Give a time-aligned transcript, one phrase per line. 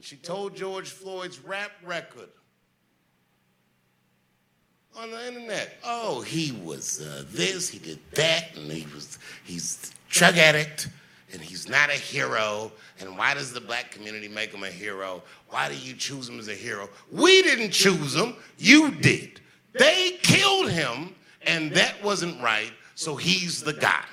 [0.00, 2.30] And she told George Floyd's rap record
[4.96, 5.76] on the internet.
[5.84, 10.88] Oh, he was uh, this, he did that, and he was he's drug addict,
[11.34, 12.72] and he's not a hero.
[12.98, 15.22] And why does the black community make him a hero?
[15.50, 16.88] Why do you choose him as a hero?
[17.12, 19.42] We didn't choose him, you did.
[19.74, 24.06] They killed him, and that wasn't right, so he's the guy.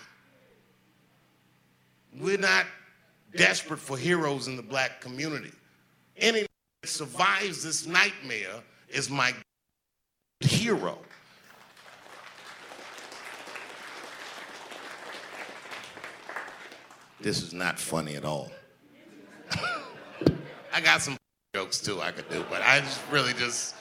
[2.19, 2.65] We're not
[3.37, 5.53] desperate for heroes in the black community.
[6.17, 6.41] Any
[6.81, 9.33] that survives this nightmare is my
[10.39, 10.97] hero.
[17.19, 18.51] This is not funny at all.
[20.73, 21.17] I got some
[21.55, 23.75] jokes too I could do, but I just really just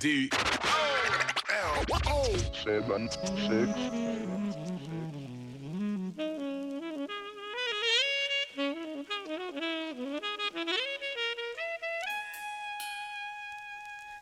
[0.00, 0.30] D
[2.64, 3.72] seven six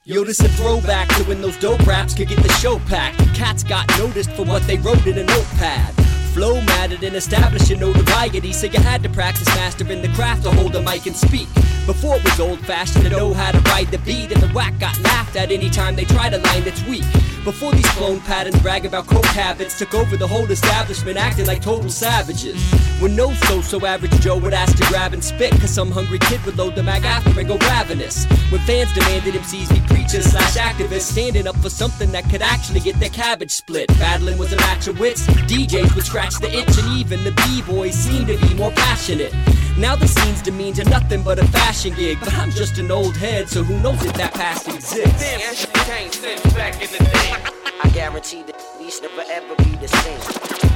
[0.05, 3.19] Yo, this a throwback to when those dope raps could get the show packed.
[3.35, 5.95] Cats got noticed for what they wrote in a notepad.
[6.33, 10.75] Flow mattered in establishing notoriety, so you had to practice mastering the craft to hold
[10.77, 11.49] a mic and speak.
[11.87, 14.77] Before it was old fashioned to know how to ride the beat, and the whack
[14.81, 17.05] got laughed at anytime they tried a line that's weak.
[17.45, 21.63] Before these clone patterns brag about coke habits took over the whole establishment, acting like
[21.63, 22.61] total savages.
[23.01, 26.19] When no so so average Joe would ask to grab and spit, cause some hungry
[26.19, 28.25] kid would load the mag after and go ravenous.
[28.51, 32.81] When fans demanded MCs be preachers slash activists, standing up for something that could actually
[32.81, 33.87] get their cabbage split.
[34.01, 37.95] Battling was a match of wits, DJs would scratch the itch, and even the B-boys
[37.95, 39.33] seemed to be more passionate.
[39.79, 43.15] Now the scene's demeaned to nothing but a fashion gig, but I'm just an old
[43.15, 45.21] head, so who knows if that past exists?
[45.21, 47.35] Damn, shit changed since back in the day.
[47.83, 50.21] I guarantee that these never ever be the same.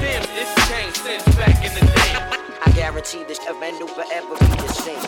[0.00, 2.12] Damn, this changed since back in the day.
[2.66, 5.00] I guarantee this event will forever be the same.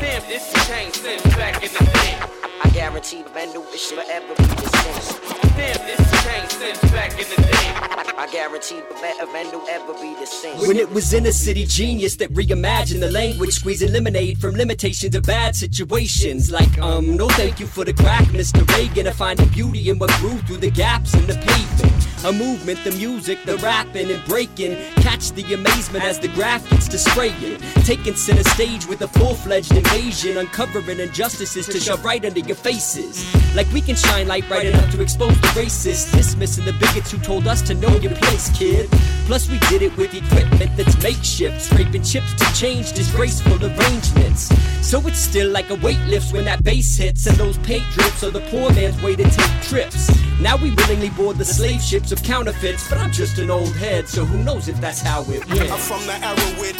[0.00, 2.39] Damn, this changed since back in the day.
[2.62, 5.40] I guarantee the event will forever be the same.
[5.56, 8.00] Damn, this changed since back in the day.
[8.20, 10.58] I guarantee the event will ever be the same.
[10.68, 15.22] When it was inner city genius that reimagined the language, squeezing lemonade from limitations of
[15.22, 16.50] bad situations.
[16.50, 18.68] Like, um, no thank you for the crack, Mr.
[18.76, 19.06] Reagan.
[19.06, 22.00] I find the beauty in what grew through the gaps in the pavement.
[22.22, 24.76] A movement, the music, the rapping and breaking.
[24.96, 27.58] Catch the amazement as the graph gets to spraying.
[27.84, 30.36] Taking center stage with a full fledged invasion.
[30.36, 33.24] Uncovering injustices to shove right under your faces.
[33.54, 36.12] Like we can shine light bright enough to expose the racists.
[36.12, 38.90] Dismissing the bigots who told us to know your place, kid.
[39.26, 41.62] Plus, we did it with equipment that's makeshift.
[41.62, 44.52] Scraping chips to change disgraceful arrangements.
[44.82, 47.24] So it's still like a weight lift when that bass hits.
[47.26, 50.10] And those paint drips are the poor man's way to take trips.
[50.40, 52.88] Now we willingly board the slave ships of counterfeits.
[52.88, 55.70] But I'm just an old head, so who knows if that's how it went.
[55.70, 56.76] I'm from the era with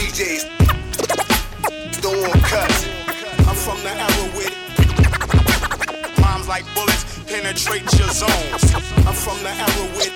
[0.00, 0.48] DJs
[2.00, 3.03] throwing cuts.
[3.66, 4.52] I'm from the era with
[6.20, 8.74] moms like bullets penetrate your zones.
[9.08, 10.12] I'm from the era with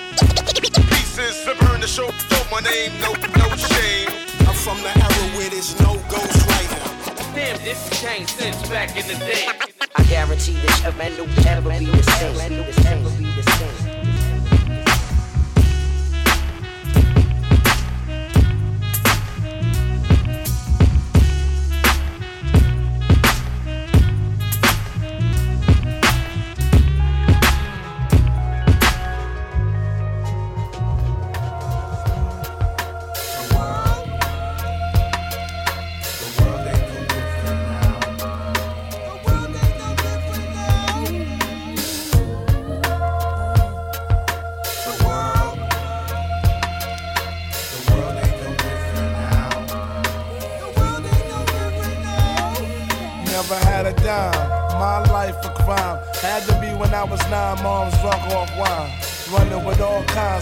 [0.91, 2.11] pieces slipper in the show.
[2.29, 3.11] Show my name, no
[3.41, 4.09] no shame.
[4.45, 6.77] I'm from the era where there's no ghost writing.
[7.33, 9.47] Damn, this changed since back in the day.
[9.95, 12.35] I guarantee this event will ever be the same.
[12.39, 13.18] Ever be the same.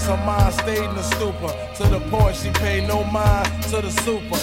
[0.08, 1.52] Her mind stayed in the stupor.
[1.76, 4.38] To the point she paid no mind to the super.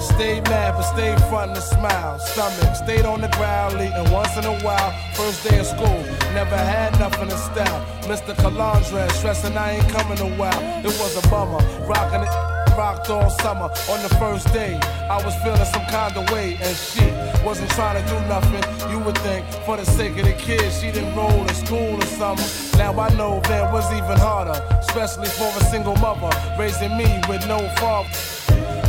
[0.00, 2.18] Stayed mad, but stayed front and smile.
[2.18, 4.90] Stomach stayed on the ground, eating once in a while.
[5.12, 7.84] First day of school, never had nothing to style.
[8.04, 8.34] Mr.
[8.36, 10.62] Calandre stressing I ain't coming a while.
[10.80, 13.70] It was a bummer, rocking it rocked all summer.
[13.90, 14.78] On the first day,
[15.10, 17.04] I was feeling some kind of way, and she
[17.44, 18.64] wasn't trying to do nothing.
[18.90, 23.00] You would think, for the sake of the kids, she didn't roll in school Now
[23.00, 27.58] I know that was even harder, especially for a single mother raising me with no
[27.82, 28.08] father.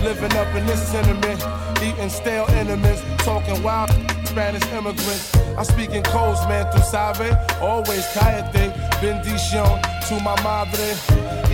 [0.03, 1.41] Living up in this tenement,
[1.81, 3.89] eating stale enemies, talking wild
[4.27, 5.35] Spanish immigrants.
[5.57, 7.33] I speak in codes, man, tu sabe.
[7.59, 8.71] Always cállate,
[9.01, 10.93] bendición to my madre.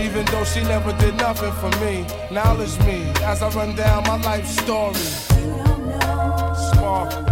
[0.04, 4.20] Even though she never did nothing for me, knowledge me as I run down my
[4.20, 5.00] life story.
[6.54, 7.29] Spark.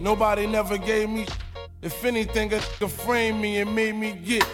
[0.00, 1.26] Nobody never gave me.
[1.82, 4.44] If anything, a framed me and made me get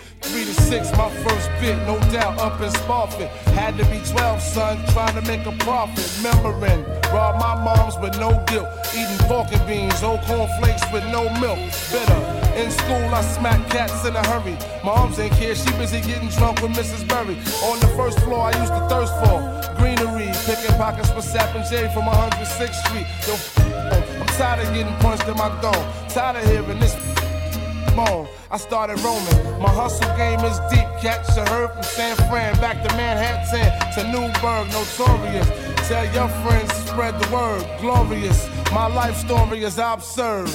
[0.45, 0.93] three to six.
[0.97, 3.29] My first bit, no doubt, up in Spofford.
[3.55, 6.05] Had to be 12, son, trying to make a profit.
[6.19, 8.69] Remembering, robbed my mom's with no guilt.
[8.95, 11.59] Eating pork and beans, old cornflakes with no milk.
[11.91, 12.21] Bitter.
[12.57, 14.57] In school, I smack cats in a hurry.
[14.85, 17.07] Moms ain't care, she busy getting drunk with Mrs.
[17.09, 17.37] Berry.
[17.65, 19.39] On the first floor, I used to thirst for
[19.77, 20.31] greenery.
[20.47, 23.07] Picking pockets for Sap and J from 106th Street.
[23.27, 23.35] Yo,
[24.21, 25.87] I'm tired of getting punched in my dome.
[26.09, 26.95] Tired of hearing this
[27.97, 29.61] I started roaming.
[29.61, 30.87] My hustle game is deep.
[31.01, 35.49] Catch a herd from San Fran back to Manhattan to Newburgh, notorious.
[35.89, 37.65] Tell your friends, spread the word.
[37.81, 38.49] Glorious.
[38.73, 40.49] My life story is absurd.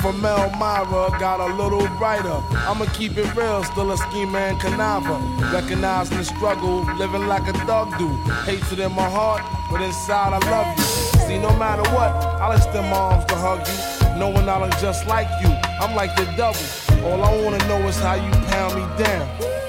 [0.00, 2.40] From Elmira, got a little brighter.
[2.68, 5.18] I'ma keep it real, still a schemer and conniver.
[5.52, 8.08] Recognizing the struggle, living like a thug do.
[8.44, 10.84] Hatred in my heart, but inside I love you.
[11.26, 12.10] See, no matter what,
[12.40, 14.18] I'll extend my arms to hug you.
[14.18, 15.50] Knowing I look just like you,
[15.80, 16.60] I'm like the double.
[17.04, 19.28] All I wanna know is how you pound me down.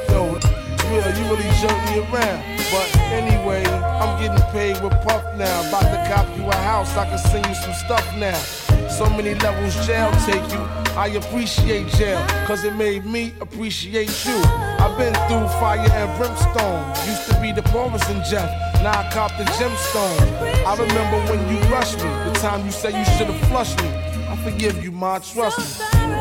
[0.10, 0.32] Yo,
[0.88, 2.40] real, you really jerk me around.
[2.72, 5.68] But anyway, I'm getting paid with Puff now.
[5.68, 8.71] About to cop you a house, I can send you some stuff now.
[8.98, 10.60] So many levels jail take you.
[10.98, 14.42] I appreciate jail, cause it made me appreciate you.
[14.84, 16.86] I've been through fire and brimstone.
[17.08, 18.50] Used to be the poorest in Jeff,
[18.84, 20.66] now I cop the gemstone.
[20.66, 23.90] I remember when you rushed me, the time you said you should have flushed me.
[24.28, 26.21] I forgive you, ma, trust me.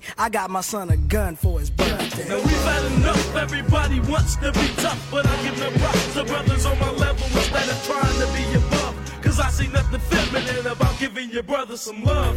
[0.00, 0.14] The way.
[0.18, 2.28] I got my son a gun for his birthday.
[2.28, 6.24] Now we've had enough, everybody wants to be tough, but I give no props to
[6.24, 9.22] brothers on my level instead of trying to be above.
[9.22, 12.36] Cause I see nothing feminine about giving your brother some love.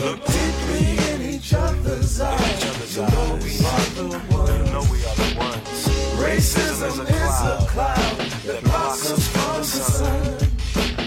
[0.00, 2.96] Look deeply in each other's eyes.
[2.96, 5.88] You know we are the ones.
[6.18, 10.54] Racism is a cloud that blocks us from the sun.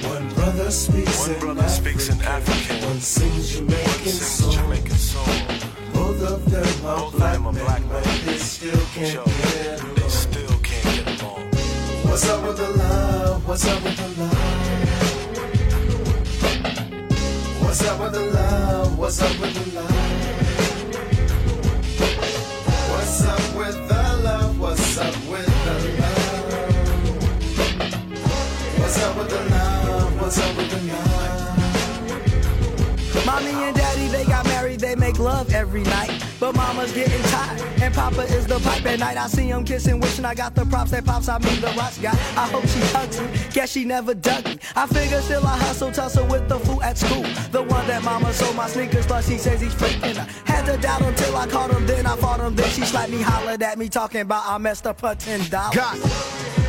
[0.09, 2.87] One brother speaks, in, brother speaks in African.
[2.87, 3.86] One sings Jamaican song.
[17.77, 18.97] What's up with the love?
[18.97, 19.91] What's up with the love?
[22.89, 24.59] What's up with the love?
[24.59, 26.17] What's up with the love?
[28.79, 30.21] What's up with the love?
[30.21, 31.16] What's up with the love?
[33.37, 36.25] Mommy and daddy, they got married, they make love every night.
[36.39, 39.15] But mama's getting tired, and papa is the pipe at night.
[39.15, 41.29] I see him kissing, wishing I got the props that pops.
[41.29, 42.15] I mean, the rocks got.
[42.35, 44.57] I hope she hugs me, guess she never dug me.
[44.75, 47.21] I figure still I hustle, tussle with the fool at school.
[47.51, 50.27] The one that mama sold my sneakers, but she says he's freaking her.
[50.51, 52.55] Had to doubt him till I caught him, then I fought him.
[52.55, 55.75] Then she slapped me, hollered at me, talking about I messed up her ten dollars.
[55.75, 55.95] Got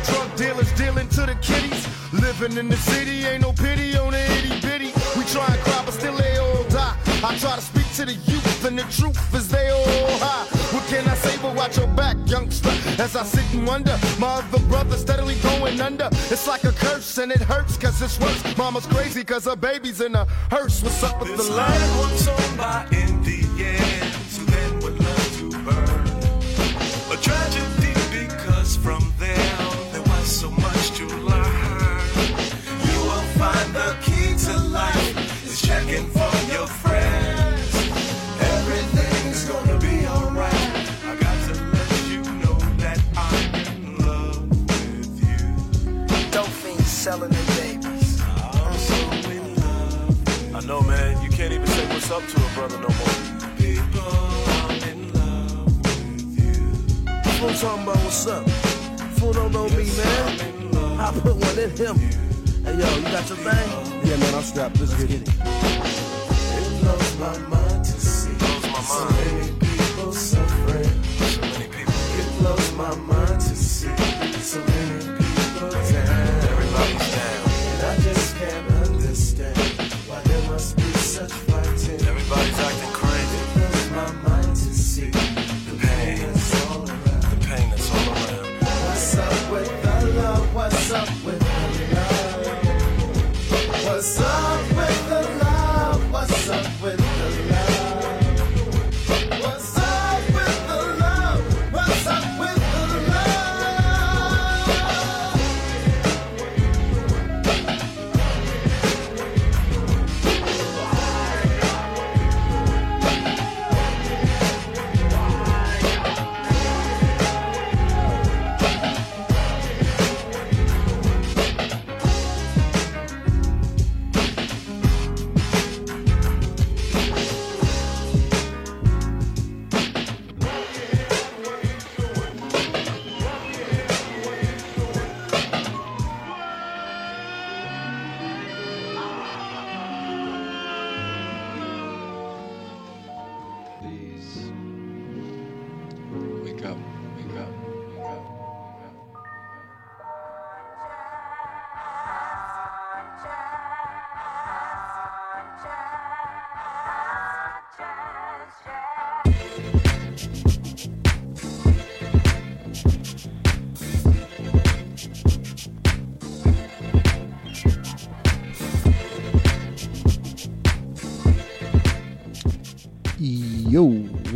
[0.05, 1.87] drug dealers dealing to the kiddies.
[2.13, 4.91] Living in the city, ain't no pity on the itty bitty.
[5.17, 6.18] We try and cry, but still.
[7.21, 10.45] I try to speak to the youth, and the truth is they all high.
[10.73, 12.69] What can I say but watch your back, youngster?
[13.01, 16.07] As I sit and wonder, my other brother steadily going under.
[16.31, 18.57] It's like a curse, and it hurts, cause it's worse.
[18.57, 20.81] Mama's crazy, cause her baby's in a hearse.
[20.81, 21.99] What's up with This the land love?
[22.11, 26.07] once owned by Indians who then would love to burn.
[27.11, 27.93] A tragedy
[28.27, 31.99] because from them there was so much to learn.
[32.87, 36.29] You will find the key to life is checking for
[47.09, 48.21] selling their babies.
[48.21, 48.95] I'm so
[49.31, 50.55] in love.
[50.55, 51.19] I know, man.
[51.23, 53.17] You can't even say what's up to a brother no more.
[53.57, 54.13] People,
[54.61, 56.61] I'm in love with you.
[57.37, 58.47] Fool talking about what's up.
[59.17, 60.99] Fool don't know me, man.
[60.99, 61.97] I put one in him.
[62.63, 63.69] Hey, yo, you got your thing?
[64.05, 64.79] Yeah, man, I'm strapped.
[64.79, 65.27] Let's get it.
[65.27, 70.93] It blows my mind to see so many people suffering.
[71.33, 71.93] So many people.
[72.19, 73.95] It blows my mind to see
[74.51, 75.18] so many people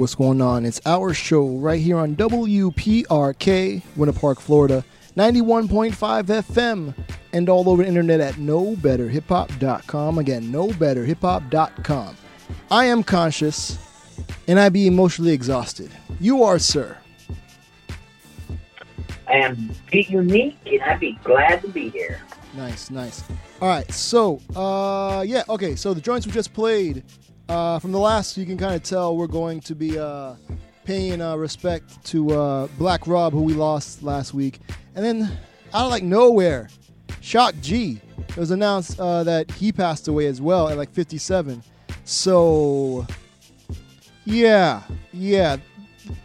[0.04, 0.66] what's going on?
[0.66, 4.84] It's our show right here on WPRK, Winter Park, Florida,
[5.16, 6.94] 91.5 FM,
[7.32, 10.18] and all over the internet at knowbetterhiphop.com.
[10.20, 12.18] Again, knowbetterhiphop.com.
[12.70, 13.78] I am conshus,
[14.46, 15.90] and I be emotionally exhausted.
[16.20, 16.98] You are, sir.
[19.30, 22.20] I am Pete Unique, and I'd be glad to be here.
[22.58, 23.24] Nice, nice.
[23.62, 25.78] All right, so uh, yeah, okay.
[25.78, 27.06] So the joints we just played
[27.50, 30.36] uh, from the last, you can kind of tell we're going to be uh,
[30.86, 34.60] paying uh, respect to uh, Black Rob, who we lost last week,
[34.96, 35.24] and then
[35.74, 36.70] out of like nowhere,
[37.22, 38.00] Shock G.
[38.30, 41.64] It was announced uh, that he passed away as well at like 57.
[42.06, 43.06] So
[44.26, 45.58] yeah, yeah,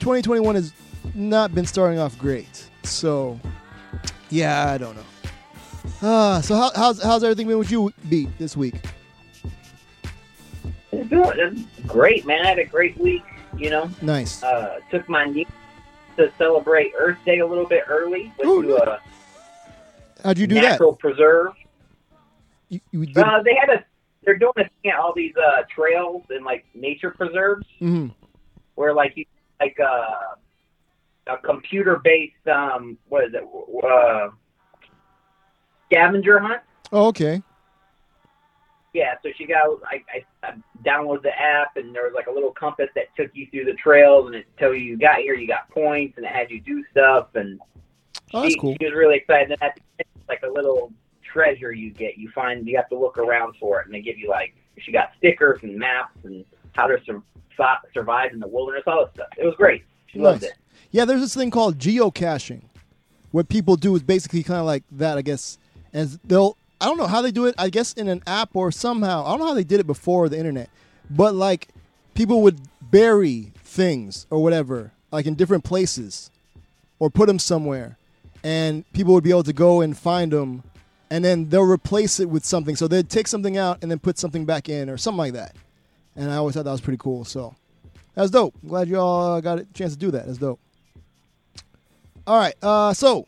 [0.01, 0.73] 2021 has
[1.15, 2.69] not been starting off great.
[2.85, 3.39] So
[4.31, 5.05] yeah, I don't know.
[6.01, 8.75] Uh, so how, how's how's everything been with you, Beat, this week?
[10.93, 12.45] It's doing it's great, man.
[12.45, 13.23] I had a great week.
[13.57, 14.43] You know, Nice.
[14.43, 15.49] uh, took my niece
[16.17, 18.33] to celebrate Earth Day a little bit early.
[18.39, 19.01] Went to a
[20.23, 20.63] How'd you do that?
[20.63, 21.55] natural preserve.
[22.71, 22.81] that?
[22.93, 23.85] You did, Uh, they had a.
[24.25, 28.09] They're doing a thing at all these uh, trails and like nature preserves mm-hmm.
[28.75, 29.25] where like you
[29.59, 30.35] like uh,
[31.29, 33.45] a computer based um what is it
[33.85, 34.29] uh,
[35.87, 36.61] scavenger hunt.
[36.93, 37.43] Oh, okay.
[38.95, 40.55] Yeah, so she got I, I, I
[40.85, 43.75] downloaded the app and there was like a little compass that took you through the
[43.75, 46.61] trails and it told you you got here, you got points, and it had you
[46.61, 47.61] do stuff and
[48.35, 48.77] Oh, that's she, cool.
[48.79, 49.51] she was really excited.
[49.53, 49.81] And that's
[50.29, 50.93] like a little
[51.23, 52.19] treasure you get.
[52.19, 54.93] You find you have to look around for it, and they give you like she
[54.93, 57.23] got stickers and maps and how to sur-
[57.95, 59.29] survive in the wilderness, all this stuff.
[59.39, 59.83] It was great.
[60.09, 60.53] She loved it.
[60.91, 62.63] Yeah, there's this thing called geocaching.
[63.31, 65.59] What people do is basically kind of like that, I guess.
[65.95, 67.55] And they'll, I don't know how they do it.
[67.59, 69.25] I guess in an app or somehow.
[69.25, 70.71] I don't know how they did it before the internet,
[71.11, 71.69] but like
[72.15, 76.31] people would bury things or whatever, like in different places,
[76.99, 77.97] or put them somewhere,
[78.43, 80.63] and people would be able to go and find them,
[81.11, 82.77] and then they'll replace it with something.
[82.77, 85.57] So they'd take something out and then put something back in or something like that.
[86.17, 87.25] And I always thought that was pretty cool.
[87.25, 87.55] So
[88.15, 88.55] that's dope.
[88.63, 90.27] I'm glad you all uh, got a chance to do that.
[90.27, 90.59] That's dope.
[92.27, 92.55] All right.
[92.63, 93.27] Uh, so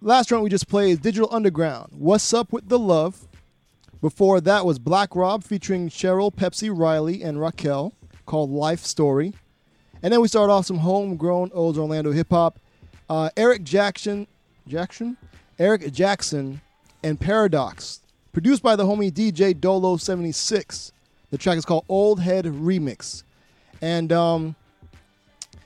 [0.00, 1.92] last round we just played is Digital Underground.
[1.96, 3.26] What's up with the love?
[4.00, 7.92] Before that was Black Rob featuring Cheryl, Pepsi, Riley, and Racquel
[8.26, 9.32] called Life Story.
[10.02, 12.58] And then we started off some homegrown old Orlando hip hop.
[13.08, 14.26] Uh, Erik Jackson,
[14.68, 15.16] Jackson,
[15.58, 16.60] Erik Jackson,
[17.02, 18.00] and Paradox,
[18.32, 20.92] produced by the homie DJ Dolo seventy six.
[21.30, 23.22] The track is called Old Head Remix,
[23.80, 24.56] and um,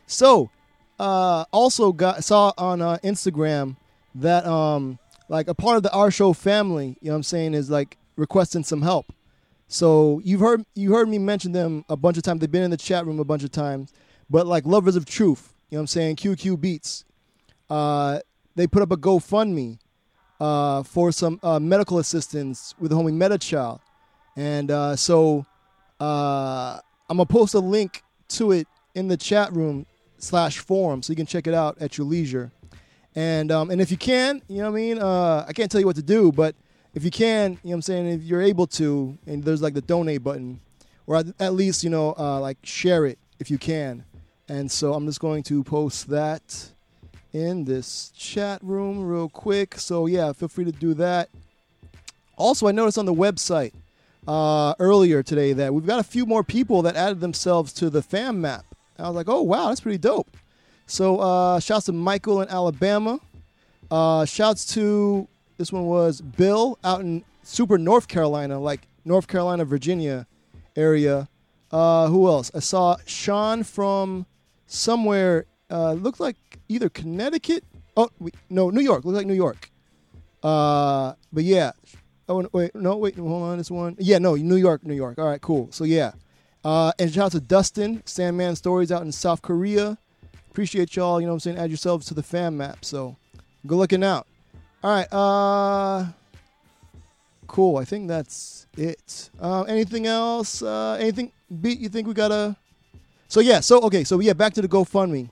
[0.06, 0.50] so
[0.98, 3.76] uh, also got saw on uh, Instagram
[4.14, 4.98] that um,
[5.28, 7.96] like a part of the our show family, you know what I'm saying, is like
[8.16, 9.12] requesting some help.
[9.68, 12.40] So you've heard you heard me mention them a bunch of times.
[12.40, 13.92] They've been in the chat room a bunch of times.
[14.28, 17.04] But like Lovers of Truth, you know what I'm saying, QQ Beats,
[17.68, 18.20] uh,
[18.54, 19.78] they put up a GoFundMe
[20.40, 23.80] uh, for some uh, medical assistance with the homie Metachild.
[24.36, 25.46] And uh, so
[26.00, 29.86] uh, I'm gonna post a link to it in the chat room
[30.18, 32.52] slash forum so you can check it out at your leisure.
[33.14, 34.98] And um, and if you can, you know what I mean.
[34.98, 36.54] Uh, I can't tell you what to do, but
[36.94, 38.06] if you can, you know what I'm saying.
[38.08, 40.60] If you're able to, and there's like the donate button,
[41.06, 44.04] or at, least you know uh, like share it if you can.
[44.48, 46.70] And so I'm just going to post that
[47.32, 49.78] in this chat room real quick.
[49.78, 51.28] So yeah, feel free to do that.
[52.36, 53.72] Also, I noticed on the website
[54.26, 58.02] uh, earlier today that we've got a few more people that added themselves to the
[58.02, 58.64] fam map.
[58.98, 60.36] I was like, oh wow, that's pretty dope.
[60.90, 63.20] So uh, shouts to Michael in Alabama.
[63.92, 69.64] Uh, shouts to this one was Bill out in super North Carolina, like North Carolina,
[69.64, 70.26] Virginia
[70.74, 71.28] area.
[71.70, 72.50] Uh, who else?
[72.56, 74.26] I saw Sean from
[74.66, 75.46] somewhere.
[75.70, 77.62] Uh, looked like either Connecticut.
[77.96, 79.04] Oh wait, no, New York.
[79.04, 79.70] Looked like New York.
[80.42, 81.70] Uh, but yeah.
[82.28, 83.58] Oh wait, no, wait, hold on.
[83.58, 83.94] This one.
[84.00, 85.18] Yeah, no, New York, New York.
[85.18, 85.68] All right, cool.
[85.70, 86.12] So yeah.
[86.64, 89.96] Uh, and shout out to Dustin, Sandman Stories out in South Korea.
[90.60, 91.56] Appreciate y'all, you know what I'm saying?
[91.56, 92.84] Add yourselves to the fan map.
[92.84, 93.16] So
[93.66, 94.26] good looking out.
[94.84, 95.10] All right.
[95.10, 96.08] Uh
[97.46, 97.78] cool.
[97.78, 99.30] I think that's it.
[99.40, 100.60] Uh, anything else?
[100.60, 102.56] Uh anything beat you think we gotta
[103.28, 105.30] So yeah, so okay, so yeah, back to the GoFundMe.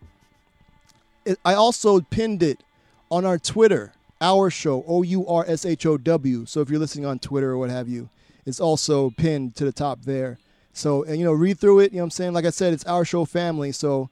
[1.26, 2.64] It, I also pinned it
[3.10, 6.46] on our Twitter, our show, O U R S H O W.
[6.46, 8.08] So if you're listening on Twitter or what have you,
[8.46, 10.38] it's also pinned to the top there.
[10.72, 11.92] So and, you know, read through it.
[11.92, 12.32] You know what I'm saying?
[12.32, 13.72] Like I said, it's our show family.
[13.72, 14.08] So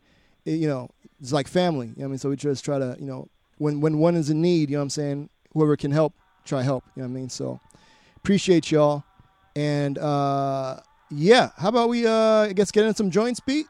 [0.46, 1.86] you know, it's like family.
[1.88, 2.18] You know what I mean?
[2.18, 4.80] So we just try to, you know, when when one is in need, you know
[4.80, 6.12] what I'm saying, whoever can help,
[6.44, 6.84] try help.
[6.94, 7.28] You know what I mean?
[7.28, 7.60] So
[8.16, 9.04] appreciate y'all.
[9.54, 13.66] And uh yeah, how about we uh I guess get in some joints beat?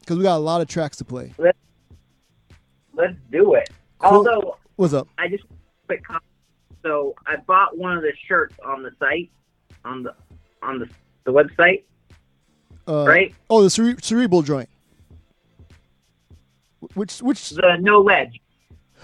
[0.00, 1.32] Because we got a lot of tracks to play.
[1.38, 1.58] Let's
[2.94, 3.70] let's do it.
[3.98, 4.16] Cool.
[4.18, 5.08] Although What's up?
[5.18, 5.44] I just
[5.86, 6.24] quick comment.
[6.82, 9.30] So I bought one of the shirts on the site,
[9.84, 10.14] on the
[10.62, 10.88] on the
[11.24, 11.84] the website.
[12.88, 13.34] Uh, Right.
[13.50, 14.68] Oh, the cere- cerebral joint.
[16.94, 18.40] Which which The no ledge.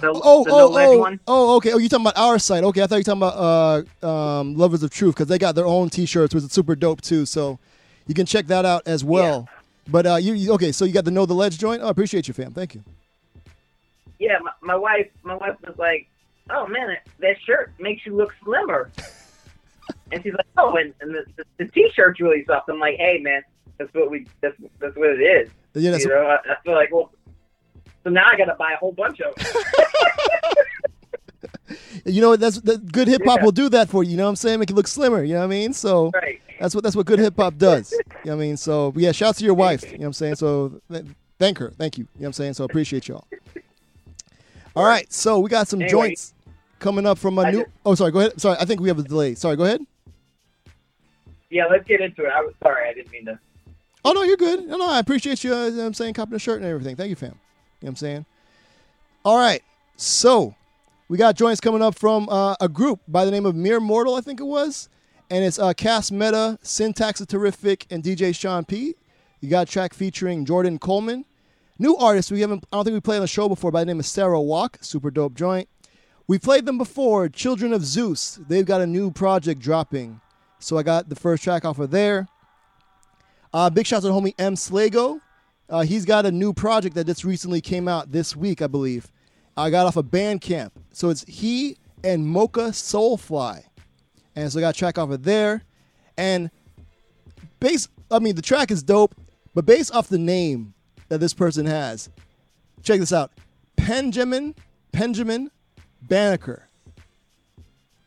[0.00, 1.20] The, Oh, the oh, no ledge oh, one.
[1.26, 1.72] oh, okay.
[1.72, 2.64] Oh, you talking about our site?
[2.64, 4.06] Okay, I thought you were talking about uh,
[4.40, 7.24] um, Lovers of Truth because they got their own T-shirts, which is super dope too.
[7.24, 7.58] So
[8.06, 9.48] you can check that out as well.
[9.88, 10.70] But uh, you, you okay?
[10.72, 11.80] So you got the Know the Ledge joint.
[11.82, 12.52] Oh, I appreciate you, fam.
[12.52, 12.82] Thank you.
[14.18, 16.08] Yeah, my, my wife my wife was like,
[16.50, 18.90] "Oh man, that, that shirt makes you look slimmer."
[20.12, 23.18] and she's like, "Oh, and, and the, the, the t-shirt's really soft." I'm like, "Hey,
[23.22, 23.42] man,
[23.78, 26.74] that's what we that's that's what it is." Yeah, that's- you know, I, I feel
[26.74, 27.12] like well,
[28.06, 29.44] so now I got to buy a whole bunch of them.
[32.04, 32.36] You know?
[32.36, 33.44] That's the good hip hop Yeah.
[33.44, 34.12] will do that for you.
[34.12, 34.60] You know what I'm saying?
[34.60, 35.24] Make you look slimmer.
[35.24, 35.72] You know what I mean?
[35.72, 36.40] So Right.
[36.60, 37.90] that's what that's what good hip hop does.
[37.90, 38.56] You know what I mean?
[38.56, 39.82] So yeah, shouts to your wife.
[39.82, 40.36] You know what I'm saying?
[40.36, 41.04] So that,
[41.40, 41.72] Thank her.
[41.76, 42.04] Thank you.
[42.14, 42.54] You know what I'm saying?
[42.54, 43.26] So appreciate y'all.
[44.76, 45.12] All right.
[45.12, 45.90] So we got some Anyway.
[46.10, 46.32] joints
[46.78, 47.58] coming up from a I new.
[47.64, 48.12] just- Oh, sorry.
[48.12, 48.40] Go ahead.
[48.40, 48.56] Sorry.
[48.60, 49.34] I think we have a delay.
[49.34, 49.56] Sorry.
[49.56, 49.80] Go ahead.
[51.50, 52.30] Yeah, let's get into it.
[52.32, 53.38] I was sorry, I didn't mean to.
[54.04, 54.66] Oh no, you're good.
[54.68, 55.52] No, no, I appreciate you.
[55.52, 56.94] Uh, you know what I'm saying copping the shirt and everything.
[56.94, 57.34] Thank you, fam.
[57.86, 58.26] What I'm saying.
[59.24, 59.62] All right,
[59.94, 60.56] so
[61.08, 64.16] we got joints coming up from uh, a group by the name of Mere Mortal,
[64.16, 64.88] I think it was,
[65.30, 68.96] and it's uh, Cas Metah, Sintax is Terrific, and DJ Sean P.
[69.40, 71.26] You got a track featuring Jordan Coleman.
[71.78, 72.66] New artist we haven't.
[72.72, 74.78] I don't think we played on the show before by the name of Sarah Walk.
[74.80, 75.68] Super dope joint.
[76.26, 77.28] We played them before.
[77.28, 78.40] Children of Zeus.
[78.48, 80.20] They've got a new project dropping,
[80.58, 82.26] so I got the first track off of there.
[83.54, 85.20] Uh, big shout out to homie M Slago.
[85.68, 89.10] Uh, he's got a new project that just recently came out this week, I believe.
[89.56, 90.70] I got off of Bandcamp.
[90.92, 93.64] So it's he and Mokah Soulfly.
[94.36, 95.62] And so I got a track off of there.
[96.16, 96.50] And
[97.58, 99.14] base I mean the track is dope,
[99.54, 100.74] but based off the name
[101.08, 102.08] that this person has,
[102.82, 103.32] check this out.
[103.76, 104.54] Benjamin
[104.92, 105.50] Benjamin
[106.02, 106.68] Banneker.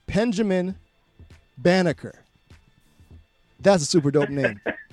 [0.07, 0.75] Benjamin
[1.57, 2.23] Banneker.
[3.59, 4.59] That's a super dope name.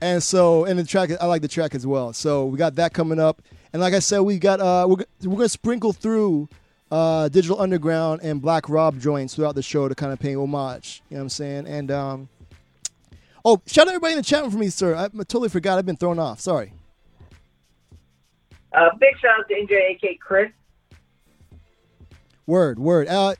[0.00, 2.12] And so, and the track, I like the track as well.
[2.12, 3.42] So we got that coming up.
[3.72, 6.48] And like I said, we got uh, we're, we're gonna sprinkle through
[6.90, 11.02] uh, Digital Underground and Black Rob joints throughout the show to kind of pay homage.
[11.08, 11.66] You know what I'm saying?
[11.66, 12.28] And um,
[13.44, 14.94] oh, shout out everybody in the chat room for me, sir.
[14.96, 15.78] I, I totally forgot.
[15.78, 16.40] I've been thrown off.
[16.40, 16.72] Sorry.
[18.72, 20.50] Uh, big shout out to NJAK Chris.
[22.46, 23.06] Word, word.
[23.08, 23.34] Uh,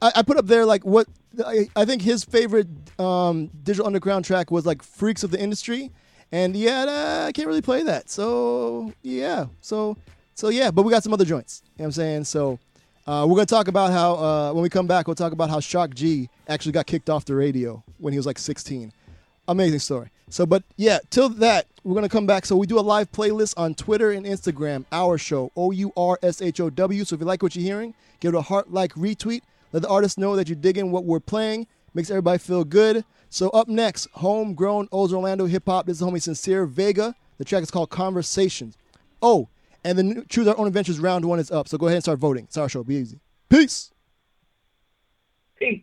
[0.00, 1.08] I, I put up there like what
[1.44, 2.68] I, think his favorite
[2.98, 5.90] um, digital underground track was like "Freaks of the Industry,"
[6.32, 8.08] and yeah, I can't really play that.
[8.10, 9.96] So yeah, so
[10.34, 11.62] so yeah, but we got some other joints.
[11.64, 12.24] You know what I'm saying?
[12.24, 12.58] So
[13.06, 15.60] uh, we're gonna talk about how uh, when we come back, we'll talk about how
[15.60, 18.92] Shock G actually got kicked off the radio when he was like 16.
[19.48, 20.10] Amazing story.
[20.28, 22.46] So, but yeah, till that, we're gonna come back.
[22.46, 24.84] So we do a live playlist on Twitter and Instagram.
[24.90, 27.04] Our show, O U R S H O W.
[27.04, 29.42] So if you like what you're hearing, give it a heart like retweet.
[29.76, 31.66] Let the artists know that you're digging what we're playing.
[31.92, 33.04] Makes everybody feel good.
[33.28, 35.84] So up next, homegrown old Orlando hip hop.
[35.84, 37.14] This is homie Sincere Vega.
[37.36, 38.78] The track is called Conversations.
[39.20, 39.50] Oh,
[39.84, 41.68] and the new Choose Our Own Adventures round one is up.
[41.68, 42.44] So go ahead and start voting.
[42.44, 42.82] It's our show.
[42.84, 43.20] Be easy.
[43.50, 43.92] Peace.
[45.58, 45.82] Peace.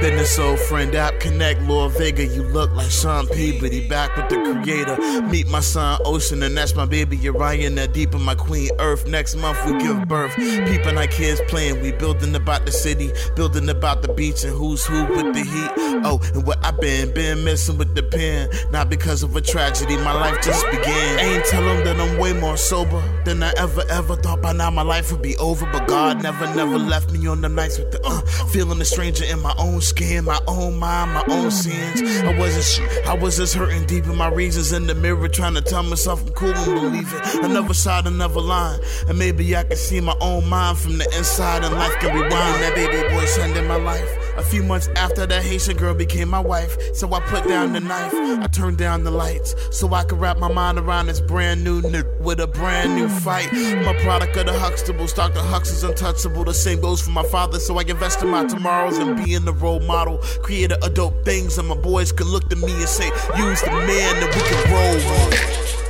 [0.00, 4.36] Business old friend app connect, Lord Vega, you look like Sean Peabody, back with the
[4.36, 4.96] creator.
[5.22, 9.06] Meet my son Ocean, and that's my baby Uriah, that deep in my queen Earth.
[9.06, 10.34] Next month we give birth.
[10.36, 14.84] Peeping our kids playing, we building about the city, building about the beach, and who's
[14.84, 15.70] who with the heat.
[16.04, 19.96] Oh, and what I been, been missing with the pen, not because of a tragedy,
[19.98, 21.18] my life just began.
[21.18, 24.70] Ain't tell 'em that I'm way more sober than I ever, ever thought by now
[24.70, 27.90] my life would be over, but God never, never left me on the nights with
[27.90, 32.00] the, uh, feeling a stranger in my own skin, my own mind, my own sins.
[32.22, 35.60] I wasn't I was just hurting deep in my reasons in the mirror, trying to
[35.60, 37.44] tell myself I'm cool and believe it.
[37.44, 41.64] Another side, another line, and maybe I can see my own mind from the inside,
[41.64, 42.62] and life can rewind.
[42.62, 44.08] That baby boy son in my life.
[44.36, 47.80] A few months after that Haitian girl became my wife, so I put down the
[47.80, 51.62] knife, I turned down the lights, so I could wrap my mind around this brand
[51.64, 53.52] new n- with a brand new fight.
[53.52, 55.40] A product of the Huxtables, Dr.
[55.40, 56.44] Hux is untouchable.
[56.44, 59.52] The same goes for my father, so I invest in my tomorrows and being the
[59.52, 60.18] role model.
[60.42, 63.70] Create a dope things, and my boys can look to me and say, use the
[63.70, 65.89] man that we can roll with.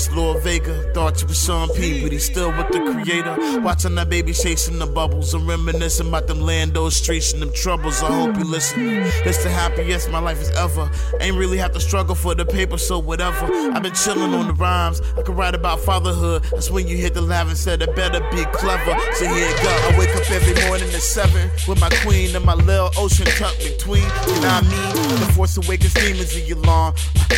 [0.00, 0.74] It's Lord Vega.
[0.94, 3.60] Thought you was Sean P, but he's still with the creator.
[3.60, 8.02] Watching that baby chasing the bubbles and reminiscing about them Lando streets and them troubles.
[8.02, 8.78] I hope you listen.
[9.26, 10.90] It's the happiest my life has ever.
[11.20, 13.46] Ain't really have to struggle for the paper, so whatever.
[13.74, 15.02] I've been chilling on the rhymes.
[15.18, 16.44] I could write about fatherhood.
[16.44, 18.98] That's when you hit the laugh and said it better be clever.
[19.14, 19.68] So here it go.
[19.68, 23.58] I wake up every morning at seven with my queen and my little ocean tucked
[23.58, 24.02] between.
[24.02, 25.20] You know I mean?
[25.20, 26.94] The force awakens demons in your lawn.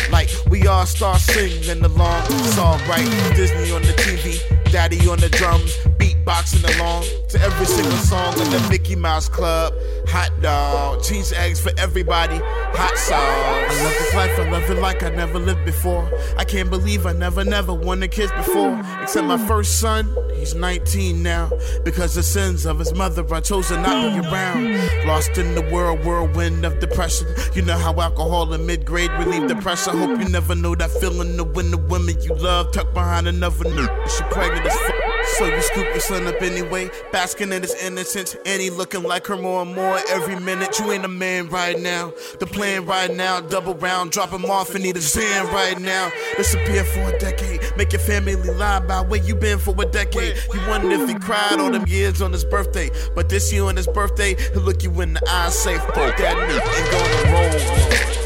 [0.09, 2.23] Like we all start singing along.
[2.55, 3.09] It's alright.
[3.35, 8.49] Disney on the TV, Daddy on the drums, beatboxing along to every single song in
[8.49, 9.71] the Mickey Mouse Club.
[10.07, 12.39] Hot dog, cheese eggs for everybody.
[12.39, 13.19] Hot sauce.
[13.19, 16.11] I love this life, I love it like I never lived before.
[16.37, 18.81] I can't believe I never, never wanted kids before.
[19.03, 21.51] Except my first son, he's 19 now.
[21.85, 25.05] Because the sins of his mother, I chose to not be around.
[25.05, 27.27] Lost in the world, whirlwind of depression.
[27.53, 29.91] You know how alcohol in mid grade relieve the pressure.
[29.91, 33.65] Hope you never know that feeling of when the women you love tucked behind another
[33.65, 34.09] nigga.
[34.09, 35.03] She pregnant fuck.
[35.37, 39.25] So you scoop your son up anyway, basking in his innocence, and he looking like
[39.27, 40.77] her more and more every minute.
[40.79, 42.13] You ain't a man right now.
[42.39, 46.11] The plan right now, double round, drop him off and need a Zan right now.
[46.37, 50.37] Disappear for a decade, make your family lie about where you been for a decade.
[50.53, 53.75] You wonder if he cried all them years on his birthday, but this year on
[53.75, 58.17] his birthday, he'll look you in the eye, say fuck that nigga, and go to
[58.17, 58.22] roll.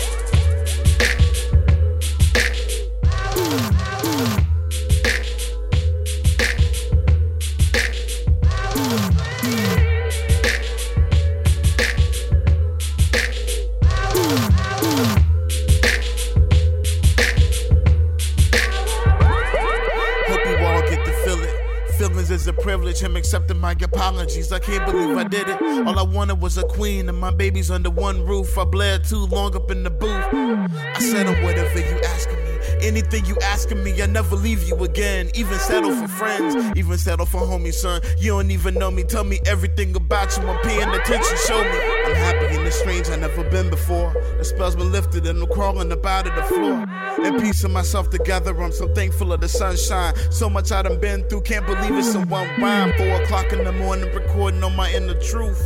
[24.07, 24.51] Apologies.
[24.51, 25.61] I can't believe I did it.
[25.61, 28.57] All I wanted was a queen and my babies under one roof.
[28.57, 30.25] I bled too long up in the booth.
[30.33, 32.47] I said on whatever you asking me.
[32.81, 35.29] Anything you asking me, I never leave you again.
[35.33, 38.01] Even settle for friends, even settle for homies, son.
[38.17, 39.03] You don't even know me.
[39.03, 40.43] Tell me everything about you.
[40.43, 41.37] I'm paying attention.
[41.47, 41.79] Show me.
[42.05, 44.13] I'm happy in the strange I never been before.
[44.37, 46.85] The spell's been lifted and I'm crawling up out of the floor.
[47.25, 50.15] And piecing myself together, I'm so thankful of the sunshine.
[50.31, 52.93] So much I done been through, can't believe it's in one rhyme.
[52.97, 55.61] Four o'clock in the morning, recording on my inner truth.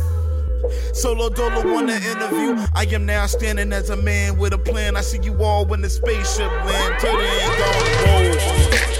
[0.92, 2.64] Solo Dolo want an interview.
[2.74, 4.96] I am now standing as a man with a plan.
[4.96, 7.00] I see you all when the spaceship land.
[7.00, 8.91] Till the end,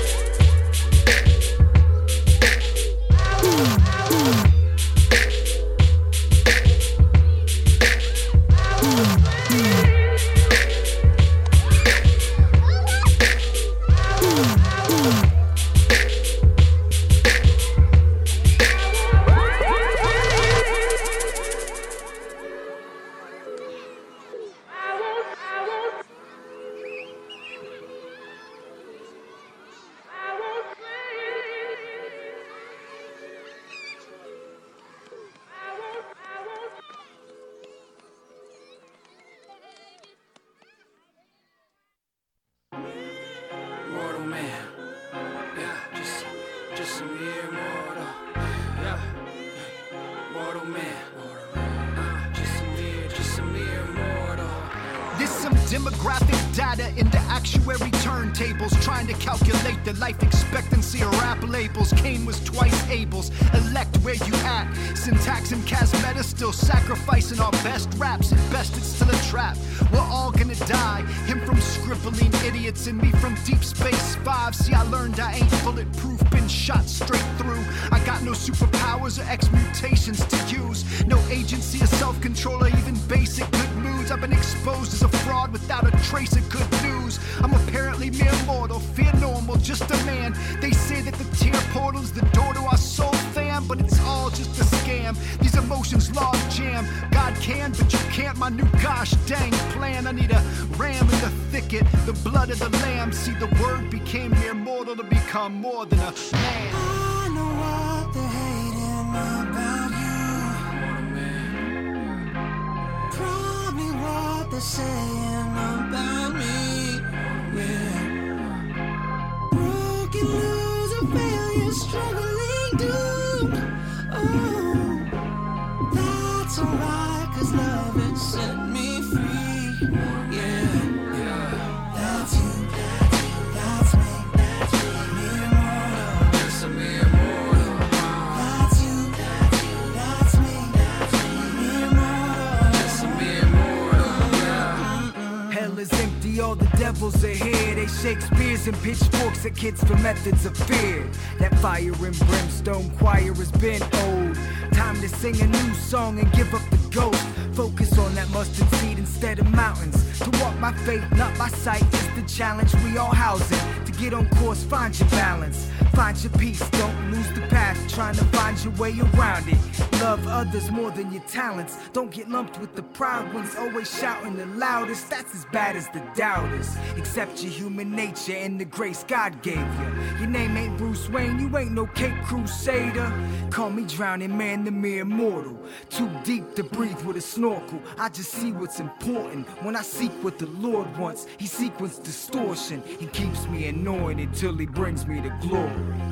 [148.52, 151.08] Shakespeare's and pitchforks at kids for methods of fear.
[151.38, 154.36] That fire and brimstone choir has been old.
[154.72, 157.22] Time to sing a new song and give up the ghost.
[157.54, 160.18] Focus on that mustard seed instead of mountains.
[160.20, 163.58] To walk by faith, not by sight, is the challenge we all housing.
[163.86, 165.70] To get on course, find your balance.
[165.94, 169.58] Find your peace, don't lose the path, trying to find your way around it.
[170.00, 171.76] Love others more than your talents.
[171.92, 175.08] Don't get lumped with the proud ones, always shouting the loudest.
[175.10, 176.76] That's as bad as the doubters.
[176.96, 180.18] Accept your human nature and the grace God gave you.
[180.18, 183.12] Your name ain't Bruce Wayne, you ain't no Cape Crusader.
[183.50, 185.58] Call me drowning man, the mere mortal.
[185.90, 187.80] Too deep to breathe with a snorkel.
[187.98, 191.26] I just see what's important when I seek what the Lord wants.
[191.38, 192.82] He sequence distortion.
[192.98, 196.11] He keeps me anointed till he brings me to glory.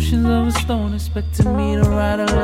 [0.00, 2.39] emotions of a stone, expecting me to ride along.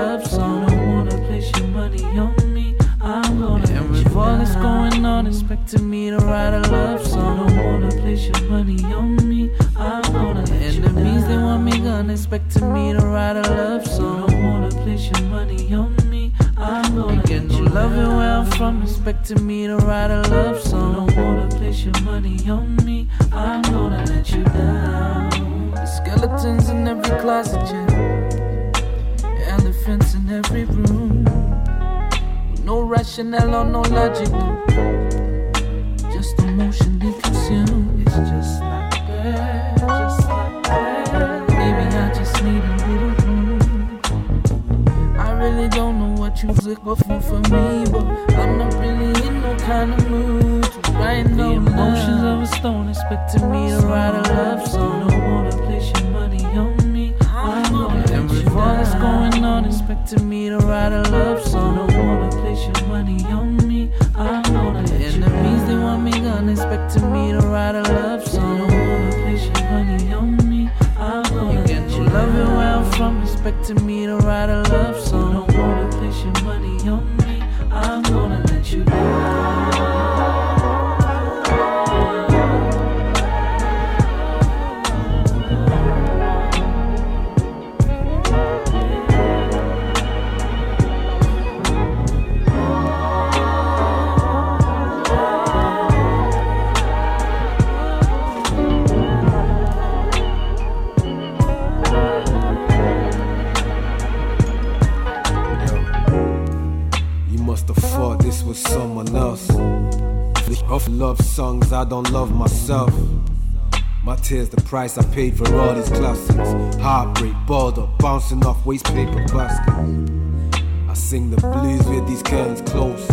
[114.66, 116.76] price I paid for all these classics.
[116.82, 120.60] Heartbreak, border, bouncing off waste paper baskets.
[120.88, 123.08] I sing the blues with these curtains closed.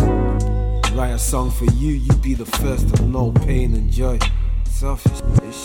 [0.96, 4.18] Write a song for you, you'd be the first to know pain and joy.
[4.64, 5.20] Selfish,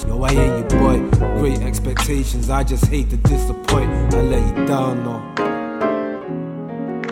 [0.05, 0.99] no, I ain't your boy.
[1.39, 3.89] Great expectations, I just hate to disappoint.
[4.13, 5.33] I let you down, no.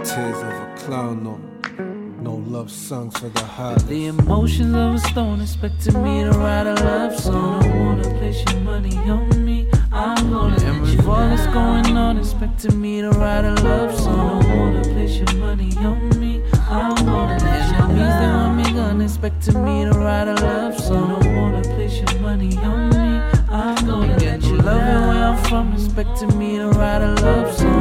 [0.03, 1.56] Tears of a clown, no
[2.47, 3.79] love songs for the heart.
[3.87, 7.63] The emotions of a stone expecting me to write a love song.
[7.63, 9.67] I wanna place your money on me.
[9.91, 14.45] I'm gonna and with all that's going on, expecting me to write a love song.
[14.45, 16.41] I wanna place your money on me.
[16.69, 20.79] I'm gonna let you Enemies they want me gone, expecting me to write a love
[20.79, 21.23] song.
[21.23, 23.21] I wanna place your money on me.
[23.49, 27.57] I'm gonna let you love it where I'm from, expecting me to write a love
[27.57, 27.76] song.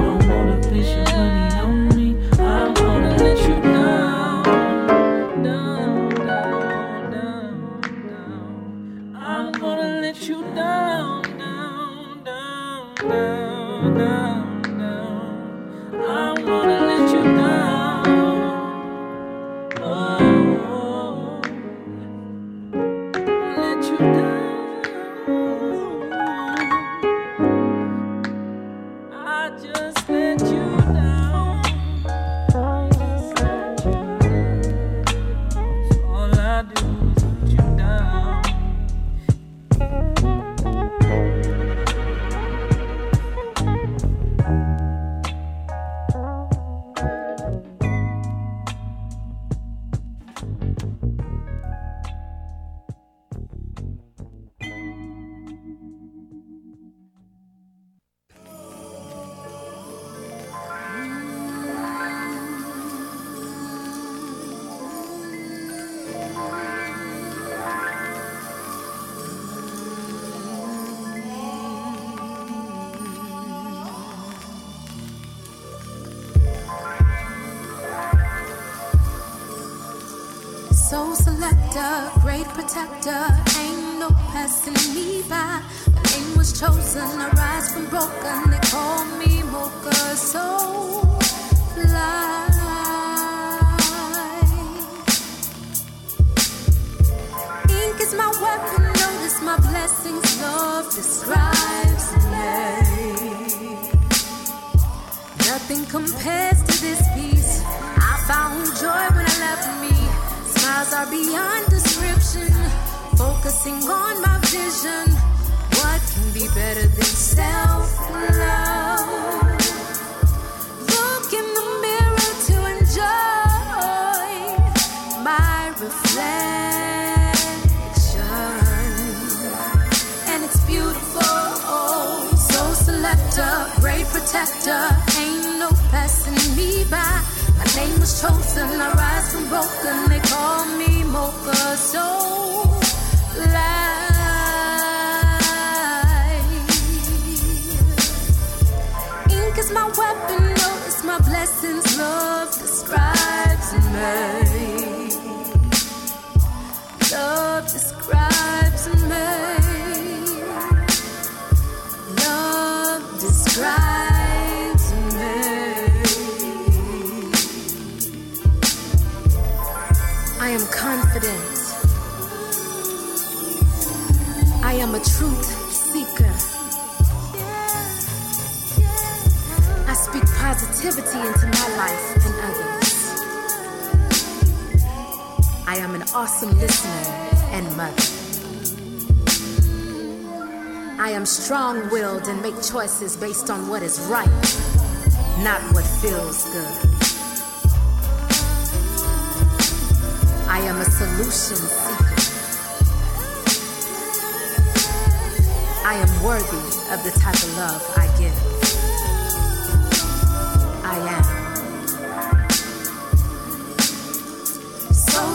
[192.99, 194.29] Choices based on what is right,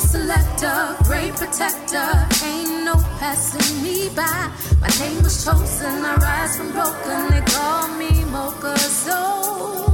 [0.02, 2.10] selector, great protector,
[2.46, 4.52] ain't no passing me by.
[4.80, 7.32] My name was chosen, I rise from broken.
[7.32, 9.91] They call me Mocha Soul.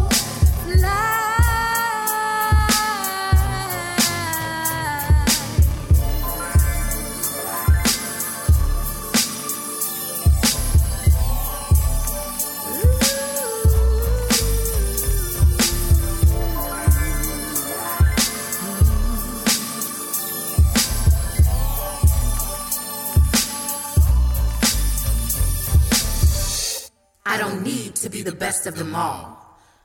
[28.18, 29.28] Be the best of them all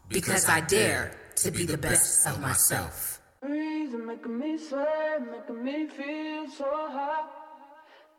[0.08, 1.04] because I dare
[1.36, 3.20] to be the best of myself.
[3.42, 7.26] breeze and making me sweat, making me feel so hot.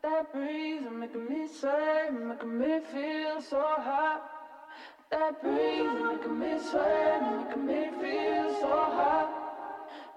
[0.04, 4.20] That breeze and making me sweat, making me feel so hot.
[5.10, 9.28] That breeze and making me sweat, making me feel so hot.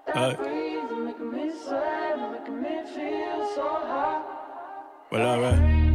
[0.06, 0.34] That Uh.
[0.42, 4.22] breeze and making me sweat, making me feel so hot.
[5.10, 5.87] Well, alright.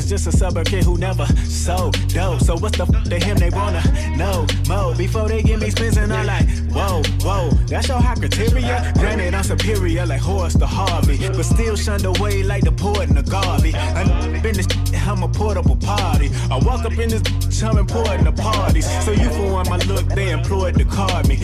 [0.00, 2.40] It's just a suburb kid who never sold dope.
[2.40, 3.82] So what's the f to him they wanna
[4.16, 4.94] know more?
[4.94, 8.92] Before they give me spins and I'm like, whoa, whoa, that's your high criteria?
[8.96, 13.14] Granted, I'm superior like Horace the Harvey, but still shunned away like the poet in
[13.14, 13.74] the Garvey.
[13.74, 16.30] I'm in this, I'm a portable party.
[16.50, 18.86] I walk up in this, I'm important to parties.
[19.04, 21.38] So you for one, my look, they employed to card me.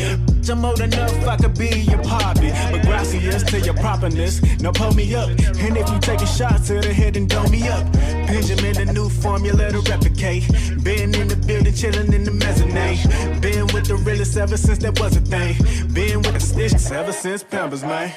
[0.48, 2.50] I'm old enough, I could be your poppy.
[2.70, 5.28] But gracias to your properness, now pull me up.
[5.28, 7.84] And if you take a shot to the head and dome me up.
[7.92, 10.46] Benjamin, the new formula to replicate.
[10.82, 13.40] Been in the building, chilling in the mezzanine.
[13.40, 15.56] Been with the realest ever since that was a thing.
[15.92, 18.12] Been with the stitches ever since Pampers, man.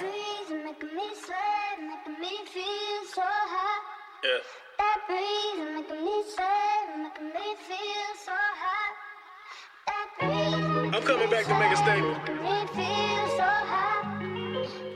[11.00, 12.20] I'm coming back to make a statement.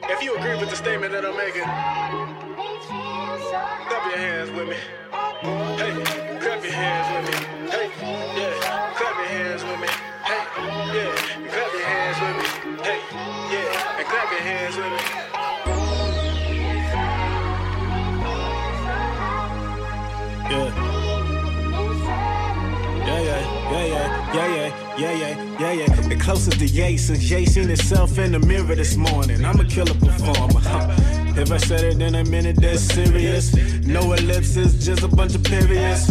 [0.09, 1.63] If you agree with the statement that I'm making,
[3.87, 4.75] clap your hands with me.
[5.79, 5.93] Hey,
[6.41, 7.35] clap your hands with me.
[7.71, 7.87] Hey,
[8.35, 9.87] yeah, clap your hands with me.
[10.27, 10.43] Hey,
[10.91, 11.15] yeah,
[11.47, 12.47] clap your hands with me.
[12.83, 12.99] Hey,
[13.53, 14.99] yeah, and clap your hands with me.
[20.51, 20.92] Yeah.
[23.71, 26.01] Yeah, yeah, yeah, yeah, yeah, yeah, yeah.
[26.07, 29.43] The closest to yay since yay seen himself in the mirror this morning.
[29.45, 31.19] I'm a killer performer.
[31.35, 33.53] If I said it, then a minute, that's serious.
[33.85, 36.07] No ellipses, just a bunch of periods.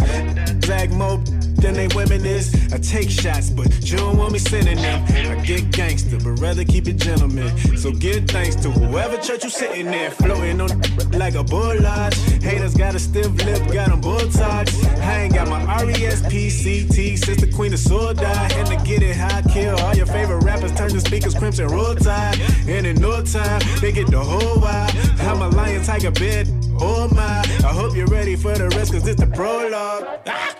[0.65, 1.17] Black more
[1.63, 2.53] than they women is.
[2.73, 5.03] I take shots, but you don't want me sending them.
[5.31, 7.57] I get gangster, but rather keep it gentleman.
[7.77, 10.69] So give thanks to whoever church you sitting there, floating on
[11.11, 12.17] like a bull lodge.
[12.43, 14.69] Haters got a stiff lip, got them bull tied.
[14.99, 18.51] I ain't got my E R-E-S-P-C-T since the queen of sword died.
[18.53, 21.95] And to get it high, kill all your favorite rappers, turn the speakers crimson roll
[21.95, 22.39] tide.
[22.67, 24.91] And in no time, they get the whole wild.
[25.21, 26.47] I'm a lion, tiger, bed,
[26.79, 27.39] oh my.
[27.65, 30.05] I hope you're ready for the rest, cause it's the prologue.
[30.27, 30.53] Ah!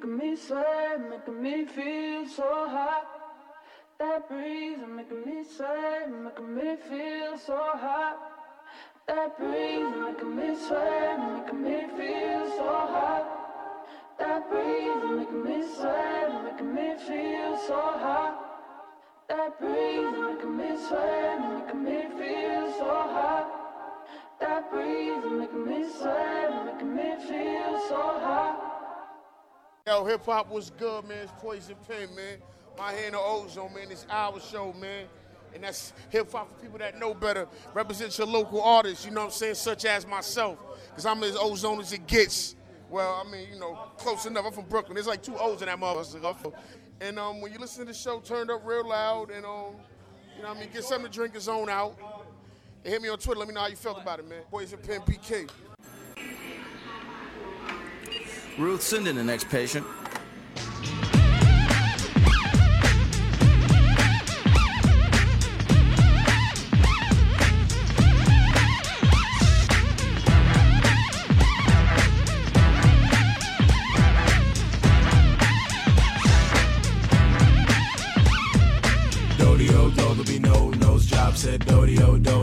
[0.00, 3.04] making me sweat, making me feel so hot.
[3.98, 8.16] That breeze and making me sweat, making me feel so hot.
[9.06, 12.64] That breeze is making me sweat, making me feel so
[12.94, 13.24] hot.
[14.18, 18.34] That breeze making me sweat, making me feel so hot.
[19.28, 23.59] That breeze making me sweat, making me feel so hot.
[24.40, 28.66] That breeze making me sweat, making me feel so hot.
[29.86, 31.18] Yo, hip hop was good, man.
[31.24, 32.38] It's Poison Pen, man.
[32.78, 33.90] My hand of ozone, man.
[33.90, 35.06] It's our show, man.
[35.54, 37.48] And that's hip hop for people that know better.
[37.74, 40.58] Represent your local artists, you know what I'm saying, such as myself.
[40.88, 42.56] Because I'm as ozone as it gets.
[42.88, 44.46] Well, I mean, you know, close enough.
[44.46, 44.94] I'm from Brooklyn.
[44.94, 46.52] There's like two O's in that motherfucker.
[47.00, 49.74] And um, when you listen to the show, turned up real loud and um,
[50.36, 51.96] you know I mean, get something to drink and zone out.
[52.84, 53.38] And hit me on Twitter.
[53.38, 54.42] Let me know how you felt about it, man.
[54.50, 55.48] Poison Pen PK.
[58.58, 59.86] Ruth, send in the next patient.
[79.38, 82.39] Dodio do be no nose job said Dodio do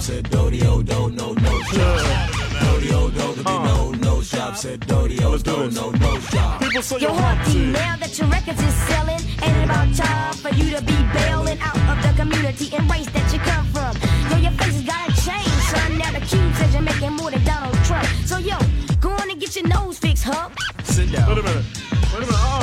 [0.00, 2.30] nose job said Dodio do no nose job.
[2.60, 6.62] Dodio do be no nose job said Dodio do no nose job.
[7.00, 10.82] Yo, Humpty, now that your records is selling, ain't it about time for you to
[10.82, 13.94] be bailing out of the community and race that you come from?
[14.30, 15.98] Yo, your face has gotta change, son.
[15.98, 18.06] Now the cube says you're making more than Donald Trump.
[18.24, 18.56] So, yo,
[19.00, 20.48] go on and get your nose fixed, huh?
[20.84, 21.28] Sit down.
[21.28, 21.64] Wait a minute.
[22.12, 22.34] Wait a minute.
[22.34, 22.59] Uh,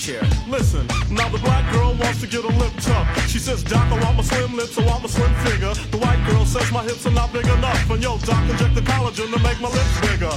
[0.00, 0.22] chair.
[0.48, 3.06] Listen, now the black girl wants to get a lip tuck.
[3.28, 5.74] She says, Doc, I want my slim lips, I want my slim figure.
[5.92, 5.98] The
[6.50, 7.90] says my hips are not big enough.
[7.90, 10.34] And yo, Doc, inject the collagen to make my lips bigger.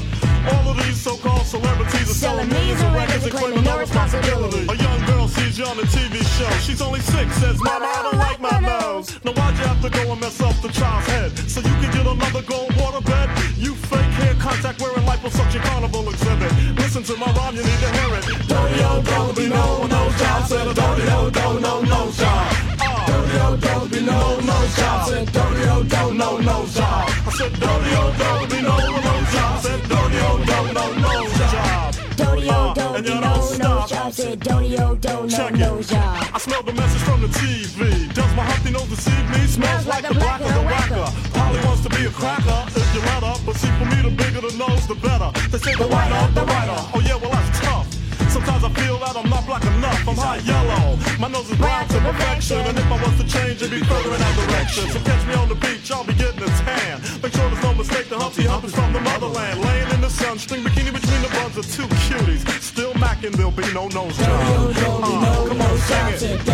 [0.53, 4.63] All of these so-called celebrities are selling millions of records and claiming no responsibility.
[4.69, 6.51] A young girl sees you on a TV show.
[6.61, 9.17] She's only six, says, Mama, I don't like my nose.
[9.25, 11.31] Now why'd you have to go and mess up the child's head?
[11.49, 13.27] So you can get another gold waterbed?
[13.57, 16.51] You fake hair contact wearing liposuction carnival exhibit.
[16.77, 18.23] Listen to my rhyme, you need to hear it.
[18.45, 20.45] Dodio, don't be no nose job.
[20.45, 22.72] Said a dodio, don't no nose job.
[23.13, 25.07] Dodio, don't be no nose job.
[25.07, 27.09] Said dodio, don't no nose job.
[27.27, 29.61] I said dodio, don't be no nose job.
[29.61, 31.93] Said dodio, don't no nose job.
[32.17, 34.13] Dodio, don't and you no don't stop.
[34.13, 35.97] Said Dodio, don't no Check nose it.
[35.97, 38.13] I smell the message from the TV.
[38.13, 39.47] Does my Humpty nose deceive me?
[39.47, 41.05] Smells like the blacker the whacker.
[41.33, 42.65] Polly wants to be a cracker.
[42.67, 45.31] If you let her, but see for me the bigger the nose, the better.
[45.49, 46.79] They say the whiter, the whiter.
[46.93, 47.92] Oh yeah, well that's tough.
[48.33, 50.09] Sometimes I feel that I'm not black enough.
[50.09, 50.97] I'm high yellow.
[51.19, 52.57] My nose is brown to perfection.
[52.65, 54.89] And if I was to change, it'd be further in that direction.
[54.89, 56.97] So catch me on the beach, I'll be getting a tan.
[57.21, 59.61] Make sure there's no mistake, the Humpty Hump is from the motherland.
[59.61, 62.41] Laying in the sun, string bikini between the buns of two cuties.
[62.59, 64.73] Still macking, there'll be no nose job.
[64.81, 66.47] Uh, come on, sing it.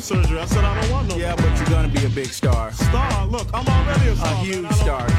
[0.03, 0.19] surgery?
[0.19, 0.39] Ain't no surgery.
[0.39, 1.15] I said I don't want no.
[1.15, 2.71] Yeah, but you're gonna be a big star.
[2.73, 3.25] Star?
[3.27, 4.33] Look, I'm already a A star.
[4.35, 4.45] man.
[4.45, 5.15] huge I star, kid.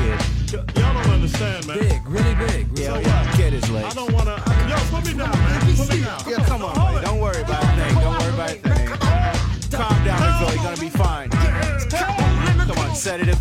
[0.55, 1.79] Y- y'all don't understand, man.
[1.79, 2.79] Big, really big.
[2.79, 3.27] Yeah, So yeah.
[3.27, 3.37] what?
[3.39, 3.87] Get his legs.
[3.93, 4.37] I don't want to.
[4.69, 5.77] Yo, put me down, man.
[5.77, 6.21] Put me down.
[6.29, 7.07] Yeah, come on, buddy.
[7.07, 7.95] Don't worry about a thing.
[7.95, 8.89] Don't worry about a thing.
[9.75, 10.55] Calm down, Phil.
[10.55, 11.31] You're gonna be fine.
[11.31, 13.39] Come on, sedative.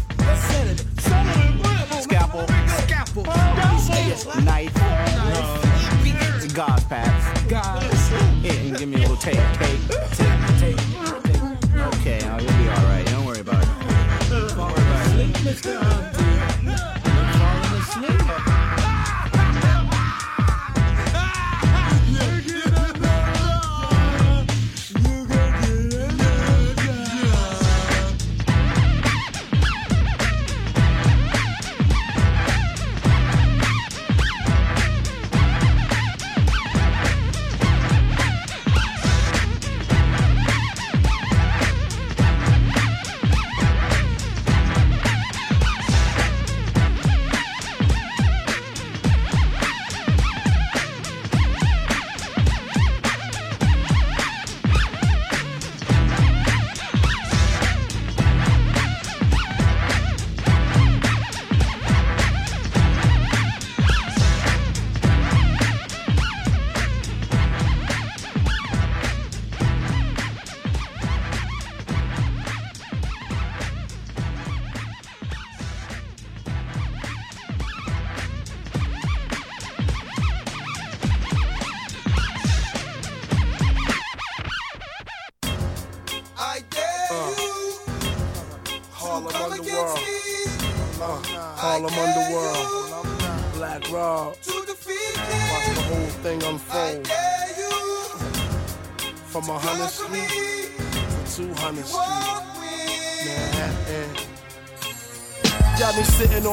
[2.02, 2.46] Scalpel.
[2.84, 3.24] Scalpel.
[4.44, 4.74] Knife.
[4.74, 6.54] Knife.
[6.54, 7.42] Gauze pads.
[7.50, 8.12] Gauze.
[8.44, 9.36] Yeah, give me a little tape.
[9.58, 9.80] Tape.
[10.12, 10.78] Tape.
[10.78, 11.13] Tape.
[15.62, 16.13] About it.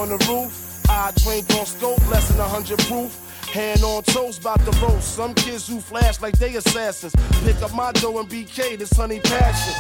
[0.01, 0.83] On the roof.
[0.89, 3.27] I drink on scope, less than 100 proof.
[3.53, 5.15] Hand on toes, bout to roast.
[5.15, 7.15] Some kids who flash like they assassins.
[7.45, 9.75] Pick up my dough and BK, this honey passion.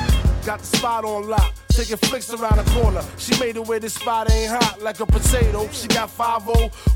[0.44, 3.02] Got the spot on lock, taking flicks around the corner.
[3.16, 5.68] She made it where this spot ain't hot like a potato.
[5.72, 6.48] She got 5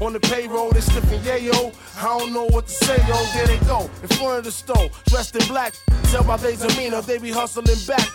[0.02, 1.74] on the payroll, they sniffing yayo.
[1.98, 3.16] I don't know what to say, yo.
[3.34, 5.74] There they go, in front of the store, dressed in black.
[6.10, 8.08] Tell by they demeanor, they be hustling back.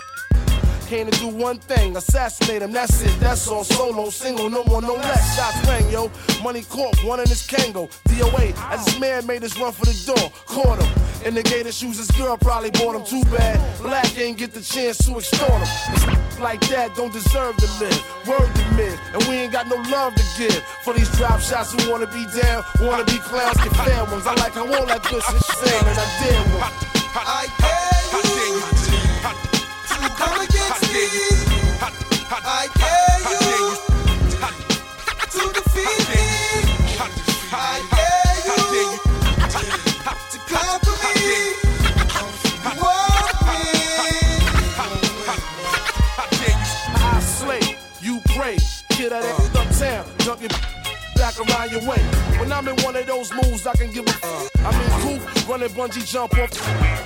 [0.89, 3.63] Came to do one thing, assassinate him, that's it, that's all.
[3.63, 5.35] Solo, single, no more, no less.
[5.37, 6.09] Shots rang, yo.
[6.41, 7.87] Money corp, one in his Kango.
[8.05, 10.31] DOA, as this man made his run for the door.
[10.47, 11.27] Caught him.
[11.27, 13.59] In the gator shoes, his girl probably bought him too bad.
[13.83, 16.15] Black ain't get the chance to extort him.
[16.39, 18.25] Like that don't deserve to live.
[18.25, 20.63] Word to mid, and we ain't got no love to give.
[20.85, 24.25] For these drop shots who wanna be down, wanna be clowns, get fair ones.
[24.25, 26.89] I like how all that pussy sing, and I dare one.
[27.13, 27.68] I
[32.31, 33.75] I dare you.
[35.31, 36.23] to defeat me.
[37.51, 38.37] I dare
[38.75, 38.87] you.
[40.31, 41.59] to conquer me.
[42.63, 43.39] You want
[46.95, 48.57] I slay, you pray.
[48.91, 50.49] Kid at that uptown, jump your
[51.15, 52.01] back around your way.
[52.39, 54.88] When I'm in one of those moves, I can give a f- I mean,
[55.59, 56.59] goof, running bungee jump off the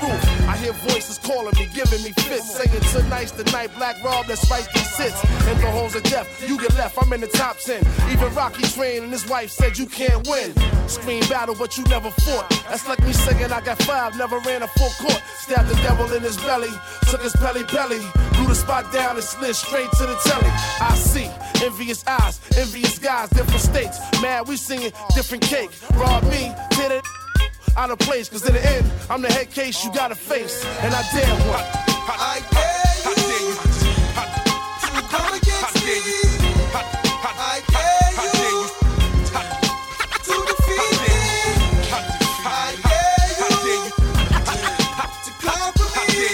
[0.05, 0.47] roof.
[0.47, 3.73] I hear voices calling me, giving me fits, saying tonight's the night.
[3.75, 5.23] Black Rob, let's these sits.
[5.47, 6.97] In the holes of death, you get left.
[7.01, 7.83] I'm in the top ten.
[8.11, 10.53] Even Rocky trained and his wife said you can't win.
[10.87, 12.49] Scream battle, but you never fought.
[12.69, 15.21] That's like me saying I got five, never ran a full court.
[15.37, 16.71] Stabbed the devil in his belly,
[17.09, 18.01] took his belly belly,
[18.33, 20.49] blew the spot down and slid straight to the telly.
[20.79, 21.29] I see
[21.63, 23.99] envious eyes, envious guys, different states.
[24.21, 25.71] Mad, we singing different cake.
[25.95, 27.03] Rob me, did it
[27.77, 30.93] out of place, cause in the end, I'm the head case you gotta face, and
[30.93, 31.63] I dare one.
[32.05, 33.55] I dare you
[34.81, 35.97] to come against me.
[37.25, 38.67] I dare you
[40.23, 41.13] to defeat me.
[42.45, 43.29] I dare
[43.67, 43.81] you
[45.23, 46.27] to conquer me.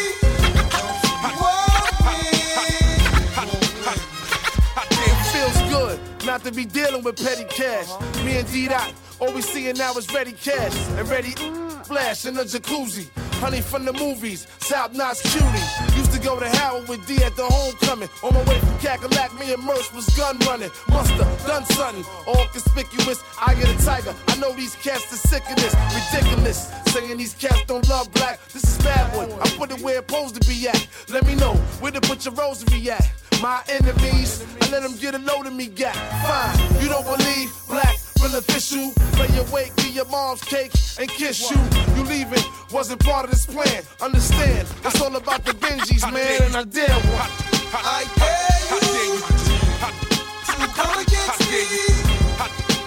[1.24, 1.96] You want
[4.92, 7.88] It feels good not to be dealing with petty cash.
[8.24, 11.32] Me and D Dot, all we seeing now is ready cash and ready
[11.84, 13.08] flash in the jacuzzi.
[13.40, 15.98] Honey from the movies, South Notch cutie.
[15.98, 18.10] Used to go to Howard with D at the homecoming.
[18.22, 20.70] On my way from Cackalack, me and Merce was gun running.
[20.90, 23.24] Musta, done something, all conspicuous.
[23.42, 24.14] I get a tiger.
[24.28, 26.70] I know these cats are sick of this, ridiculous.
[26.88, 28.46] Saying these cats don't love black.
[28.50, 29.32] This is bad one.
[29.42, 30.88] I put it where it's supposed to be at.
[31.10, 33.10] Let me know where to put your rosary at.
[33.42, 36.84] My enemies, I let them get a load of me, got fine.
[36.84, 38.94] You don't believe black, real official.
[39.20, 41.58] Lay your wake, be your mom's cake, and kiss you.
[41.96, 43.84] You leaving wasn't part of this plan.
[44.02, 47.32] Understand, it's all about the Benjis, man, and I dare one.
[47.74, 49.20] I dare you
[50.46, 51.64] to come against me.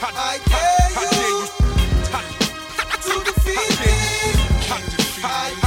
[0.03, 1.47] I dare you
[3.03, 3.93] to defeat me.
[5.25, 5.62] I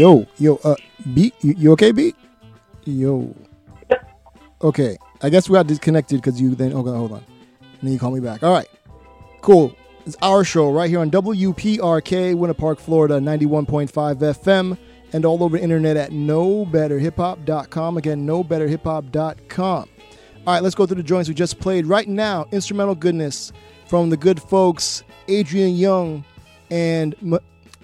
[0.00, 0.74] Yo, yo, uh,
[1.12, 2.16] beat, you, you okay, beat?
[2.86, 3.36] Yo.
[4.62, 6.72] Okay, I guess we got disconnected because you then.
[6.72, 7.22] Okay, hold on.
[7.60, 8.42] And then you call me back.
[8.42, 8.66] All right,
[9.42, 9.76] cool.
[10.06, 14.78] It's our show right here on WPRK, Winter Park, Florida, 91.5 FM,
[15.12, 17.98] and all over the internet at knowbetterhiphop.com.
[17.98, 19.88] Again, knowbetterhiphop.com.
[20.46, 21.84] All right, let's go through the joints we just played.
[21.84, 23.52] Right now, instrumental goodness
[23.86, 26.24] from the good folks Adrian Younge
[26.70, 27.14] and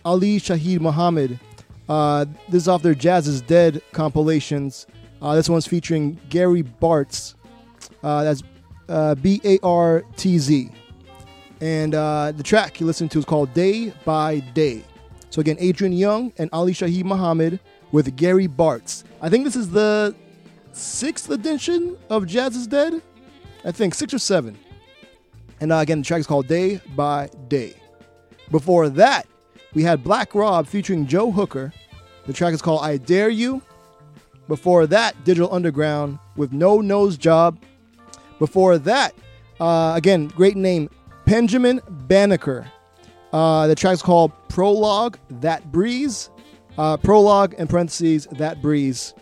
[0.06, 1.38] Ali Shaheed Muhammad.
[1.88, 4.86] Uh, this is off their Jazz is Dead compilations.
[5.22, 7.34] Uh, this one's featuring Gary Bartz.
[8.02, 8.42] Uh, that's
[8.88, 10.70] uh, B A R T Z.
[11.60, 14.84] And uh, the track you listen to is called Day by Day.
[15.30, 17.60] So again, Adrian Younge and Ali Shaheed Muhammad
[17.92, 19.04] with Gary Bartz.
[19.22, 20.14] I think this is the
[20.72, 23.00] sixth edition of Jazz is Dead.
[23.64, 24.58] I think six or seven.
[25.60, 27.74] And uh, again, the track is called Day by Day.
[28.50, 29.26] Before that,
[29.76, 31.70] we had Black Rob featuring Joe Hooker.
[32.26, 33.60] The track is called I Dare You.
[34.48, 37.58] Before that, Digital Underground with No Nose Job.
[38.38, 39.14] Before that,
[39.60, 40.88] uh, again, great name,
[41.26, 42.66] Pennjamin Bannekar.
[43.34, 46.30] Uh, the track's called Prologue, That Breeze.
[46.78, 49.12] Uh, prologue, in parentheses, That Breeze.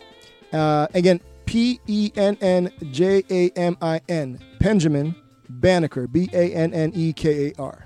[0.53, 4.39] Uh, again, P E N N J A M I N.
[4.61, 5.15] Pennjamin
[5.59, 6.09] Bannekar.
[6.09, 7.84] B A N N E K A R.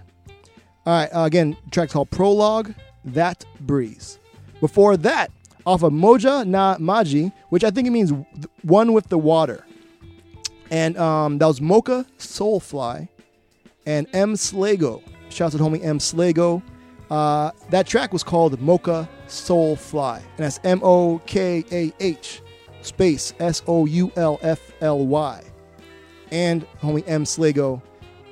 [0.89, 2.73] All right, uh, again, track's called Prologue,
[3.05, 4.17] That Breeze.
[4.59, 5.31] Before that,
[5.63, 8.11] off of Moja Na Maji, which I think it means
[8.63, 9.63] one with the water.
[10.71, 13.07] And um, that was Mokah Soulfly
[13.85, 15.03] and M Slago.
[15.29, 16.63] Shouts out homie M Slago.
[17.11, 20.17] Uh, that track was called Mokah Soulfly.
[20.17, 22.41] And that's M O K A H
[22.81, 25.43] space S O U L F L Y.
[26.31, 27.79] And homie M Slago,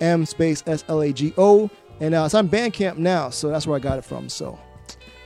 [0.02, 1.70] M space S L A G O.
[2.00, 4.30] And uh, it's on Bandcamp now, so that's where I got it from.
[4.30, 4.60] So,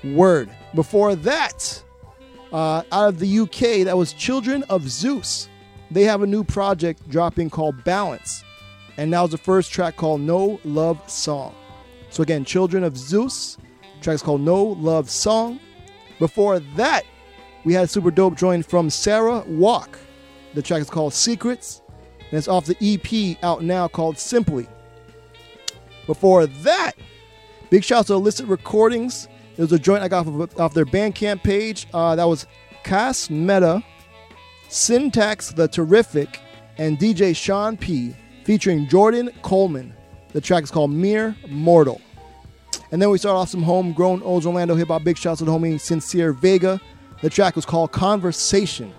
[0.03, 0.49] word.
[0.73, 1.83] Before that,
[2.53, 5.49] uh, out of the UK, that was Children of Zeus.
[5.89, 8.43] They have a new project dropping called Balance.
[8.97, 11.55] And now it's the first track called No Love Song.
[12.09, 13.57] So again, Children of Zeus.
[14.01, 15.59] Track's called No Love Song.
[16.19, 17.03] Before that,
[17.63, 19.97] we had a super dope joint from Sarah Walk.
[20.53, 21.81] The track is called Secrets.
[22.19, 24.67] And it's off the EP out now called Simply.
[26.07, 26.93] Before that,
[27.69, 29.27] big shout out to Illicit Recordings.
[29.57, 31.87] It was a joint I got off, off their Bandcamp page.
[31.93, 32.47] Uh, that was
[32.83, 33.83] Cas Metah,
[34.69, 36.39] Sintax the Terrific,
[36.77, 38.15] and DJ Sean P.
[38.43, 39.93] featuring Jordan Coleman.
[40.33, 42.01] The track is called Mere Mortal.
[42.91, 45.03] And then we start off some homegrown old Orlando hip hop.
[45.03, 46.79] Big shouts to the homie Sincere Vega.
[47.21, 48.93] The track was called Conversation.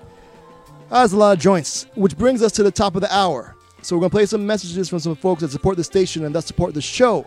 [0.89, 3.57] That's a lot of joints, which brings us to the top of the hour.
[3.83, 6.47] So we're gonna play some messages from some folks that support the station and thus
[6.47, 7.27] support the show.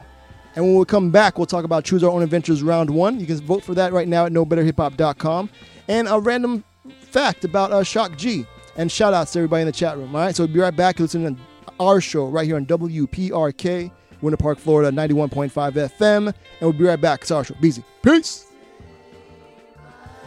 [0.55, 3.19] And when we come back, we'll talk about Choose Our Own Adventures Round One.
[3.19, 5.49] You can vote for that right now at KnowBetterHipHop.com.
[5.89, 6.63] And a random
[7.01, 8.45] fact about uh, Shock G.
[8.77, 10.15] And shout outs to everybody in the chat room.
[10.15, 11.41] All right, so we'll be right back listening to
[11.79, 13.91] our show right here on WPRK,
[14.21, 16.27] Winter Park, Florida, 91.5 FM.
[16.27, 17.21] And we'll be right back.
[17.21, 17.55] It's our show.
[17.59, 17.83] Beezy.
[18.01, 18.47] Peace.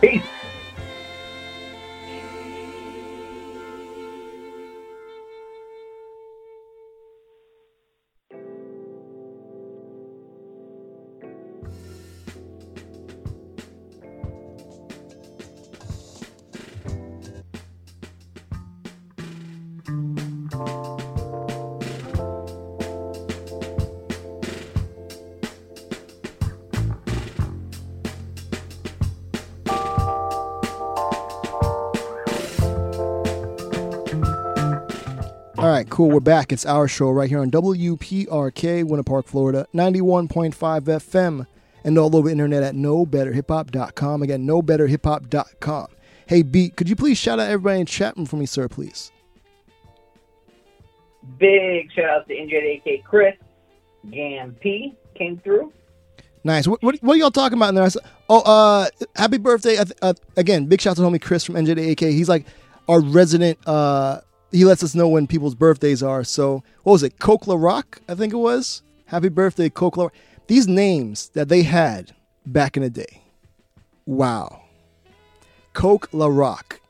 [0.00, 0.22] Peace.
[35.99, 36.12] Cool.
[36.12, 36.53] We're back.
[36.53, 41.44] It's our show right here on WPRK, Winter Park, Florida, 91.5 FM,
[41.82, 44.22] and all over the internet at knowbetterhiphop.com.
[44.22, 45.88] Again, knowbetterhiphop.com.
[46.26, 49.11] Hey, Beat, could you please shout out everybody in chat room for me, sir, please?
[51.36, 53.34] Big shout out to NJAK Chris,
[54.09, 55.72] Gam P came through.
[56.44, 56.68] Nice.
[56.68, 57.82] What, what, what are y'all talking about in there?
[57.82, 58.86] I said, oh, uh,
[59.16, 59.78] happy birthday.
[59.78, 62.12] Uh, uh, again, big shout out to homie Chris from NJAK.
[62.12, 62.46] He's like
[62.88, 64.20] our resident, uh,
[64.51, 66.24] he lets us know when people's birthdays are.
[66.24, 67.18] So, what was it?
[67.18, 68.82] Coke La Rock, I think it was.
[69.07, 70.14] Happy birthday, Coke La Rock.
[70.46, 72.14] These names that they had
[72.46, 73.22] back in the day.
[74.07, 74.62] Wow.
[75.74, 76.80] Coke La Rock.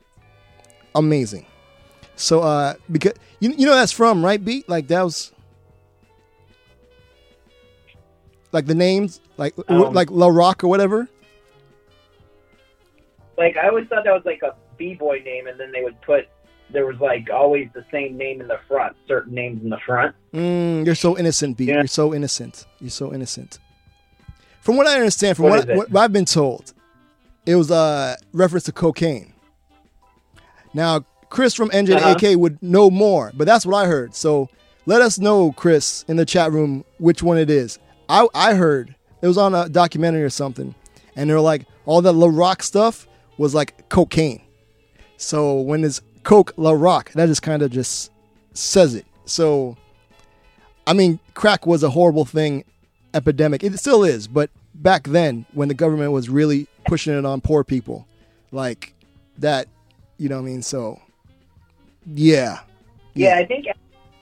[0.95, 1.45] Amazing.
[2.15, 4.67] So, uh, because you, you know that's from, right, Beat?
[4.69, 5.31] Like, that was.
[8.51, 11.07] Like the names, like Um, like La Rock or whatever.
[13.37, 16.01] Like I always thought that was like a b boy name, and then they would
[16.01, 16.27] put
[16.71, 20.15] there was like always the same name in the front, certain names in the front.
[20.33, 21.65] Mm, you're so innocent, B.
[21.65, 22.65] You're so innocent.
[22.79, 23.59] You're so innocent.
[24.61, 26.73] From what I understand, from What what, what I've been told,
[27.45, 29.33] it was a reference to cocaine.
[30.73, 34.13] Now, Chris from NJAK would know more, but that's what I heard.
[34.13, 34.49] So
[34.85, 37.79] let us know, Chris, in the chat room, which one it is.
[38.07, 40.75] I, I heard it was on a documentary or something,
[41.15, 43.07] and they're like, all that La Rock stuff
[43.37, 44.41] was like cocaine.
[45.17, 45.83] So when
[46.23, 48.11] Coke La Rock, that just kind of just
[48.53, 49.05] says it.
[49.25, 49.77] So,
[50.85, 52.65] I mean, crack was a horrible thing,
[53.13, 53.63] epidemic.
[53.63, 57.63] It still is, but back then, when the government was really pushing it on poor
[57.63, 58.07] people,
[58.51, 58.93] like
[59.37, 59.67] that,
[60.17, 60.61] you know what I mean?
[60.61, 60.99] So,
[62.05, 62.59] yeah.
[63.13, 63.65] Yeah, I think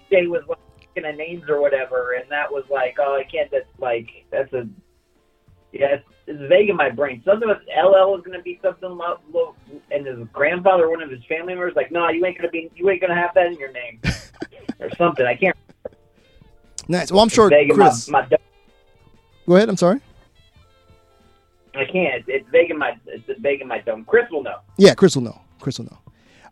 [0.10, 0.58] Jay was like
[1.06, 3.52] of names or whatever, and that was like, oh, I can't.
[3.52, 4.68] That's like that's a
[5.72, 5.98] yeah,
[6.28, 7.22] it's, vague in my brain.
[7.26, 9.56] Something with LL is going to be something lo- lo-
[9.92, 12.90] and his grandfather, one of his family members, like, no, you ain't gonna be, you
[12.90, 14.00] ain't gonna have that in your name,
[14.80, 15.26] or something.
[15.26, 15.56] I can't.
[16.88, 17.12] Nice.
[17.12, 18.10] Well, I'm sure vague in Chris.
[18.10, 18.38] My, my,
[19.48, 19.70] Go ahead.
[19.70, 20.02] I'm sorry.
[21.76, 22.16] I can't.
[22.16, 24.06] It's, it's vague in my, it's vague in my dome.
[24.06, 24.60] Chris will know.
[24.78, 25.40] Yeah, Chris will know.
[25.60, 25.98] Chris will know.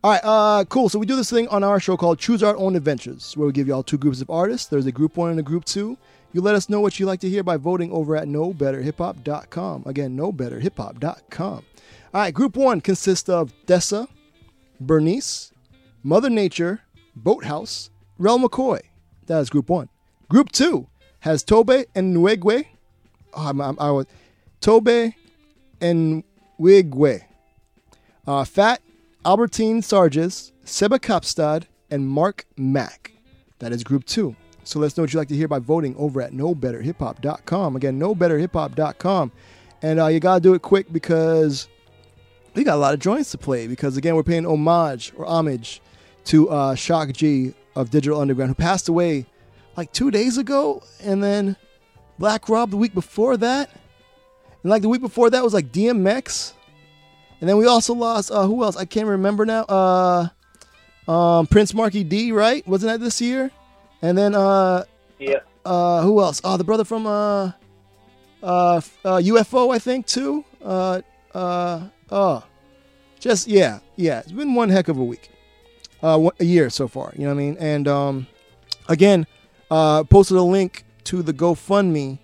[0.04, 0.88] All right, uh, cool.
[0.88, 3.52] So we do this thing on our show called Choose Our Own Adventures, where we
[3.52, 4.68] give you all two groups of artists.
[4.68, 5.98] There's a group one and a group two.
[6.36, 9.84] You let us know what you like to hear by voting over at knowbetterhiphop.com.
[9.86, 11.54] Again, knowbetterhiphop.com.
[11.54, 11.64] All
[12.14, 14.10] right, group one consists of Dessa,
[14.82, 15.54] Bernice,
[16.04, 16.82] Mother Nature,
[17.16, 18.82] Boathouse, Rel McCoy.
[19.28, 19.88] That is group one.
[20.28, 20.90] Group two
[21.22, 22.66] has Tobe and Nwigwe.
[23.34, 24.06] Oh, I'm, I'm, I was
[24.60, 25.14] Tobe
[25.80, 26.26] and
[26.60, 27.24] Wigwe.
[28.28, 28.82] Uh, Fat,
[29.24, 33.14] Albertine Sarges, Seba Kapstad, and Mark Mack.
[33.60, 34.36] That is group two.
[34.66, 37.76] So let's know what you'd like to hear by voting over at knowbetterhiphop.com.
[37.76, 39.32] Again, knowbetterhiphop.com.
[39.84, 41.68] And uh, you got to do it quick because
[42.55, 43.68] we got a lot of joints to play.
[43.68, 45.82] Because again, we're paying homage or homage
[46.26, 49.28] to uh, Shock G of Digital Underground, who passed away
[49.78, 50.82] like two days ago.
[50.99, 51.55] And then
[52.18, 53.70] Black Rob the week before that.
[54.63, 56.53] And like the week before that was like DMX.
[57.39, 58.78] And then we also lost uh, who else?
[58.78, 59.63] I can't remember now.
[59.66, 60.28] Uh,
[61.07, 62.68] um, Prince Markie Dee, right?
[62.68, 63.51] Wasn't that this year?
[64.06, 64.84] And then uh,
[65.18, 65.39] Yeah.
[65.66, 66.39] uh, who else?
[66.43, 67.51] Oh, the brother from uh,
[68.43, 70.45] uh, uh, UFO, I think too.
[70.64, 71.01] Uh,
[71.34, 72.43] uh, oh,
[73.20, 74.20] just yeah, yeah.
[74.20, 75.32] It's been one heck of a week,
[76.03, 77.14] uh, a year so far.
[77.16, 77.58] You know what I mean?
[77.60, 78.28] And um,
[78.88, 79.26] again,
[79.72, 82.20] uh, posted a link to the GoFundMe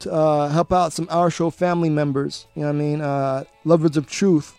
[0.00, 2.46] to uh, help out some Our Show family members.
[2.54, 3.00] You know what I mean?
[3.00, 4.54] Uh, lovers of truth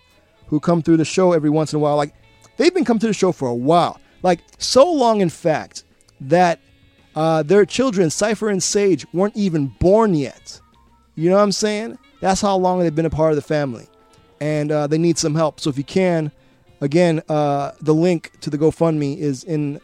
[0.48, 1.96] who come through the show every once in a while.
[1.96, 2.14] Like
[2.58, 5.86] they've been coming to the show for a while, like so long, in fact,
[6.22, 6.60] that
[7.16, 10.60] uh, their children, Cypher and Sage, weren't even born yet.
[11.16, 11.98] You know what I'm saying?
[12.20, 13.88] That's how long they've been a part of the family,
[14.42, 15.60] and uh, they need some help.
[15.60, 16.32] So if you can,
[16.82, 19.80] again, uh, the link to the GoFundMe is in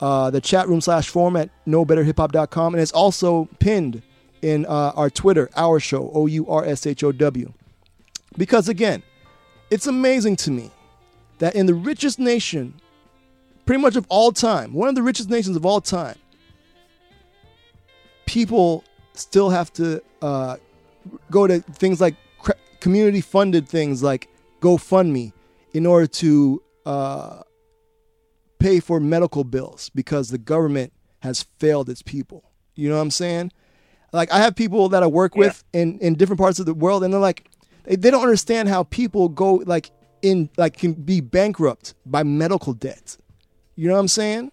[0.00, 4.02] uh, the chat room slash forum at knowbetterhiphop.com, and it's also pinned
[4.42, 7.52] in uh, our Twitter, our show, O U R S H O W.
[8.36, 9.02] Because again,
[9.70, 10.70] it's amazing to me
[11.38, 12.74] that in the richest nation,
[13.64, 16.16] pretty much of all time, one of the richest nations of all time,
[18.26, 20.56] people still have to uh,
[21.30, 24.28] go to things like cr- community funded things like
[24.60, 25.32] GoFundMe
[25.72, 27.42] in order to uh,
[28.58, 32.50] pay for medical bills because the government has failed its people.
[32.74, 33.52] You know what I'm saying?
[34.12, 37.04] Like I have people that I work with in, in different parts of the world
[37.04, 37.48] and they're like
[37.84, 39.90] they, they don't understand how people go like
[40.22, 43.16] in like can be bankrupt by medical debt.
[43.74, 44.52] You know what I'm saying?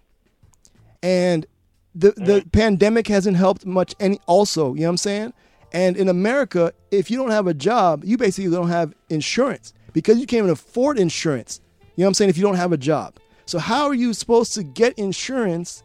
[1.02, 1.46] And
[1.94, 2.48] the the mm-hmm.
[2.50, 5.32] pandemic hasn't helped much any also, you know what I'm saying?
[5.72, 10.18] And in America, if you don't have a job, you basically don't have insurance because
[10.18, 11.60] you can't even afford insurance.
[11.80, 12.30] You know what I'm saying?
[12.30, 13.18] If you don't have a job.
[13.46, 15.82] So how are you supposed to get insurance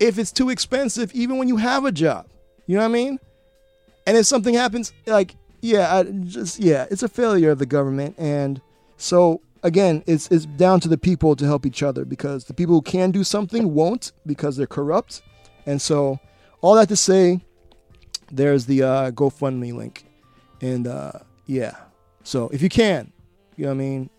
[0.00, 2.26] if it's too expensive even when you have a job?
[2.66, 3.20] You know what I mean?
[4.06, 8.14] And if something happens, like, yeah, I just yeah, it's a failure of the government.
[8.18, 8.60] And
[8.96, 12.76] so again, it's it's down to the people to help each other because the people
[12.76, 15.22] who can do something won't because they're corrupt.
[15.66, 16.18] And so
[16.60, 17.40] all that to say,
[18.30, 20.04] there's the uh, GoFundMe link.
[20.60, 21.12] And uh,
[21.46, 21.76] yeah.
[22.22, 23.12] So if you can,
[23.56, 24.10] you know what I mean,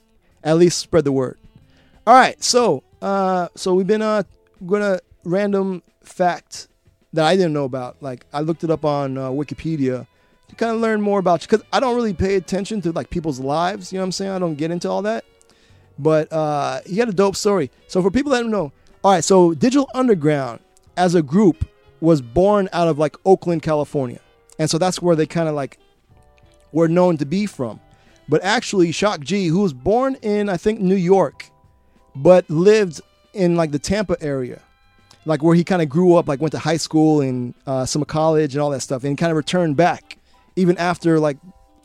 [0.44, 1.40] at least spread the word.
[2.08, 4.24] All right, so uh, so we've been uh
[4.66, 6.68] gonna random fact
[7.14, 7.98] that I didn't know about.
[8.02, 10.06] Like I looked it up on uh, Wikipedia
[10.48, 13.10] to kind of learn more about you because I don't really pay attention to like
[13.10, 13.92] people's lives.
[13.92, 14.32] You know what I'm saying?
[14.32, 15.26] I don't get into all that.
[15.98, 17.72] But uh, he had a dope story.
[17.88, 18.72] So for people that don't know,
[19.04, 19.24] all right.
[19.24, 20.60] So Digital Underground
[20.98, 21.66] as a group
[22.02, 24.20] was born out of like Oakland, California,
[24.60, 25.80] and so that's where they kind of like
[26.72, 27.80] were known to be from.
[28.28, 31.46] But actually, Shock G, who was born in I think New York,
[32.16, 33.02] but lived
[33.34, 34.62] in like the Tampa area,
[35.26, 38.04] like where he kind of grew up, like went to high school and uh, some
[38.06, 40.18] college and all that stuff, and kind of returned back
[40.56, 41.38] even after like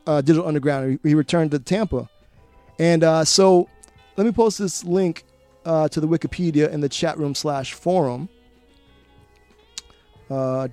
[0.07, 0.99] uh, Digital Underground.
[1.03, 2.09] He, he returned to Tampa,
[2.79, 3.69] and uh, so
[4.17, 5.25] let me post this link
[5.65, 8.29] uh, to the Wikipedia in the chat room slash forum.
[10.31, 10.69] Uh,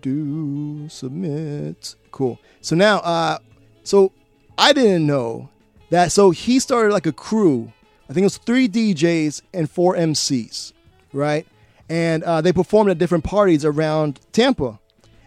[0.00, 1.94] do submit.
[2.10, 2.38] Cool.
[2.60, 3.38] So now, uh,
[3.82, 4.12] so
[4.58, 5.48] I didn't know
[5.90, 6.12] that.
[6.12, 7.72] So he started like a crew.
[8.08, 10.72] I think it was three DJs and four MCs,
[11.12, 11.46] right?
[11.88, 14.78] And uh, they performed at different parties around Tampa,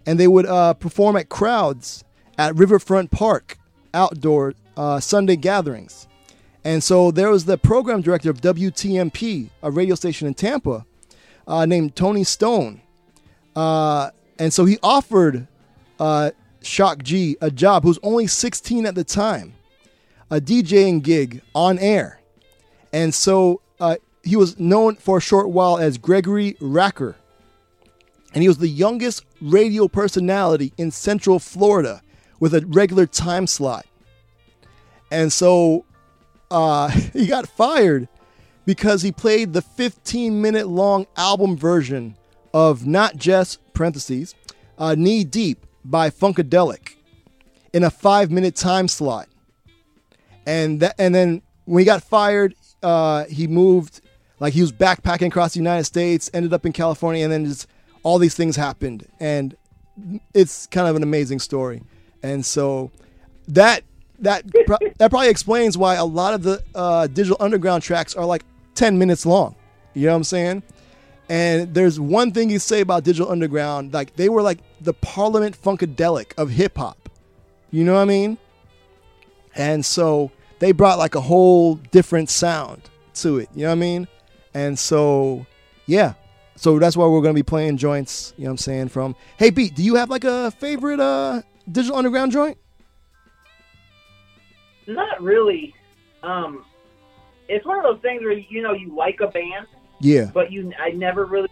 [0.06, 2.04] and they would uh, perform at crowds
[2.38, 3.58] at Riverfront Park
[3.94, 6.08] outdoor uh, Sunday gatherings.
[6.64, 10.86] And so there was the program director of WTMP, a radio station in Tampa,
[11.48, 12.82] uh, named Tony Stone.
[13.56, 15.48] Uh, and so he offered
[16.00, 16.32] uh,
[16.62, 19.54] Shock G a job, who's only 16 at the time,
[20.30, 22.20] a DJing gig on air.
[22.94, 27.16] And so uh, he was known for a short while as Gregory Racker.
[28.34, 32.02] And he was the youngest radio personality in Central Florida
[32.40, 33.86] with a regular time slot.
[35.12, 35.86] And so
[36.50, 38.08] uh, he got fired
[38.66, 42.16] because he played the 15 minute long album version
[42.54, 44.36] of Not Just, parentheses,
[44.78, 46.96] uh, Knee Deep by Funkadelic
[47.74, 49.28] in a five minute time slot.
[50.46, 54.02] And that, and then when he got fired, uh, he moved,
[54.40, 57.68] like he was backpacking across the United States, ended up in California, and then just
[58.04, 59.08] all these things happened.
[59.20, 59.56] And
[60.34, 61.84] it's kind of an amazing story.
[62.24, 62.92] And so
[63.48, 63.84] that
[64.20, 68.26] that pro- that probably explains why a lot of the uh, digital underground tracks are
[68.26, 68.44] like
[68.76, 69.56] 10 minutes long.
[69.94, 70.64] You know what I'm saying?
[71.32, 75.56] And there's one thing you say about digital underground, like they were like the Parliament
[75.56, 77.08] Funkadelic of hip hop.
[77.72, 78.38] You know what I mean?
[79.56, 80.30] And so
[80.60, 82.82] they brought like a whole different sound
[83.14, 83.48] to it.
[83.56, 84.10] You know what I mean?
[84.54, 85.46] And so,
[85.86, 86.16] yeah.
[86.58, 88.34] So that's why we're gonna be playing joints.
[88.36, 88.90] You know what I'm saying?
[88.90, 92.58] From Hey Beat, do you have like a favorite uh digital underground joint?
[94.86, 95.74] Not really.
[96.24, 96.66] Um,
[97.48, 99.68] it's one of those things where you know you like a band,
[100.02, 100.32] Yeah.
[100.34, 101.50] but you I never really.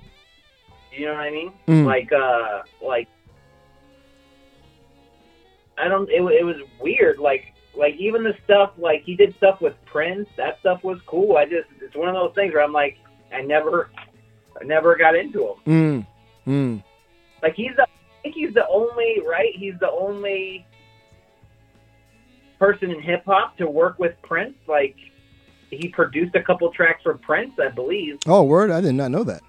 [0.92, 1.54] You know what I mean?
[1.68, 1.86] Mm.
[1.86, 3.08] Like uh, like
[5.78, 6.10] I don't.
[6.10, 7.20] It, it was weird.
[7.20, 10.28] Like like even the stuff like he did stuff with Prince.
[10.38, 11.38] That stuff was cool.
[11.38, 12.98] I just it's one of those things where I'm like
[13.34, 13.90] I never
[14.60, 15.56] I never got into him.
[15.66, 16.08] Mm.
[16.48, 16.84] Mm.
[17.42, 19.54] Like he's the I think he's the only right.
[19.56, 20.66] He's the only
[22.60, 24.56] person in hip hop to work with Prince.
[24.68, 24.96] Like
[25.70, 28.20] he produced a couple tracks for Prince, I believe.
[28.26, 28.72] Oh, word!
[28.72, 29.41] I did not know that.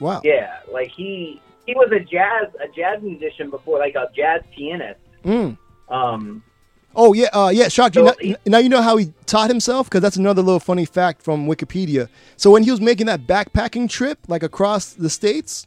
[0.00, 0.20] Wow.
[0.24, 5.00] Yeah, like he he was a jazz a jazz musician before, like a jazz pianist.
[5.24, 5.56] Mm.
[5.88, 6.42] Um,
[6.98, 7.92] Oh yeah, uh, yeah, Shock.
[7.92, 11.22] So now, now you know how he taught himself because that's another little funny fact
[11.22, 12.08] from Wikipedia.
[12.38, 15.66] So when he was making that backpacking trip, like across the states,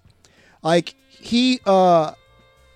[0.63, 2.13] like he, uh,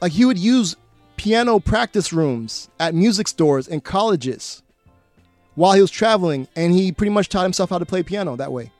[0.01, 0.75] like he would use
[1.17, 4.62] piano practice rooms at music stores and colleges
[5.55, 8.51] while he was traveling, and he pretty much taught himself how to play piano that
[8.51, 8.71] way.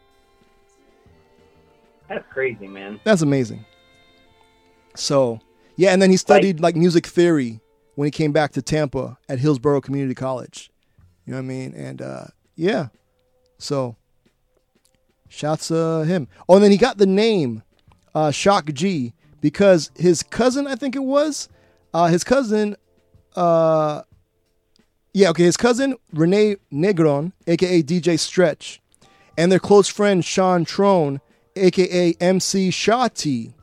[2.10, 3.00] that's crazy, man.
[3.04, 3.66] That's amazing.
[4.96, 5.40] So
[5.76, 7.60] yeah, and then he studied like music theory
[7.96, 10.72] when he came back to Tampa at Hillsborough Community College.
[11.26, 11.74] You know what I mean?
[11.74, 12.26] And uh,
[12.56, 12.88] yeah,
[13.58, 13.96] so
[15.30, 16.28] shouts uh, him.
[16.48, 17.64] Oh, and then he got the name
[18.14, 21.50] uh, Shock G because his cousin, I think it was,
[21.94, 22.76] uh, his cousin,
[23.36, 24.04] uh,
[25.14, 28.82] yeah, okay, his cousin Renee Negron, aka DJ Stretch,
[29.38, 31.22] and their close friend Sean Trone,
[31.56, 33.54] aka MC Shawty.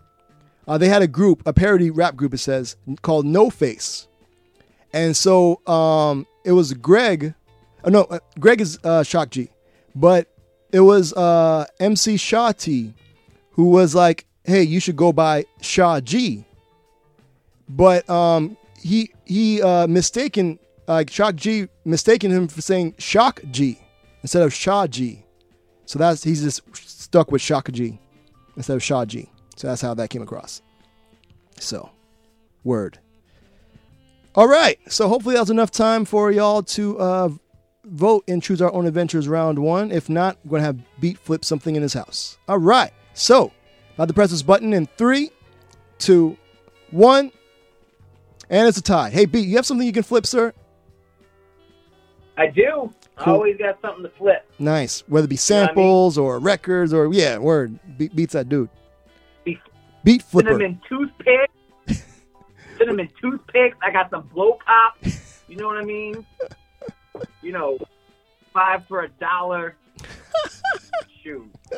[0.67, 4.07] Uh, they had a group, a parody rap group, it says, called No Face.
[4.93, 7.35] And so um, it was Greg.
[7.85, 9.49] Oh, no, uh, Greg is uh, Shock G.
[9.95, 10.29] But
[10.73, 12.95] it was uh, MC Shawty
[13.53, 16.45] who was like, hey, you should go by Shaw G.
[17.69, 20.59] But um, he he uh, mistaken,
[20.95, 23.79] like Shock G, mistaken him for saying Shock G
[24.23, 25.25] instead of Shaw G.
[25.87, 27.99] So that's he's just stuck with Shock G
[28.57, 29.29] instead of Shaw G.
[29.57, 30.63] So that's how that came across.
[31.59, 31.91] So,
[32.65, 32.99] word.
[34.35, 34.79] All right.
[34.89, 37.29] So hopefully that was enough time for y'all to uh,
[37.85, 39.91] vote and choose our own adventures round one.
[39.91, 42.39] If not, we're gonna have Beat flip something in his house.
[42.49, 42.93] All right.
[43.15, 43.53] So,
[43.95, 45.31] about to press this button in three,
[45.99, 46.37] two,
[46.91, 47.33] one,
[48.49, 49.11] and it's a tie.
[49.11, 50.53] Hey, Beat, you have something you can flip, sir?
[52.41, 52.91] I do.
[53.19, 53.35] I Cool.
[53.35, 54.51] always got something to flip.
[54.59, 55.05] Nice.
[55.09, 55.67] Whether it be know I mean?
[55.69, 57.79] samples or records or yeah, word.
[57.99, 58.71] Beat, beats that dude.
[59.45, 59.59] Beat-
[60.05, 60.49] Beat flipper.
[60.53, 61.53] Cinnamon toothpicks.
[62.79, 63.77] cinnamon toothpicks.
[63.83, 64.97] I got some blow pop.
[65.49, 66.25] You know what I mean?
[67.43, 67.77] You know,
[68.55, 69.77] five for a dollar.
[71.23, 71.47] Shoot.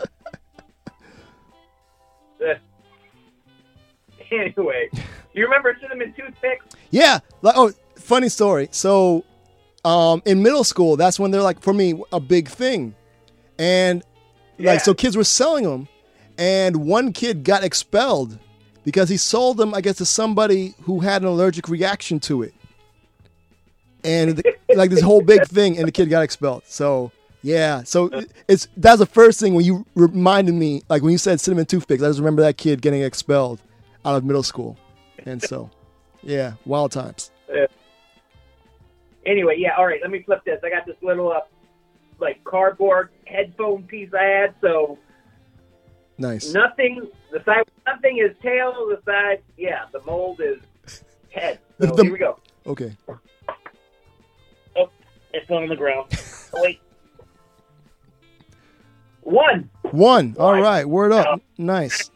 [4.30, 4.88] Anyway,
[5.34, 6.64] you remember cinnamon toothpicks?
[6.90, 7.18] Yeah.
[7.42, 8.68] Like oh, funny story.
[8.70, 9.24] So,
[9.84, 12.94] um, in middle school, that's when they're like for me a big thing,
[13.58, 14.02] and
[14.58, 15.88] like so kids were selling them,
[16.38, 18.38] and one kid got expelled
[18.84, 22.54] because he sold them, I guess, to somebody who had an allergic reaction to it,
[24.04, 26.62] and the, like this whole big thing, and the kid got expelled.
[26.66, 27.12] So.
[27.44, 28.08] Yeah, so
[28.46, 32.00] it's that's the first thing when you reminded me, like when you said cinnamon toothpicks,
[32.00, 33.60] I just remember that kid getting expelled
[34.04, 34.78] out of middle school,
[35.26, 35.68] and so,
[36.22, 37.32] yeah, wild times.
[37.52, 37.66] Uh,
[39.26, 39.76] anyway, yeah.
[39.76, 40.60] All right, let me flip this.
[40.64, 41.40] I got this little uh,
[42.18, 44.54] like cardboard headphone piece I had.
[44.60, 44.98] So
[46.18, 46.52] Nice.
[46.52, 47.08] nothing.
[47.32, 48.72] The side nothing is tail.
[48.88, 49.86] The side, yeah.
[49.92, 50.58] The mold is
[51.30, 51.58] head.
[51.80, 52.38] So The- here we go.
[52.66, 52.96] Okay.
[54.76, 54.88] Oh,
[55.32, 56.12] it's going on the ground.
[56.54, 56.80] Oh, wait.
[59.22, 59.70] One.
[59.90, 60.36] One.
[60.38, 60.84] All right.
[60.86, 61.40] Word up.
[61.58, 62.10] Nice.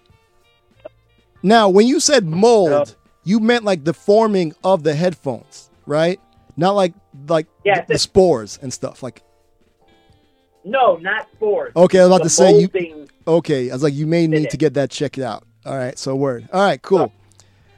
[1.42, 6.20] Now, when you said mold, you meant like the forming of the headphones, right?
[6.56, 6.94] Not like
[7.28, 9.02] like Yeah, the, the spores and stuff.
[9.02, 9.22] Like
[10.64, 11.72] No, not spores.
[11.76, 13.06] okay, I was about to say you.
[13.26, 15.44] Okay, I was like you may need to get that checked out.
[15.64, 16.48] All right, so word.
[16.52, 17.12] All right, cool.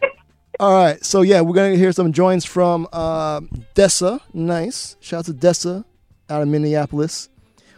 [0.60, 3.40] All right, so yeah, we're gonna hear some joins from uh,
[3.74, 4.20] Dessa.
[4.32, 4.96] Nice.
[5.00, 5.84] Shout out to Dessa
[6.28, 7.28] out of Minneapolis.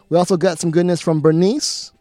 [0.08, 1.92] We also got some goodness from Bernice.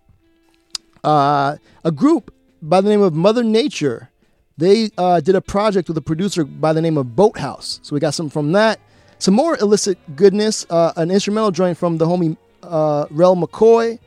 [1.04, 4.10] Uh, a group by the name of Mother Nature.
[4.58, 7.80] They uh, did a project with a producer by the name of Boathouse.
[7.84, 8.80] So we got some from that.
[9.20, 10.66] Some more illicit goodness.
[10.70, 14.00] Uh, an instrumental joint from the homie uh, Rel McCoy.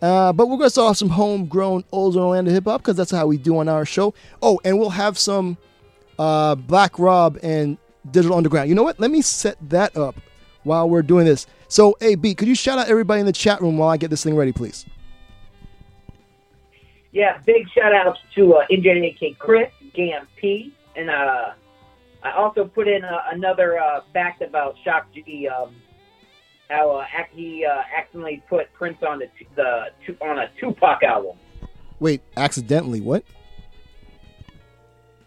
[0.00, 3.10] Uh, but we're going to start off some homegrown old Orlando hip hop because that's
[3.10, 4.14] how we do on our show.
[4.40, 5.58] Oh, and we'll have some
[6.18, 7.76] uh, Black Rob and
[8.10, 8.68] Digital Underground.
[8.68, 8.98] You know what?
[8.98, 10.16] Let me set that up
[10.62, 11.46] while we're doing this.
[11.68, 14.24] So, AB, could you shout out everybody in the chat room while I get this
[14.24, 14.86] thing ready, please?
[17.12, 21.52] Yeah, big shout outs to uh, NJAK Chris, Gam P, and uh,
[22.22, 25.48] I also put in uh, another uh, fact about Shock G.
[25.48, 25.74] Um,
[26.68, 29.86] how uh, he uh, accidentally put Prince on the, t- the
[30.20, 31.36] on a Tupac album.
[31.98, 33.24] Wait, accidentally, what?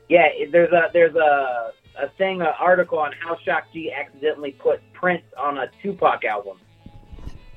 [0.10, 1.72] Yeah, there's a there's a
[2.02, 6.58] a thing, an article on how Shock G accidentally put Prince on a Tupac album.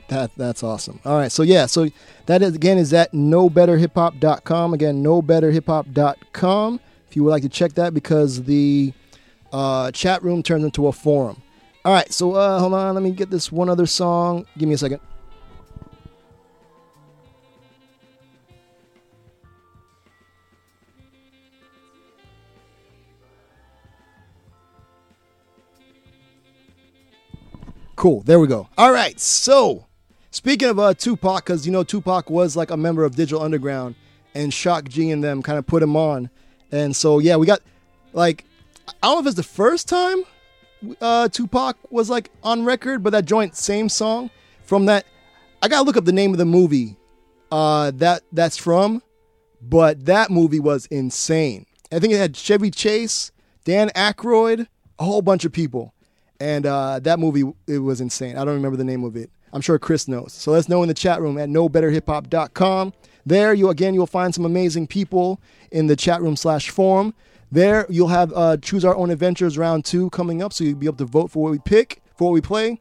[0.08, 1.00] That that's awesome.
[1.04, 1.88] All right, so yeah, so
[2.26, 4.74] that is again is at knowbetterhiphop.com.
[4.74, 6.80] Again, knowbetterhiphop.com.
[7.08, 8.92] If you would like to check that, because the
[9.57, 11.43] uh, chat room turns into a forum.
[11.85, 14.45] All right, so uh, hold on, let me get this one other song.
[14.59, 15.01] Give me a second.
[27.95, 28.20] Cool.
[28.23, 28.69] There we go.
[28.77, 29.19] All right.
[29.19, 29.87] So,
[30.31, 33.95] speaking of uh, Tupac, because you know Tupac was like a member of Digital Underground,
[34.35, 36.28] and Shock G and them kind of put him on,
[36.70, 37.62] and so yeah, we got
[38.12, 38.45] like
[38.88, 40.24] I don't know if it's the first time
[41.00, 44.30] uh, Tupac was like on record, but that joint same song
[44.64, 45.06] from that.
[45.62, 46.96] I gotta look up the name of the movie
[47.50, 49.02] uh, that that's from,
[49.60, 51.66] but that movie was insane.
[51.92, 53.32] I think it had Chevy Chase,
[53.64, 54.66] Dan Aykroyd,
[54.98, 55.94] a whole bunch of people,
[56.40, 58.36] and uh, that movie it was insane.
[58.36, 59.30] I don't remember the name of it.
[59.52, 60.32] I'm sure Chris knows.
[60.32, 62.92] So let's know in the chat room at knowbetterhiphop.com.
[63.24, 65.40] There, you again, you'll find some amazing people
[65.70, 67.14] in the chat room slash forum.
[67.51, 70.86] There, you'll have uh, choose our own adventures round two coming up, so you'll be
[70.86, 72.81] able to vote for what we pick, for what we play,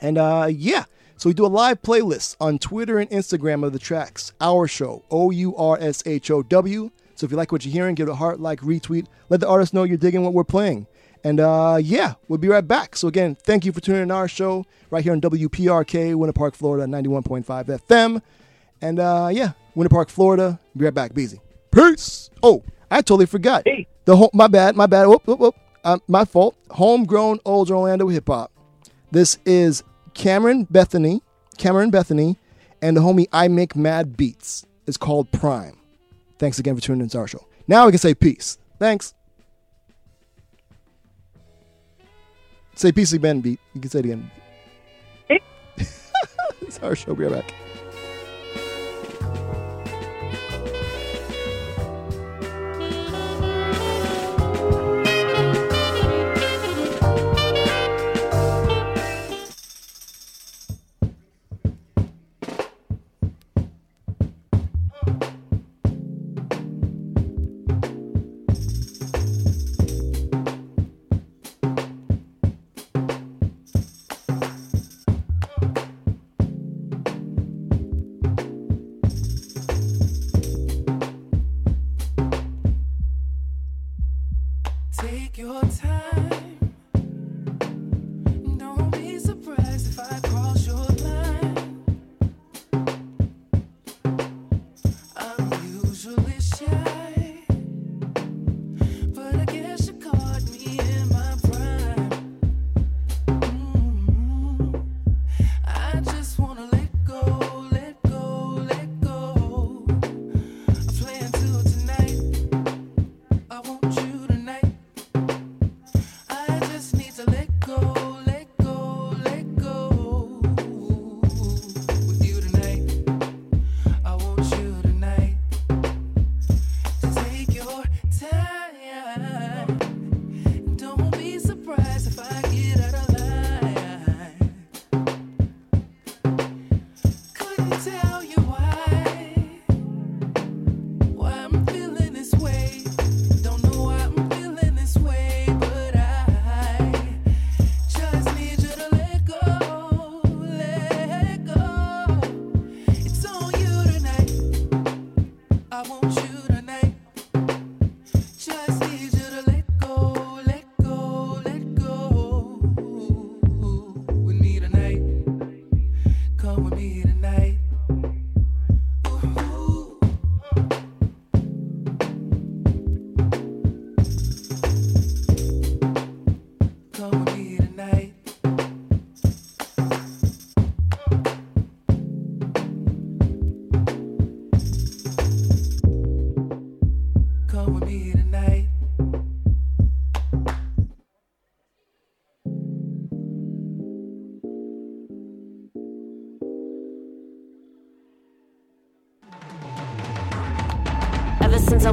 [0.00, 0.84] and uh, yeah.
[1.16, 4.32] So we do a live playlist on Twitter and Instagram of the tracks.
[4.40, 6.90] Our show, O U R S H O W.
[7.16, 9.06] So if you like what you're hearing, give it a heart, like, retweet.
[9.28, 10.86] Let the artist know you're digging what we're playing.
[11.24, 12.94] And uh, yeah, we'll be right back.
[12.94, 16.54] So again, thank you for tuning in our show right here on WPRK, Winter Park,
[16.54, 18.22] Florida, 91.5 FM.
[18.80, 20.60] And uh, yeah, Winter Park, Florida.
[20.76, 21.14] Be right back.
[21.14, 21.40] Be easy.
[21.72, 22.30] Peace.
[22.42, 23.62] Oh, I totally forgot.
[23.66, 23.86] Hey.
[24.04, 25.06] The whole, my bad, my bad.
[25.06, 25.56] Whoop, whoop, whoop.
[25.84, 26.56] Uh, my fault.
[26.70, 28.52] Homegrown old Orlando hip hop.
[29.10, 29.82] This is
[30.14, 31.22] Cameron Bethany,
[31.56, 32.36] Cameron Bethany,
[32.82, 34.66] and the homie I Make Mad Beats.
[34.86, 35.78] It's called Prime.
[36.38, 37.46] Thanks again for tuning in to our show.
[37.66, 38.58] Now we can say peace.
[38.78, 39.14] Thanks.
[42.74, 43.58] Say peace again, beat.
[43.74, 44.30] You can say it again.
[46.60, 47.14] it's our show.
[47.14, 47.54] Be right back.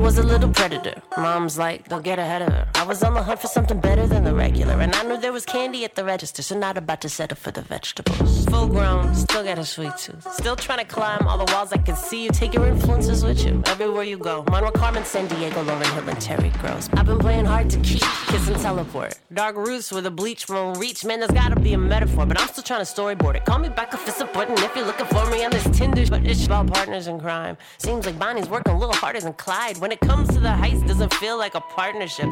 [0.06, 1.02] Was a little predator.
[1.18, 2.75] Mom's like, don't get ahead of her.
[2.86, 5.34] I was on the hunt for something better than the regular, and I knew there
[5.34, 8.46] was candy at the register, so not about to settle for the vegetables.
[8.46, 10.32] Full grown, still got a sweet tooth.
[10.34, 12.30] Still trying to climb all the walls I can see you.
[12.30, 14.46] Take your influences with you everywhere you go.
[14.52, 16.88] Monroe, Carmen, San Diego, Lauryn Hill, and Terry Gross.
[16.94, 19.20] I've been playing hard to keep, kiss and teleport.
[19.34, 21.22] Dark roots with a bleach won't reach, man.
[21.22, 23.46] There's gotta be a metaphor, but I'm still trying to storyboard it.
[23.46, 26.24] Call me back if it's important if you're looking for me on this Tinder, but
[26.24, 27.58] it's about partners in crime.
[27.80, 29.80] Seems like Bonnie's working a little harder than Clyde.
[29.80, 32.30] When it comes to the heist, doesn't feel like a partnership,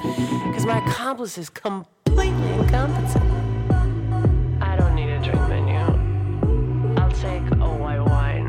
[0.51, 3.23] cause my accomplice is completely incompetent.
[4.61, 5.77] I don't need a drink menu.
[6.99, 8.47] I'll take a white wine.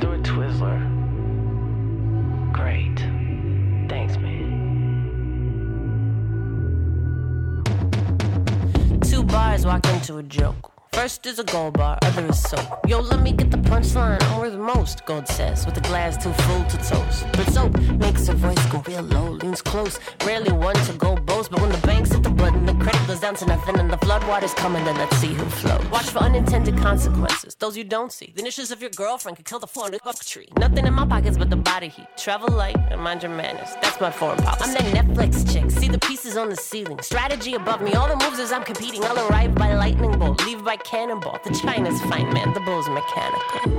[0.00, 0.80] Do a Twizzler.
[2.52, 2.98] Great.
[3.88, 4.44] Thanks, man.
[9.00, 10.75] Two bars walk into a joke.
[10.96, 12.80] First is a gold bar, other is soap.
[12.88, 14.20] Yo, let me get the punchline.
[14.22, 17.26] I'm worth most, Gold says, with a glass too full to toast.
[17.32, 20.00] But soap makes her voice go real low, leans close.
[20.24, 23.20] Rarely one to go boast, but when the banks hit the button, the credit goes
[23.20, 25.84] down to nothing, and the floodwaters coming, then let's see who floats.
[25.90, 28.32] Watch for unintended consequences, those you don't see.
[28.34, 30.48] The initials of your girlfriend could kill the floor in oak tree.
[30.56, 32.06] Nothing in my pockets but the body heat.
[32.16, 33.68] Travel light and mind your manners.
[33.82, 34.64] That's my foreign policy.
[34.64, 35.70] I'm that Netflix chick.
[35.70, 37.02] See the pieces on the ceiling.
[37.02, 37.92] Strategy above me.
[37.92, 39.04] All the moves as I'm competing.
[39.04, 41.38] I'll arrive by lightning bolt, leave by cannonball.
[41.42, 42.54] The China's fine, man.
[42.54, 43.72] The bull's mechanical.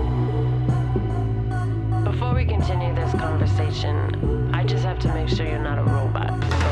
[2.03, 6.37] Before we continue this conversation, I just have to make sure you're not a robot.
[6.51, 6.67] So,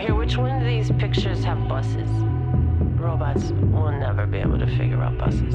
[0.00, 2.08] here, which one of these pictures have buses?
[2.98, 5.54] Robots will never be able to figure out buses.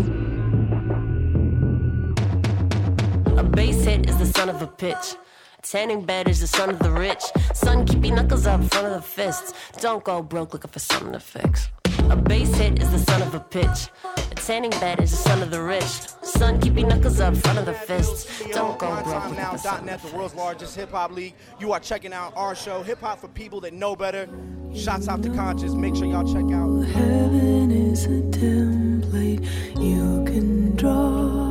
[3.38, 5.16] A base hit is the son of a pitch.
[5.58, 7.24] A tanning bed is the son of the rich.
[7.56, 9.54] Son, keep your knuckles up front of the fists.
[9.80, 11.72] Don't go broke looking for something to fix.
[12.10, 13.90] A base hit is the son of a pitch.
[14.06, 15.84] A tanning bed is the son of the rich.
[16.24, 18.44] Son, keep your knuckles up front of the fists.
[18.52, 21.36] Don't go broke looking for something to the world's largest hip hop league.
[21.60, 24.28] You are checking out our show, Hip Hop for People That Know Better.
[24.74, 25.76] Shots out to conshus.
[25.76, 26.82] Make sure y'all check out.
[26.96, 29.46] Heaven is a template
[29.80, 31.42] you can draw.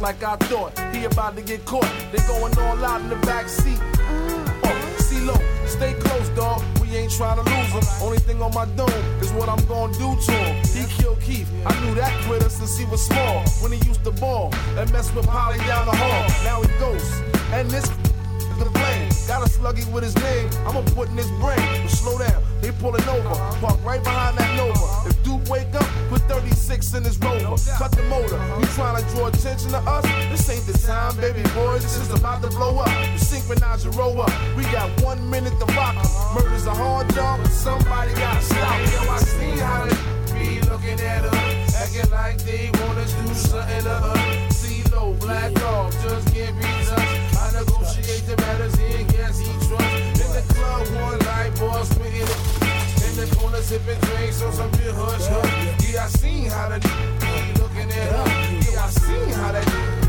[0.00, 0.78] like I thought.
[0.94, 1.88] He about to get caught.
[2.12, 3.78] They going all out in the back seat.
[3.78, 4.64] Uh-huh.
[4.64, 5.36] Oh, CeeLo,
[5.68, 6.62] stay close, dog.
[6.80, 7.84] We ain't trying to lose him.
[8.02, 8.88] Only thing on my dome
[9.20, 10.64] is what I'm gonna do to him.
[10.66, 11.48] He killed Keith.
[11.66, 13.44] I knew that quitter since he was small.
[13.60, 16.24] When he used to ball and mess with Polly down the hall.
[16.44, 17.04] Now he goes.
[17.52, 19.08] And this is the blame.
[19.28, 20.48] Got a sluggy with his name.
[20.66, 21.60] I'ma put in his brain.
[21.82, 22.42] But slow down.
[22.60, 23.34] They pulling over.
[23.60, 24.39] Park right behind
[26.80, 27.56] in his rover.
[27.76, 28.40] Cut the motor.
[28.58, 30.04] You trying to draw attention to us?
[30.30, 31.74] This ain't the time, baby boy.
[31.78, 32.88] This is about to blow up.
[33.12, 34.32] You synchronize your roll up.
[34.56, 35.94] We got one minute to rock.
[35.96, 36.40] Uh-huh.
[36.40, 38.80] Murder's a hard job, but somebody gotta stop.
[38.92, 39.98] Yo, I see how they
[40.32, 44.64] be looking at us, acting like they wanna do something to us.
[44.64, 47.36] CeeLo, black dog, just can't be touched.
[47.36, 50.20] I negotiate the matters he guess he trusts.
[50.24, 52.59] In the club, one night, boss, we in
[53.20, 55.92] the corner sipping drinks on some good hush hush.
[55.92, 58.72] Yeah, I seen how the be looking at her.
[58.72, 60.00] Yeah, I seen how the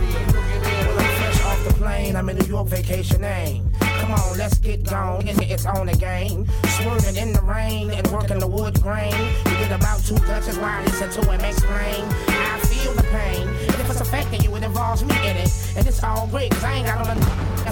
[1.64, 3.70] the plane, I'm in New York vacationing.
[3.80, 5.28] Come on, let's get gone.
[5.28, 6.48] It's on again.
[6.66, 9.14] Swerving in the rain and working the wood grain.
[9.46, 12.04] You get about two touches while listen to him explain.
[12.30, 13.48] I feel the pain.
[13.48, 15.52] And if it's affecting you, it involves me in it.
[15.78, 17.18] And it's all great, cause I ain't got on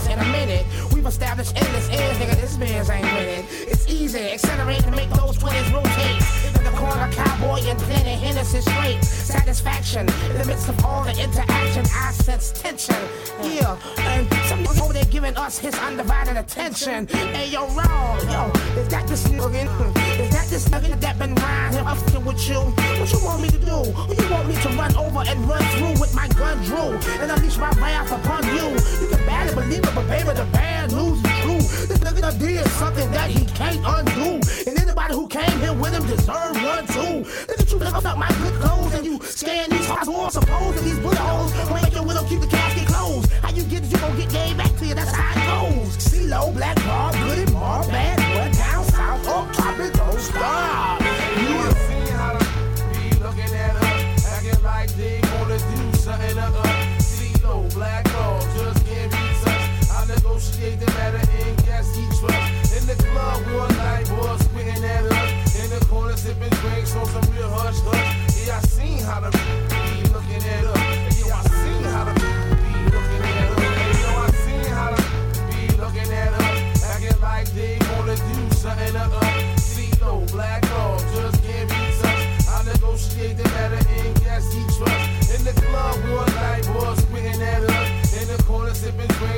[0.07, 0.65] in a minute.
[0.93, 3.45] We've established endless ends, nigga, this man's ain't winning.
[3.49, 6.57] It's easy, accelerate to make those 20s rotate.
[6.57, 9.03] In the corner, cowboy and plenty Hennessy straight.
[9.03, 12.95] Satisfaction in the midst of all the interaction, I sense tension.
[13.41, 17.07] Yeah, and some niggas over there giving us his undivided attention.
[17.07, 20.28] Hey, yo, wrong, yo, is that this nigga?
[20.49, 22.57] This nigga that been riding him up with you?
[22.57, 23.85] What you want me to do?
[23.85, 27.57] You want me to run over and run through with my gun drew and unleash
[27.57, 28.73] my wrath upon you?
[28.97, 31.61] You can barely believe it, but baby, the bad news is true.
[31.85, 34.41] This nigga did something that he can't undo.
[34.65, 37.29] And anybody who came here with him deserve one too.
[37.45, 40.83] Look at you lift up my good clothes and you scan these for suppose that
[40.83, 43.31] these bullet holes will make your widow keep the casket closed.
[43.45, 45.97] How you get it, you gon' get gave back to you, that's how it goes.
[45.97, 48.28] CeeLo, Black Bar, Goody Bar, Bad
[48.99, 51.01] south, up top, it don't stop.
[51.39, 51.55] You
[51.87, 52.45] seen how the
[52.91, 56.77] be looking at us, acting like they wanna do something to us.
[57.13, 59.69] CeeLo, black dog, just can't be touched.
[59.97, 62.75] I negotiate the matter and guess he trust.
[62.77, 64.48] In the club, one night, boys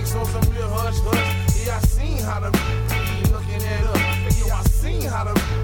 [0.09, 1.65] on some real hush hush.
[1.65, 3.97] Yeah, I seen how the be looking at.
[4.25, 5.60] Hey, yo, I seen how the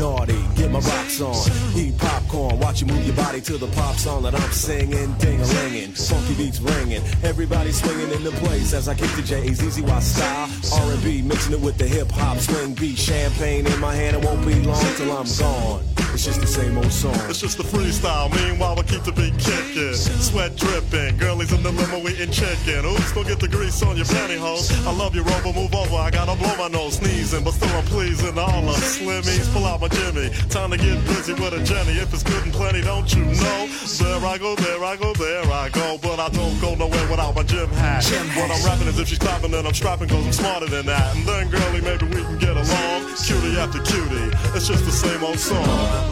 [0.00, 1.36] naughty, get my rocks on,
[1.76, 5.38] eat popcorn, watch you move your body to the pop song that I'm singing, ding
[5.38, 9.62] a linging, funky beats ringing, everybody swinging in the place as I kick the J's,
[9.62, 10.48] easy Y style,
[10.88, 14.44] R&B mixing it with the hip hop swing beat, champagne in my hand, it won't
[14.46, 15.89] be long till I'm gone.
[16.12, 17.14] It's just the same old song.
[17.30, 18.28] It's just the freestyle.
[18.34, 19.94] Meanwhile, we keep the beat kicking.
[19.94, 21.16] Sweat dripping.
[21.16, 22.84] Girlies in the limo eating chicken.
[22.84, 24.68] Oops, don't get the grease on your pantyhose.
[24.86, 25.52] I love you, Rover.
[25.52, 25.96] Move over.
[25.96, 29.50] I gotta blow my nose, sneezing, but still I'm pleasing all of Slimmies.
[29.52, 30.30] Pull out my Jimmy.
[30.50, 31.96] Time to get busy with a Jenny.
[31.96, 33.68] If it's good and plenty, don't you know?
[33.98, 35.98] There I go, there I go, there I go.
[36.02, 38.04] But I don't go nowhere without my gym hat.
[38.36, 41.16] What I'm rapping is if she's clapping, then I'm strapping, cause I'm smarter than that.
[41.16, 43.14] And then, girlie, maybe we can get along.
[43.24, 44.36] Cutie after cutie.
[44.56, 46.09] It's just the same old song.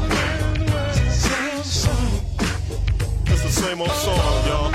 [3.58, 4.72] Same old song, y'all.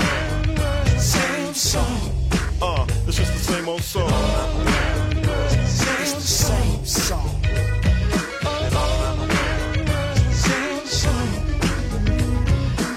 [0.98, 2.00] Same song.
[2.60, 4.10] Uh, it's just the same old song.
[6.00, 7.30] It's the same song.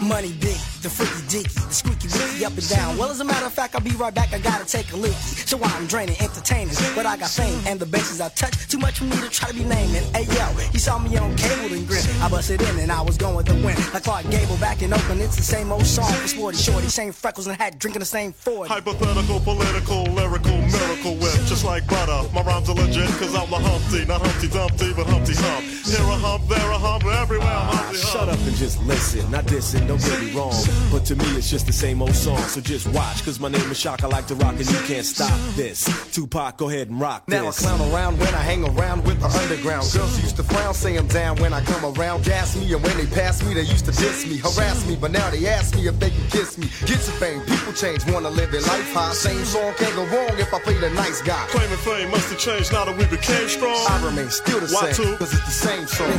[0.01, 2.97] Money big, the freaky deaky, the squeaky wicky up and down.
[2.97, 4.33] Well, as a matter of fact, I'll be right back.
[4.33, 5.13] I gotta take a leaky.
[5.45, 8.67] So I'm draining entertainers, but I got fame and the bases I touch.
[8.67, 10.03] Too much for me to try to be naming.
[10.13, 12.03] Hey yo, he saw me on cable and grin.
[12.21, 13.75] I busted in and I was going to win.
[13.93, 17.11] Like Clark Gable back in Oakland, it's the same old song for Sporty Shorty, same
[17.11, 18.67] freckles and hat, drinking the same Ford.
[18.69, 22.27] Hypothetical, political, lyrical, miracle whip, just like butter.
[22.33, 25.65] My rhymes are legit, cause I'm the Humpty, not Humpty Dumpty, but Humpty Hump.
[25.85, 28.13] Here a hump, there a hump, everywhere I'm Humpty Hump.
[28.13, 29.29] Shut up and just listen.
[29.31, 30.53] Not dissing, don't get me wrong.
[30.91, 32.37] But to me, it's just the same old song.
[32.39, 34.03] So just watch, cause my name is Shock.
[34.03, 35.85] I like to rock and you can't stop this.
[36.13, 39.27] Tupac, go ahead and rock Now I clown around when I hang around with the
[39.27, 39.89] underground.
[39.93, 42.23] Girls used to frown, say I'm down when I come around.
[42.23, 44.95] Gas me, and when they pass me, they used to diss me, harass me.
[44.95, 46.67] But now they ask me if they can kiss me.
[46.81, 49.13] Get your fame, people change, wanna live their life high.
[49.13, 51.45] Same song can't go wrong if I play the nice guy.
[51.49, 53.77] Claiming fame must have changed now that we became strong.
[53.89, 55.17] I remain still the Why same, two?
[55.17, 56.09] cause it's the same song.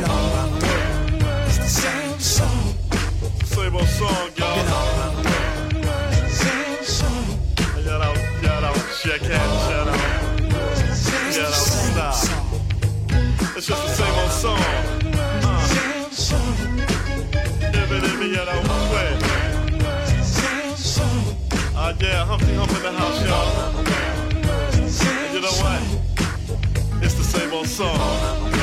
[1.47, 2.58] It's the same song.
[3.69, 4.65] Same old song, y'all.
[6.27, 7.25] Same song.
[7.55, 9.99] Shout out, shout out, check out, shout out.
[11.31, 12.15] Shout out, stop.
[13.55, 14.63] It's just the same old song.
[15.43, 15.69] Uh.
[17.61, 18.59] If it, if it, you know,
[18.89, 19.15] quit.
[21.75, 23.49] Uh, yeah, Humpty Hump in the house, y'all.
[25.15, 25.81] And you know what?
[27.03, 28.58] It's the same old song.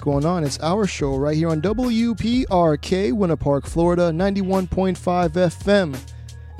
[0.00, 0.44] Going on?
[0.44, 5.98] It's our show right here on WPRK, Winter Park, Florida, 91.5 FM,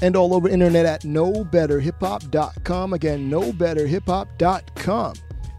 [0.03, 2.93] and all over internet at knowbetterhiphop.com.
[2.93, 5.15] Again, knowbetterhiphop.com.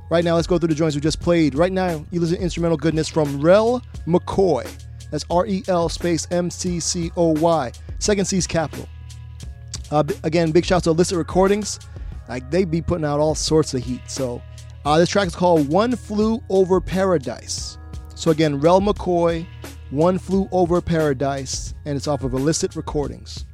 [0.10, 1.56] Right now, let's go through the joints we just played.
[1.56, 4.70] Right now, you listen to instrumental goodness from Rel McCoy.
[5.10, 7.72] That's R E L space M C C O Y.
[8.00, 8.88] Second C's capital.
[9.92, 11.80] Uh, again, big shouts to Illicit Recordings.
[12.28, 14.02] Like they be putting out all sorts of heat.
[14.08, 14.42] So
[14.86, 17.78] uh, this track is called One Flew Over Paradise.
[18.16, 19.46] So again, Rel McCoy,
[19.92, 23.46] One Flew Over Paradise, and it's off of Illicit Recordings.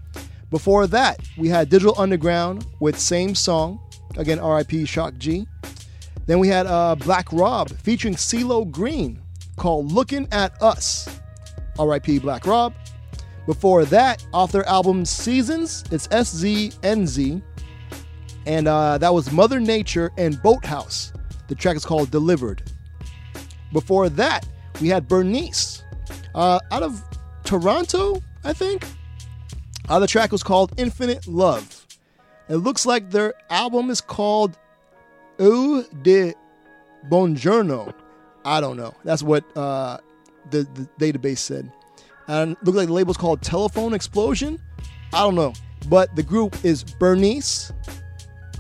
[0.50, 3.80] Before that, we had Digital Underground with Same Song.
[4.16, 5.46] Again, RIP Shock G.
[6.26, 9.22] Then we had uh, Black Rob featuring CeeLo Green
[9.58, 11.10] called Looking at Us.
[11.78, 12.74] RIP Black Rob.
[13.46, 17.42] Before that, off their album Seasons, it's SZNZ.
[18.46, 21.12] And uh, that was Mother Nature and Boathouse.
[21.48, 22.64] The track is called Delivered.
[23.72, 24.48] Before that,
[24.82, 25.84] we had Bernice
[26.36, 27.04] uh, out of
[27.44, 28.86] Toronto, I think.
[29.90, 31.86] Uh, the track was called Infinite Love.
[32.50, 34.58] It looks like their album is called
[35.40, 36.34] Eau de
[37.10, 37.94] Bonjourno.
[38.46, 38.94] I don't know.
[39.04, 39.98] That's what uh,
[40.52, 41.72] the, the database said.
[42.28, 44.60] And it looked like the label's called Telephone Explosion.
[45.14, 45.54] I don't know.
[45.90, 47.72] But the group is Bernice,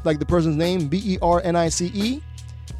[0.03, 2.21] like the person's name, B E R N I C E.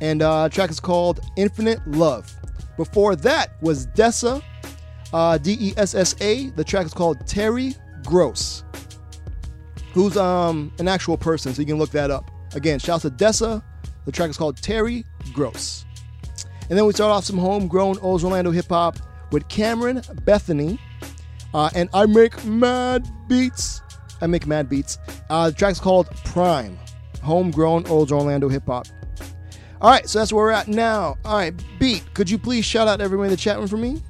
[0.02, 2.34] And uh, track is called Infinite Love.
[2.78, 4.44] Before that was Dessa,
[5.14, 6.50] uh, D E S S A.
[6.52, 8.64] The track is called Terry Gross,
[9.94, 12.30] who's um an actual person, so you can look that up.
[12.54, 13.64] Again, shouts to Dessa.
[14.06, 15.04] The track is called Terry
[15.34, 15.86] Gross.
[16.70, 18.98] And then we start off some homegrown Old Orlando hip hop
[19.32, 20.80] with Cameron Bethany.
[21.54, 23.82] Uh, and I make mad beats.
[24.22, 24.98] IMAKEMADBEATS.
[25.30, 26.78] Uh, the track's called Prime.
[27.22, 28.88] Homegrown Old Orlando hip hop.
[29.80, 31.18] All right, so that's where we're at now.
[31.24, 34.02] All right, Beat, could you please shout out everyone in the chat room for me?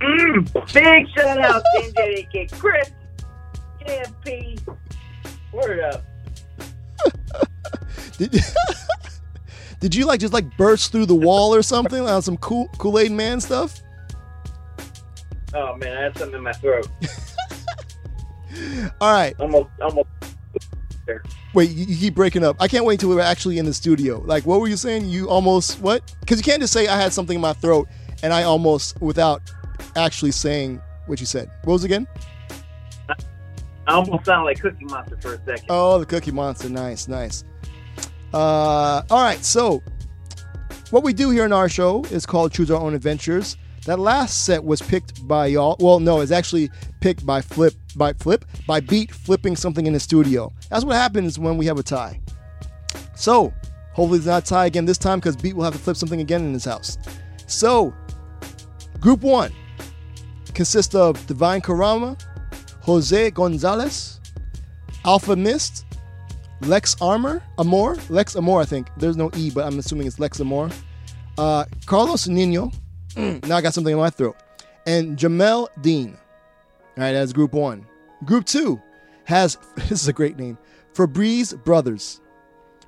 [0.00, 2.90] Mm, big shout out to NJDK Chris,
[3.80, 4.76] JFP.
[5.52, 6.04] Word up.
[8.18, 8.34] Did,
[9.80, 12.98] did you like just like burst through the wall or something on some cool Kool
[12.98, 13.80] Aid Man stuff?
[15.54, 16.88] Oh man, I had something in my throat.
[19.00, 19.36] All right.
[19.38, 20.08] Almost, almost.
[21.08, 21.22] There.
[21.54, 22.56] Wait, you, you keep breaking up.
[22.60, 24.20] I can't wait until we're actually in the studio.
[24.20, 25.06] Like, what were you saying?
[25.06, 26.14] You almost what?
[26.20, 27.88] Because you can't just say I had something in my throat
[28.22, 29.40] and I almost without
[29.96, 31.50] actually saying what you said.
[31.64, 32.06] What was it again?
[33.86, 35.64] I almost sounded like Cookie Monster for a second.
[35.70, 36.68] Oh, the Cookie Monster.
[36.68, 37.42] Nice, nice.
[38.34, 39.82] Uh, all right, so
[40.90, 43.56] what we do here in our show is called Choose Our Own Adventures.
[43.88, 45.74] That last set was picked by y'all.
[45.80, 46.70] Well, no, it's actually
[47.00, 50.52] picked by Flip, by Flip, by Beat flipping something in the studio.
[50.68, 52.20] That's what happens when we have a tie.
[53.14, 53.50] So,
[53.94, 56.20] hopefully it's not a tie again this time because Beat will have to flip something
[56.20, 56.98] again in his house.
[57.46, 57.94] So,
[59.00, 59.54] Group one
[60.52, 62.22] consists of Divine Karama,
[62.82, 64.20] Jose Gonzalez,
[65.06, 65.86] Alfa Mist,
[66.60, 68.90] Lex Armor, Amor, Lex Amor, I think.
[68.98, 70.68] There's no E, but I'm assuming it's Lex Amor.
[71.38, 72.70] Uh, Carlos Nino.
[73.18, 74.36] Now I got something in my throat.
[74.86, 76.16] And Jamael Dean.
[76.96, 77.86] All right, that's group one.
[78.24, 78.80] Group two
[79.24, 80.56] has, this is a great name,
[80.94, 82.20] Fabreeze Brothers,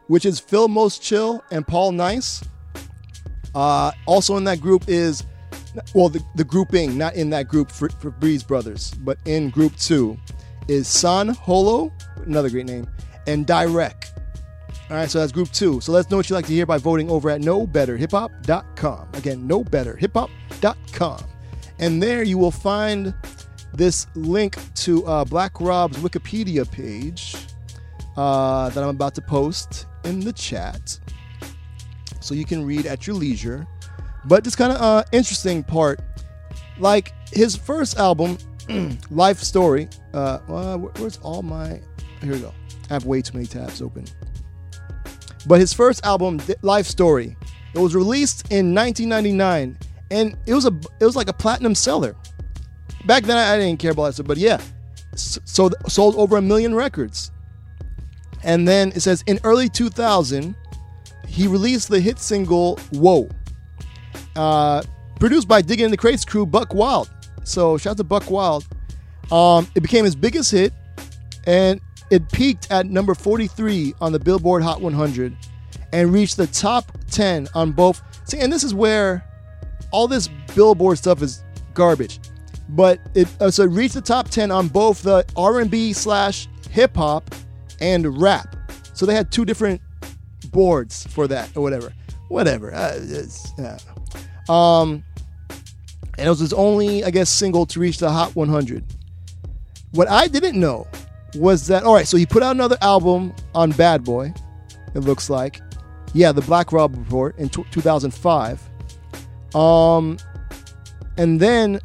[0.06, 2.42] which is Phill Most Chill and Paul Nice.
[3.54, 5.24] Uh, also in that group is,
[5.94, 10.16] well, the, the grouping, not in that group for, Breeze Brothers, but in group two
[10.68, 11.92] is San Holo,
[12.24, 12.88] another great name,
[13.26, 14.06] and DIE-REK.
[14.90, 15.80] All right, so that's group two.
[15.80, 19.08] So let's know what you like to hear by voting over at knowbetterhiphop.com.
[19.14, 21.24] Again, knowbetterhiphop.com.
[21.78, 23.14] And there you will find
[23.72, 27.36] this link to uh, Black Rob's Wikipedia page
[28.16, 30.98] uh, that I'm about to post in the chat.
[32.20, 33.68] So you can read at your leisure.
[34.24, 36.00] But this kind of uh, interesting part,
[36.80, 38.38] like his first album,
[39.10, 39.88] Life Story.
[40.12, 41.80] Uh, well, where's all my?
[42.20, 42.52] Here we go.
[42.90, 44.04] I have way too many tabs open.
[45.46, 47.36] But his first album, Life Story,
[47.74, 49.78] it was released in 1999,
[50.10, 52.16] and it was a it was like a platinum seller.
[53.06, 54.60] Back then, I, I didn't care about that stuff, but yeah,
[55.14, 57.30] so sold over a million records.
[58.42, 60.54] And then it says in early 2000,
[61.26, 63.28] he released the hit single "Whoa,"
[64.36, 64.82] uh,
[65.18, 67.10] produced by Digging in the Crates crew Buck Wild.
[67.44, 68.66] So shout out to Buck Wild.
[69.30, 70.72] Um, it became his biggest hit,
[71.46, 71.80] and
[72.10, 75.36] it peaked at number 43 on the Billboard Hot 100,
[75.92, 78.02] and reached the top 10 on both.
[78.28, 79.24] See, and this is where
[79.92, 81.42] all this Billboard stuff is
[81.74, 82.20] garbage,
[82.70, 86.96] but it uh, so it reached the top 10 on both the R&B slash hip
[86.96, 87.34] hop
[87.80, 88.56] and rap.
[88.94, 89.80] So they had two different
[90.50, 91.92] boards for that or whatever.
[92.28, 92.72] Whatever.
[92.74, 93.78] Uh.
[94.52, 95.04] Um,
[96.18, 98.84] and it was his only, I guess, single to reach the Hot 100.
[99.92, 100.86] What I didn't know
[101.34, 102.06] was that all right.
[102.06, 104.32] So he put out another album on Bad Boy.
[104.94, 105.60] It looks like,
[106.14, 108.68] yeah, the Black Rob Report in t- 2005.
[109.54, 110.18] Um,
[111.16, 111.80] and then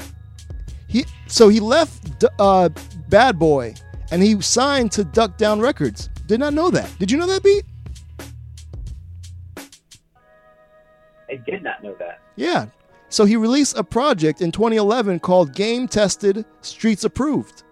[0.88, 2.70] he so he left D- uh,
[3.10, 3.76] Bad Boy
[4.12, 6.10] and he signed to Duck Down Records.
[6.28, 6.90] Did not know that.
[7.00, 7.66] Did you know that beat?
[11.30, 12.22] I did not know that.
[12.36, 12.68] Yeah.
[13.10, 17.64] So he released a project in 2011 called Game Tested Streets Approved.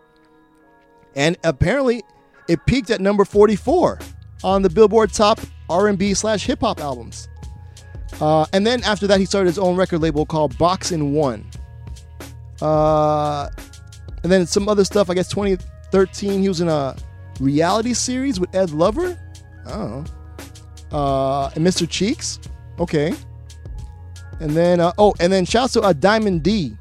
[1.16, 2.04] And apparently
[2.48, 4.00] it peaked at number 44
[4.44, 7.30] on the Billboard Top R&B slash hip hop albums.
[8.22, 11.46] Uh, and then after that, he started his own record label called Box in One.
[12.62, 13.50] Uh,
[14.24, 15.10] and then some other stuff.
[15.10, 16.96] I guess 2013, he was in a
[17.40, 19.20] reality series with Ed Lover.
[19.66, 20.98] I don't know.
[20.98, 21.90] Uh, and Mr.
[21.90, 22.40] Cheeks.
[22.80, 23.14] Okay.
[24.40, 26.76] And then, uh, oh, and then shouts to uh, Diamond D.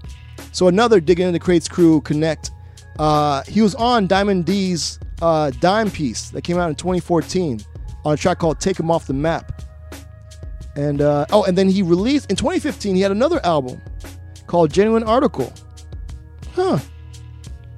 [0.53, 2.51] So another Digging in the Crates crew connect.
[2.99, 7.61] Uh, he was on Diamond D's uh, Diam Piece that came out in 2014
[8.05, 9.63] on a track called Take Him Off the Map.
[10.77, 13.81] And, uh, oh, and then he released, in 2015, he had another album
[14.47, 15.53] called Genuine Article.
[16.55, 16.79] Huh.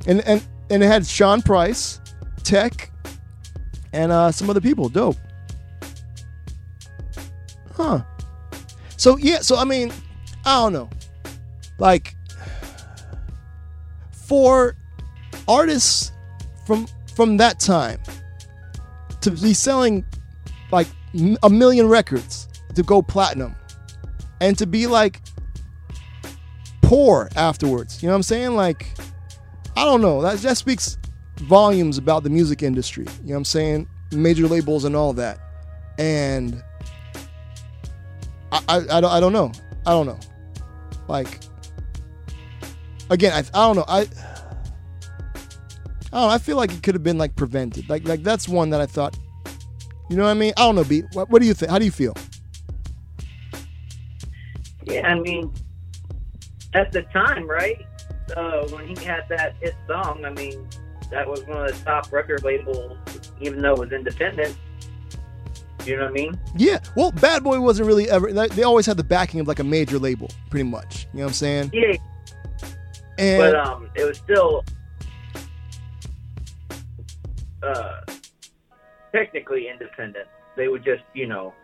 [0.06, 2.00] And, and, and it had Sean Price,
[2.42, 2.90] Tech,
[3.92, 4.88] and uh, some other people.
[4.88, 5.16] Dope.
[7.74, 8.02] Huh.
[8.96, 9.92] So yeah, so I mean,
[10.44, 10.90] I don't know.
[11.78, 12.14] Like
[14.12, 14.76] for
[15.48, 16.12] artists
[16.66, 18.00] from from that time
[19.20, 20.04] to be selling
[20.72, 20.88] like
[21.42, 23.54] a million records to go platinum
[24.40, 25.20] and to be like
[26.82, 28.02] poor afterwards.
[28.02, 28.56] You know what I'm saying?
[28.56, 28.88] Like
[29.76, 30.20] I don't know.
[30.22, 30.98] That that speaks
[31.36, 33.06] volumes about the music industry.
[33.22, 33.88] You know what I'm saying?
[34.12, 35.38] Major labels and all that.
[35.98, 36.62] And
[38.52, 39.52] I, I, I, don't, I don't know.
[39.86, 40.18] I don't know.
[41.08, 41.40] Like,
[43.10, 43.84] again, I, I don't know.
[43.88, 44.06] I,
[46.14, 46.34] I don't know.
[46.34, 47.88] I feel like it could have been like prevented.
[47.88, 49.18] Like, like that's one that I thought.
[50.08, 50.52] You know what I mean?
[50.56, 51.06] I don't know, Beat.
[51.12, 51.72] What, what do you think?
[51.72, 52.14] How do you feel?
[54.84, 55.52] Yeah, I mean,
[56.72, 57.84] at the time, right?
[58.36, 60.68] Uh, when he had that hit song, I mean,
[61.10, 62.96] that was one of the top record labels,
[63.40, 64.56] even though it was independent.
[65.84, 66.40] You know what I mean?
[66.56, 66.78] Yeah.
[66.96, 68.32] Well, Bad Boy wasn't really ever.
[68.32, 71.08] They they always had the backing of like a major label, pretty much.
[71.12, 71.70] You know what I'm saying?
[71.72, 71.96] Yeah.
[73.18, 74.64] And but um, it was still
[77.64, 78.00] uh,
[79.12, 80.28] technically independent.
[80.56, 81.54] They would just, you know,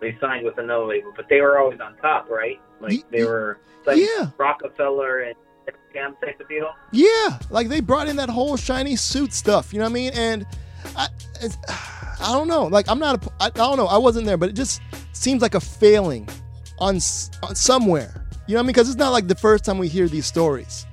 [0.00, 2.60] they signed with another label, but they were always on top, right?
[2.80, 4.30] Like they were like yeah.
[4.36, 5.34] Rockefeller and
[5.94, 6.68] Jam type of deal.
[6.92, 9.72] Yeah, like they brought in that whole shiny suit stuff.
[9.72, 10.12] You know what I mean?
[10.14, 10.46] And
[10.96, 11.08] I,
[11.40, 12.64] it's, I don't know.
[12.64, 13.24] Like I'm not.
[13.24, 13.86] A, I, I don't know.
[13.86, 16.28] I wasn't there, but it just seems like a failing
[16.78, 18.26] on, on somewhere.
[18.46, 18.66] You know what I mean?
[18.66, 20.84] Because it's not like the first time we hear these stories.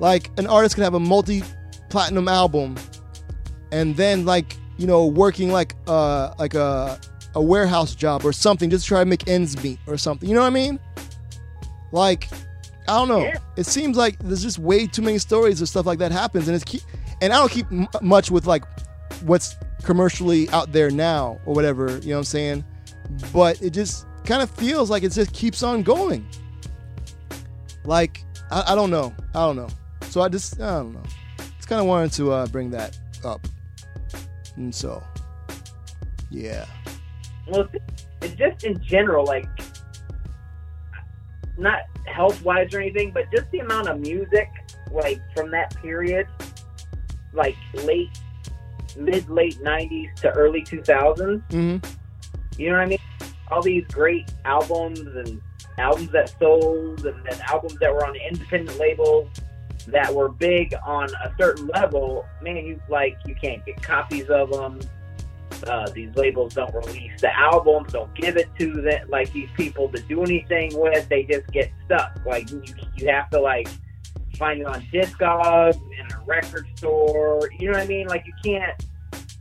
[0.00, 2.76] Like an artist could have a multi-platinum album,
[3.74, 6.98] and then like you know working like uh like a
[7.34, 10.28] a warehouse job or something just to try to make ends meet or something.
[10.28, 10.78] You know what I mean?
[11.92, 12.28] Like
[12.86, 13.22] I don't know.
[13.56, 16.54] It seems like there's just way too many stories of stuff like that happens, and
[16.54, 16.82] it's keep,
[17.20, 18.64] and I don't keep m- much with like
[19.22, 21.98] what's commercially out there now or whatever.
[21.98, 22.64] You know what I'm saying?
[23.32, 26.26] But it just kind of feels like it just keeps on going.
[27.84, 29.14] Like I, I don't know.
[29.34, 29.68] I don't know.
[30.10, 31.02] So I just I don't know.
[31.56, 33.40] Just kind of wanted to uh, bring that up,
[34.56, 35.02] and so
[36.30, 36.66] yeah.
[37.46, 37.68] Well,
[38.36, 39.46] just in general, like
[41.56, 44.48] not health wise or anything, but just the amount of music,
[44.90, 46.26] like from that period,
[47.32, 48.18] like late,
[48.96, 51.42] mid late '90s to early 2000s.
[51.48, 51.86] Mm-hmm.
[52.58, 52.98] You know what I mean?
[53.50, 55.40] All these great albums and
[55.78, 59.28] albums that sold, and then albums that were on independent labels
[59.88, 62.24] that were big on a certain level.
[62.42, 64.80] Man, you like you can't get copies of them.
[65.66, 69.88] Uh, these labels don't release the albums, don't give it to them, like these people
[69.88, 71.08] to do anything with.
[71.08, 72.18] They just get stuck.
[72.26, 72.62] Like you,
[72.96, 73.68] you have to like
[74.36, 77.48] find it on Discogs in a record store.
[77.58, 78.08] You know what I mean?
[78.08, 78.84] Like you can't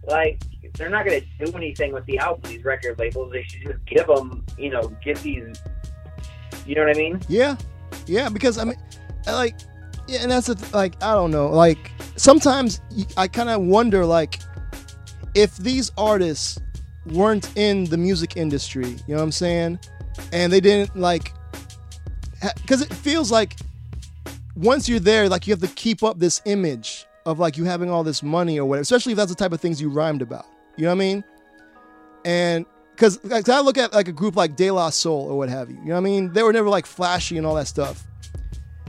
[0.07, 0.41] like
[0.75, 2.49] they're not going to do anything with the album.
[2.49, 4.45] These record labels, they should just give them.
[4.57, 5.61] You know, give these.
[6.65, 7.19] You know what I mean?
[7.27, 7.57] Yeah,
[8.05, 8.29] yeah.
[8.29, 8.77] Because I mean,
[9.25, 9.55] like,
[10.21, 11.49] and that's th- like I don't know.
[11.49, 12.81] Like sometimes
[13.17, 14.39] I kind of wonder like
[15.35, 16.59] if these artists
[17.07, 19.79] weren't in the music industry, you know what I'm saying,
[20.31, 21.33] and they didn't like,
[22.61, 23.57] because it feels like
[24.55, 27.89] once you're there, like you have to keep up this image of like you having
[27.89, 30.45] all this money or whatever, especially if that's the type of things you rhymed about.
[30.77, 31.23] You know what I mean?
[32.25, 32.65] And
[32.95, 33.19] because
[33.49, 35.77] I look at like a group like De La Soul or what have you.
[35.77, 36.31] You know what I mean?
[36.31, 38.05] They were never like flashy and all that stuff,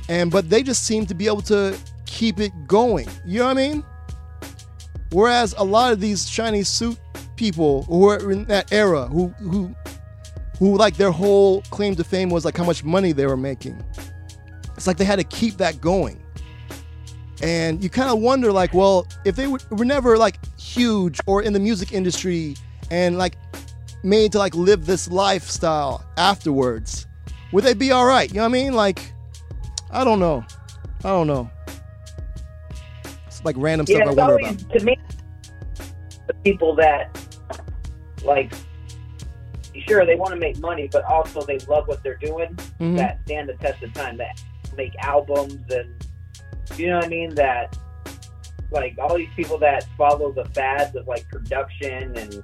[0.08, 1.76] and but they just seem to be able to
[2.06, 3.08] keep it going.
[3.24, 3.84] You know what I mean?
[5.12, 6.98] Whereas a lot of these shiny suit
[7.36, 9.74] people who were in that era, who who
[10.58, 13.82] who like their whole claim to fame was like how much money they were making.
[14.76, 16.20] It's like they had to keep that going.
[17.42, 21.42] And you kind of wonder, like, well, if they were, were never like huge or
[21.42, 22.56] in the music industry
[22.90, 23.36] and like
[24.02, 27.06] made to like live this lifestyle afterwards,
[27.52, 28.28] would they be all right?
[28.28, 28.74] You know what I mean?
[28.74, 29.12] Like,
[29.94, 30.44] I don't know.
[31.04, 31.50] I don't know.
[33.26, 34.78] It's like random yeah, stuff I wonder always, about.
[34.78, 34.98] to me,
[36.26, 37.16] the people that,
[38.24, 38.52] like,
[39.86, 42.96] sure, they want to make money, but also they love what they're doing, Mhm.
[42.96, 44.42] that stand the test of time, that
[44.76, 45.94] make albums and,
[46.76, 47.34] you know what I mean?
[47.34, 47.76] That,
[48.70, 52.42] like, all these people that follow the fads of, like, production and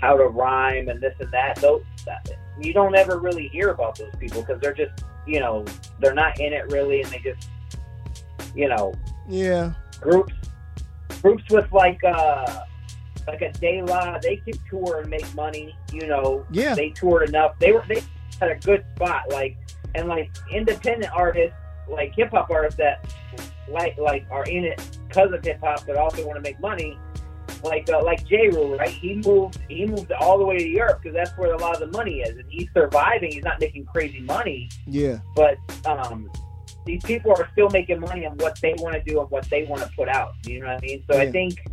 [0.00, 2.30] how to rhyme and this and that, those, that,
[2.60, 5.64] you don't ever really hear about those people because they're just, you know,
[6.00, 7.48] they're not in it really and they just,
[8.54, 8.94] you know,
[9.28, 9.72] Yeah.
[10.00, 10.32] groups
[11.22, 12.60] groups with like uh
[13.26, 15.74] like a De La, they can tour and make money.
[15.92, 16.74] You know, Yeah.
[16.74, 17.58] they toured enough.
[17.58, 18.02] They were they
[18.40, 19.30] had a good spot.
[19.30, 19.56] Like
[19.94, 21.56] and like independent artists,
[21.88, 23.06] like hip hop artists that
[23.68, 26.98] like like are in it because of hip hop, but also want to make money.
[27.64, 28.48] Like uh, like J.
[28.48, 28.88] Rule, right?
[28.88, 31.80] He moved he moved all the way to Europe because that's where a lot of
[31.90, 33.32] the money is, and he's surviving.
[33.32, 35.18] He's not making crazy money, Yeah.
[35.34, 36.30] but um,
[36.84, 39.64] these people are still making money on what they want to do and what they
[39.64, 40.32] want to put out.
[40.46, 41.02] You know what I mean?
[41.10, 41.64] So I think,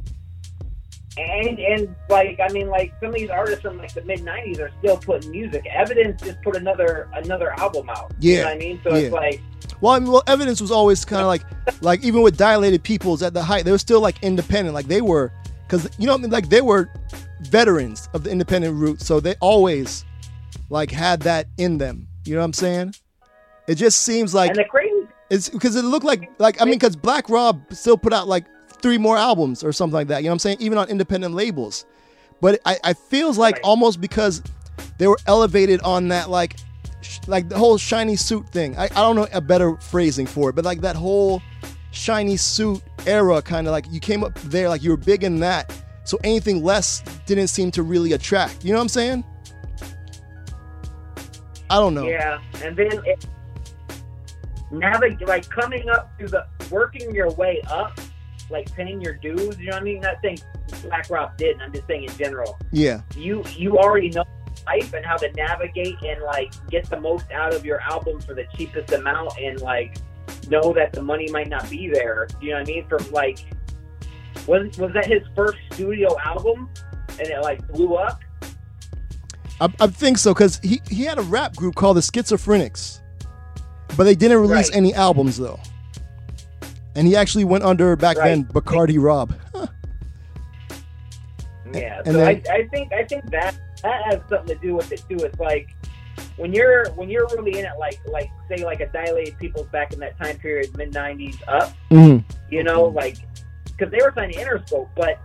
[1.18, 4.60] and and like I mean, like some of these artists from like the mid '90s
[4.62, 5.66] are still putting music.
[5.74, 8.12] Evidence just put another another album out.
[8.20, 8.42] you Yeah.
[8.44, 8.80] know what I mean?
[8.84, 9.42] So it's like
[9.82, 11.42] Well, I mean, well, evidence was always kind of like,
[11.82, 14.74] like even with dilated peoples at the height, they were still like independent.
[14.74, 15.34] Like they were,
[15.72, 16.90] because you know, what I mean, like they were
[17.44, 20.04] veterans of the independent route, so they always
[20.70, 22.08] like had that in them.
[22.26, 22.96] You know what I'm saying?
[23.68, 25.08] It just seems like and the crazy.
[25.30, 28.46] it's because it looked like like I mean, because Black Rob still put out like
[28.82, 30.18] three more albums or something like that.
[30.18, 30.58] You know what I'm saying?
[30.60, 31.86] Even on independent labels,
[32.42, 34.44] but I, I feels like almost because
[34.98, 36.58] they were elevated on that like
[37.00, 38.78] sh- like the whole shiny suit thing.
[38.78, 41.42] I, I don't know a better phrasing for it, but like that whole
[41.92, 45.40] shiny suit era kind of like you came up there like you were big in
[45.40, 45.72] that.
[46.04, 48.66] So anything less didn't seem to really attract.
[48.66, 49.24] You know what I'm saying?
[51.70, 52.08] I don't know.
[52.08, 53.26] Yeah, and then it,
[54.72, 58.00] navigate like coming up to the working your way up,
[58.50, 59.58] like paying your dues.
[59.58, 60.02] You know what I mean?
[60.02, 60.40] Not saying
[60.84, 61.62] Black Rock didn't.
[61.62, 62.58] I'm just saying in general.
[62.72, 63.02] Yeah.
[63.16, 64.26] You you already know
[64.66, 68.34] life and how to navigate and like get the most out of your album for
[68.34, 69.98] the cheapest amount and like
[70.50, 72.28] know that the money might not be there.
[72.42, 72.88] You know what I mean?
[72.88, 73.40] From like
[74.48, 76.70] was was that his first studio album
[77.20, 78.20] and it like blew up?
[79.60, 83.02] I, I think so because he, he had a rap group called the Schizophrenics,
[83.96, 84.78] but they didn't release Right.
[84.78, 85.60] any albums though.
[86.96, 89.34] And he actually went under back then Bacardi Rob.
[91.74, 94.76] Yeah, And so then- I, I think I think that that has something to do
[94.76, 95.18] with it too.
[95.24, 95.70] It's like
[96.38, 99.94] when you're when you're really in it, like like say like a dilated people's back
[99.94, 101.74] in that time period, mid '90s up.
[101.90, 102.24] Mhm.
[102.50, 103.18] You know, like
[103.66, 105.20] because they were signed to Interscope, but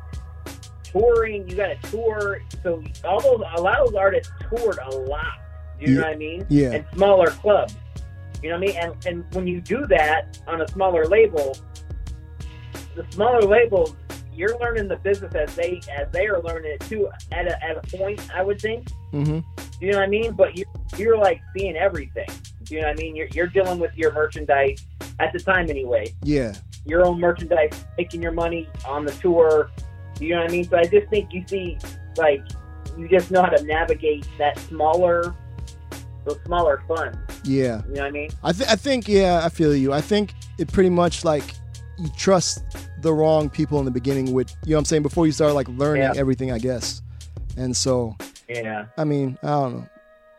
[0.85, 2.41] touring, you got to tour.
[2.63, 5.39] So all those a lot of those artists toured a lot.
[5.79, 6.47] Do you know what I mean?
[6.49, 6.73] Yeah.
[6.73, 7.75] And smaller clubs.
[8.43, 8.77] You know what I mean?
[8.77, 11.57] And and when you do that on a smaller label,
[12.95, 13.95] the smaller labels,
[14.37, 17.09] you're learning the business as they as they are learning it too.
[17.33, 18.89] At a at a point, I would think.
[19.13, 19.41] Mm-hmm.
[19.81, 20.33] You know what I mean?
[20.33, 22.29] But you're you're like seeing everything.
[22.69, 23.17] You know what I mean?
[23.17, 24.85] You're you're dealing with your merchandise
[25.21, 26.15] at the time anyway.
[26.23, 26.55] Yeah.
[26.85, 29.71] Your own merchandise, making your money on the tour.
[30.21, 30.65] You know what I mean?
[30.65, 31.79] So I just think you see
[32.17, 32.43] like
[32.97, 35.35] you just know how to navigate that smaller
[36.27, 37.19] those smaller funds.
[37.45, 37.83] Yeah.
[37.87, 38.31] You know what I mean?
[38.43, 39.93] I, th- I think, yeah, I feel you.
[39.93, 41.55] I think it pretty much like
[41.99, 42.63] you trust
[43.01, 45.55] the wrong people in the beginning with, you know what I'm saying, before you start
[45.55, 46.13] like learning Yeah.
[46.17, 47.03] everything, I guess.
[47.57, 48.17] And so,
[48.49, 48.87] Yeah.
[48.99, 49.87] I mean, I don't know.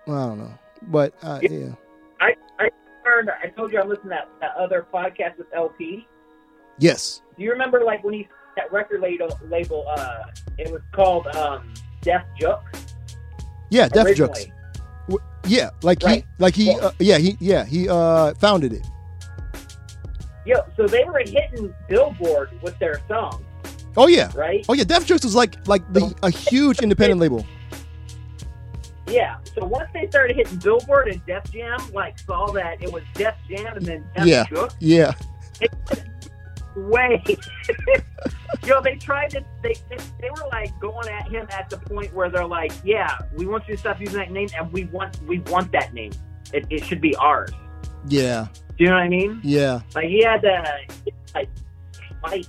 [0.07, 0.53] I don't know.
[0.83, 1.69] But, uh, yeah.
[2.21, 2.69] I I
[3.05, 3.29] learned.
[3.43, 6.07] I told you I listened to that, that other podcast with LP.
[6.79, 7.21] Yes.
[7.37, 9.85] Do you remember like when he that record label label?
[9.89, 10.23] Uh,
[10.57, 12.61] it was called um, Def Jux.
[13.69, 14.07] Yeah, Def.
[14.15, 14.47] Jux.
[15.47, 16.23] Yeah, like Right.
[16.23, 18.85] he, like he, uh, yeah, he, yeah, he uh, founded it.
[20.47, 23.43] Yeah, so they were hitting Billboard with their song.
[23.97, 24.65] Oh yeah, Right.
[24.69, 27.45] Oh yeah, Def Jux was like like the a huge independent label.
[29.07, 29.37] Yeah.
[29.53, 33.35] So once they started hitting Billboard and Def Jam, like saw that it was Def
[33.49, 34.45] Jam and then Def Yeah,
[34.79, 35.13] yeah,
[36.77, 37.21] way.
[38.65, 39.43] Yo, they tried to.
[39.61, 43.17] They, they they were like going at him at the point where they're like, "Yeah,
[43.35, 46.11] we want you to stop using that name, and we want we want that name.
[46.53, 47.51] It, it should be ours."
[48.07, 48.47] Yeah.
[48.77, 49.39] Do you know what I mean?
[49.43, 49.81] Yeah.
[49.95, 50.63] Like he had to
[51.33, 51.49] like
[52.21, 52.47] fight,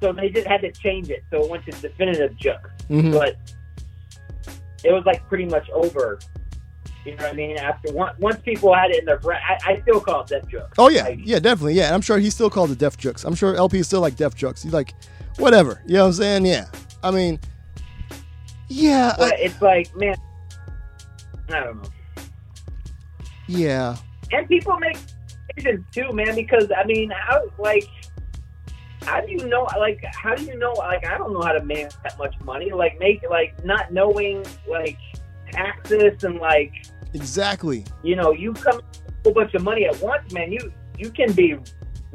[0.00, 1.22] so they just had to change it.
[1.30, 2.58] So it went to Definitive Jux,
[2.88, 3.12] Mhm.
[3.12, 3.36] but
[4.84, 6.18] it was like pretty much over.
[7.04, 7.58] You know what I mean?
[7.58, 10.44] After once, once people had it in their brain, I, I still call it Def
[10.44, 10.68] Jux.
[10.78, 11.86] Oh yeah, yeah, definitely, yeah.
[11.86, 13.24] And I'm sure he still called it Def Jux.
[13.24, 14.62] I'm sure LP is still like Def Jux.
[14.62, 14.94] He's like,
[15.38, 15.82] whatever.
[15.86, 16.46] You know what I'm saying?
[16.46, 16.66] Yeah.
[17.02, 17.40] I mean,
[18.68, 20.14] yeah, But it's like, man,
[21.52, 21.88] I don't know.
[23.48, 23.96] yeah,
[24.30, 24.96] And people make
[25.56, 26.34] decisions too, man.
[26.34, 27.88] Because I mean, how like,
[29.02, 29.66] how do you know?
[29.78, 30.72] Like, how do you know?
[30.72, 32.72] Like, I don't know how to make that much money.
[32.72, 34.98] Like, make like not knowing like
[35.50, 37.84] taxes and like exactly.
[38.02, 40.52] you know, you come a whole bunch of money at once, man.
[40.52, 41.56] You you can be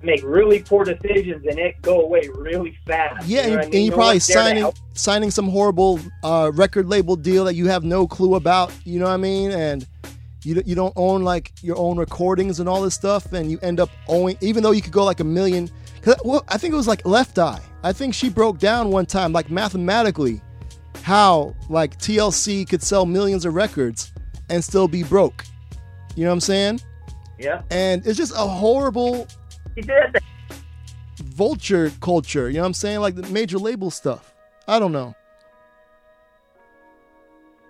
[0.04, 3.28] make really poor decisions and it go away really fast.
[3.28, 5.50] Yeah, you know and, I and you're No probably one's there to signing signing some
[5.50, 8.72] horrible uh, record label deal that you have no clue about.
[8.84, 9.52] You know what I mean?
[9.52, 9.88] And
[10.48, 13.80] you you don't own like your own recordings and all this stuff, and you end
[13.80, 15.70] up owing, even though you could go like a million.
[16.02, 17.60] Cause well, I think it was like Left Eye.
[17.84, 20.42] I think she broke down one time, like mathematically,
[21.04, 24.14] how like TLC could sell millions of records
[24.50, 25.44] and still be broke.
[26.16, 26.82] You know what I'm saying?
[27.38, 27.62] Yeah.
[27.70, 29.28] And it's just a horrible
[29.76, 30.24] He did that.
[31.18, 32.48] vulture culture.
[32.50, 33.00] You know what I'm saying?
[33.02, 34.34] Like the major label stuff.
[34.68, 35.14] I don't know.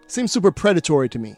[0.07, 1.35] Seems super predatory to me.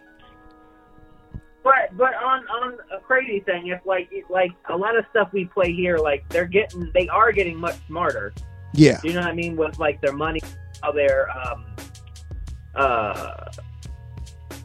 [1.64, 5.46] But but on on a crazy thing, if like like a lot of stuff we
[5.46, 8.34] play here, like they're getting they are getting much smarter.
[8.74, 9.00] Yeah.
[9.04, 10.42] You know what I mean with like their money,
[10.82, 11.66] how they're um
[12.76, 13.52] uh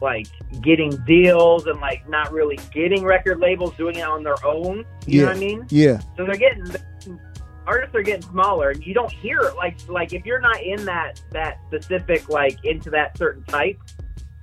[0.01, 0.27] like
[0.61, 4.85] getting deals and like not really getting record labels doing it on their own.
[5.05, 5.21] You yeah.
[5.21, 5.65] know what I mean?
[5.69, 5.99] Yeah.
[6.15, 6.75] So they're getting
[7.67, 10.85] artists are getting smaller, and you don't hear it like like if you're not in
[10.85, 13.77] that that specific like into that certain type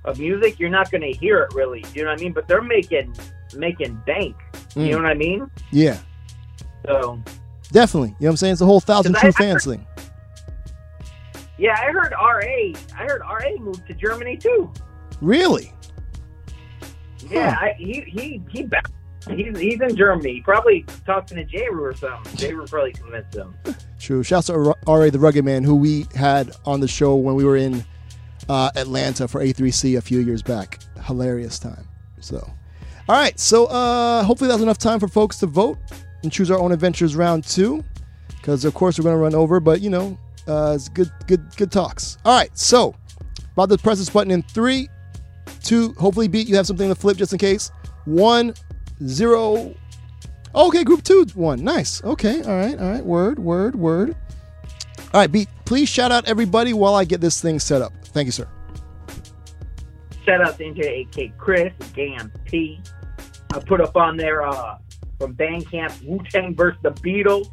[0.05, 1.83] of music, you're not going to hear it really.
[1.93, 2.33] You know what I mean?
[2.33, 3.15] But they're making
[3.55, 4.35] making bank.
[4.75, 4.85] Mm.
[4.85, 5.49] You know what I mean?
[5.71, 5.97] Yeah.
[6.85, 7.21] So
[7.71, 8.09] Definitely.
[8.09, 8.51] You know what I'm saying?
[8.53, 9.87] It's the whole thousand true I- I fans heard- thing.
[11.57, 12.73] yeah, I heard RA.
[12.97, 14.71] I heard RA moved to Germany too.
[15.21, 15.71] Really?
[17.29, 18.67] Yeah, I, he he he.
[19.29, 20.33] He's he's in Germany.
[20.33, 21.69] He probably talking to J.
[21.71, 22.35] Rue or something.
[22.35, 22.53] J.
[22.53, 23.55] Rue probably convinced him.
[23.97, 24.21] True.
[24.21, 25.09] Shouts to R.A.
[25.11, 27.85] the Rugged Man, who we had on the show when we were in
[28.49, 30.79] uh, Atlanta for A3C a few years back.
[31.03, 31.87] Hilarious time.
[32.19, 32.37] So,
[33.07, 33.37] all right.
[33.39, 35.77] So, uh, hopefully, that's enough time for folks to vote
[36.23, 37.83] and choose our own adventures round two.
[38.37, 40.17] Because, of course, we're going to run over, but, you know,
[40.47, 42.17] uh, it's good, good, good talks.
[42.25, 42.55] All right.
[42.57, 42.93] So,
[43.53, 44.89] about to press this button in three,
[45.61, 46.47] two, hopefully, beat.
[46.47, 47.71] You have something to flip just in case.
[48.05, 48.53] One,
[49.05, 49.73] zero.
[50.55, 51.63] Okay, group two one.
[51.63, 52.03] Nice.
[52.03, 52.41] Okay.
[52.43, 52.77] All right.
[52.77, 53.03] All right.
[53.03, 54.15] Word, word, word.
[55.13, 55.47] All right, beat.
[55.65, 57.93] Please shout out everybody while I get this thing set up.
[58.13, 58.47] Thank you, sir.
[60.25, 62.79] Shout out to NJAK Chris, Gam P.
[63.53, 64.77] I put up on there uh,
[65.19, 66.79] from Bandcamp Wu Tang vs.
[66.81, 67.49] the Beatles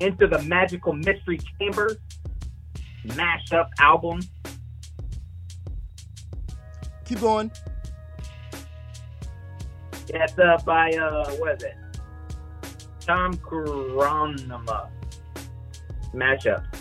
[0.00, 1.96] into the Magical Mystery Chamber
[3.06, 4.20] mashup album.
[7.04, 7.50] Keep going.
[10.08, 11.76] That's uh, by, uh, what is it?
[13.00, 14.90] Tom Caruana
[16.12, 16.75] mashup.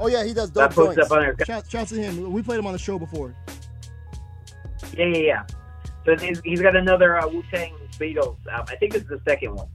[0.00, 0.98] Oh yeah, he does dope joints.
[0.98, 1.36] up on there.
[1.44, 2.32] Shout, shouts to him.
[2.32, 3.34] We played him on the show before.
[4.96, 5.42] Yeah, yeah, yeah.
[6.06, 8.66] So he's, he's got another uh, Wu Tang Beatles album.
[8.70, 9.68] I think it's the second one.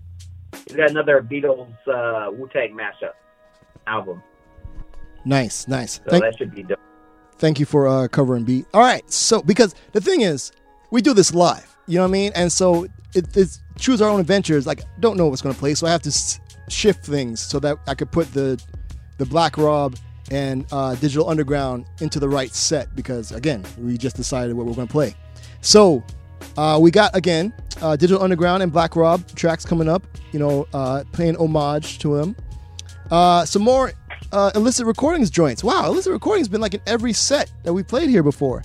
[0.67, 3.11] He's got another Beatles uh, Wu Tang mashup
[3.85, 4.21] album.
[5.23, 5.95] Nice, nice.
[5.95, 6.79] So Thank, that should be dope.
[7.37, 8.65] thank you for uh, covering beat.
[8.73, 10.51] All right, so because the thing is,
[10.91, 11.77] we do this live.
[11.87, 12.31] You know what I mean?
[12.35, 14.65] And so it, it's choose our own adventures.
[14.65, 17.59] Like, don't know what's going to play, so I have to s- shift things so
[17.59, 18.61] that I could put the
[19.17, 19.95] the Black Rob
[20.31, 24.73] and uh, Digital Underground into the right set because again, we just decided what we're
[24.73, 25.15] going to play.
[25.61, 26.03] So
[26.57, 30.03] uh, we got again uh, Digital Underground and Black Rob tracks coming up.
[30.31, 32.35] You know, uh, paying homage to him.
[33.11, 33.93] Uh, some more
[34.31, 35.63] uh, illicit recordings joints.
[35.63, 38.63] Wow, illicit recordings been like in every set that we played here before.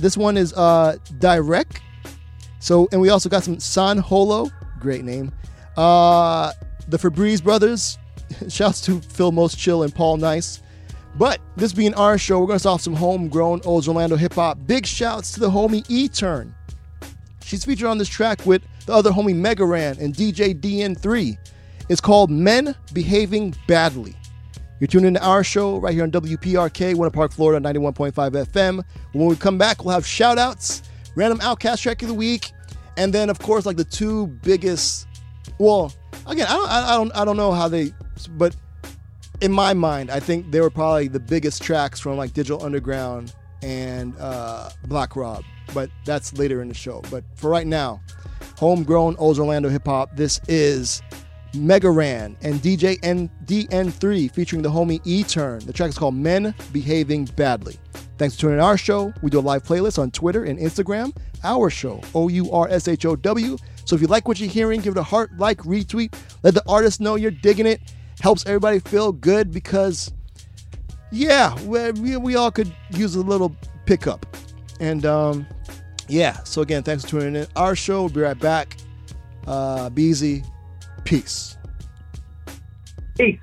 [0.00, 1.82] This one is DIE-REK.
[2.58, 4.50] So, and we also got some San Holo,
[4.80, 5.32] great name.
[5.76, 7.96] The Fabreeze brothers.
[8.48, 10.60] Shouts to Phill Most Chill and Paul Nice.
[11.16, 14.34] But this being our show, we're going to start off some homegrown old Orlando hip
[14.34, 14.58] hop.
[14.66, 16.54] Big shouts to the homie E Turn.
[17.42, 21.36] She's featured on this track with the other homie Mega Ran and DJ DN3.
[21.88, 24.14] It's called Men Behaving Badly.
[24.78, 28.82] You're tuned into our show right here on WPRK, Winter Park, Florida, 91.5 FM.
[29.12, 30.82] When we come back, we'll have shout outs,
[31.16, 32.52] random OutKast track of the week,
[32.96, 35.06] and then, of course, like the two biggest
[35.58, 35.92] Well,
[36.26, 37.92] again, I don't, I don't, I don't know how they,
[38.30, 38.56] but
[39.40, 43.34] in my mind, I think they were probably the biggest tracks from like Digital Underground
[43.62, 45.44] and uh, Black Rob.
[45.72, 47.02] But that's later in the show.
[47.10, 48.00] But for right now,
[48.58, 50.16] homegrown Old Orlando hip hop.
[50.16, 51.02] This is
[51.54, 55.60] Mega Ran and DJ N- DN3 featuring the homie E Turn.
[55.60, 57.76] The track is called Men Behaving Badly.
[58.18, 59.14] Thanks for tuning in our show.
[59.22, 61.16] We do a live playlist on Twitter and Instagram.
[61.42, 63.56] Our show, O U R S H O W.
[63.86, 66.14] So if you like what you're hearing, give it a heart, like, retweet.
[66.42, 67.80] Let the artist know you're digging it.
[68.20, 70.12] Helps everybody feel good because,
[71.10, 73.56] yeah, we, we, all could use a little
[73.86, 74.26] pickup.
[74.78, 75.46] And um,
[76.08, 77.46] yeah, so again, thanks for tuning in.
[77.56, 78.76] Our show, we'll be right back.
[79.46, 80.44] Uh, be easy.
[81.04, 81.56] Peace.
[83.16, 83.38] Peace.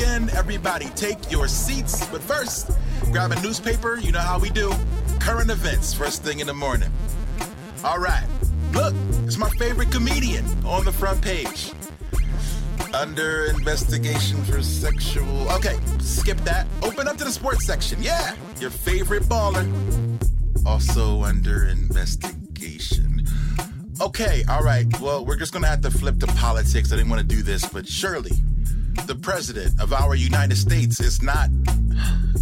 [0.00, 0.30] Weekend.
[0.30, 2.06] Everybody, take your seats.
[2.06, 2.70] But first,
[3.12, 3.98] grab a newspaper.
[3.98, 4.72] You know how we do.
[5.18, 6.90] Current events, first thing in the morning.
[7.84, 8.26] All right,
[8.72, 8.94] look,
[9.24, 11.72] it's my favorite comedian on the front page.
[12.92, 15.50] Under investigation for sexual.
[15.52, 16.66] Okay, skip that.
[16.82, 18.02] Open up to the sports section.
[18.02, 19.66] Yeah, your favorite baller.
[20.66, 23.24] Also under investigation.
[24.00, 24.86] Okay, all right.
[25.00, 26.92] Well, we're just gonna have to flip to politics.
[26.92, 28.32] I didn't want to do this, but surely
[29.06, 31.48] the president of our United States is not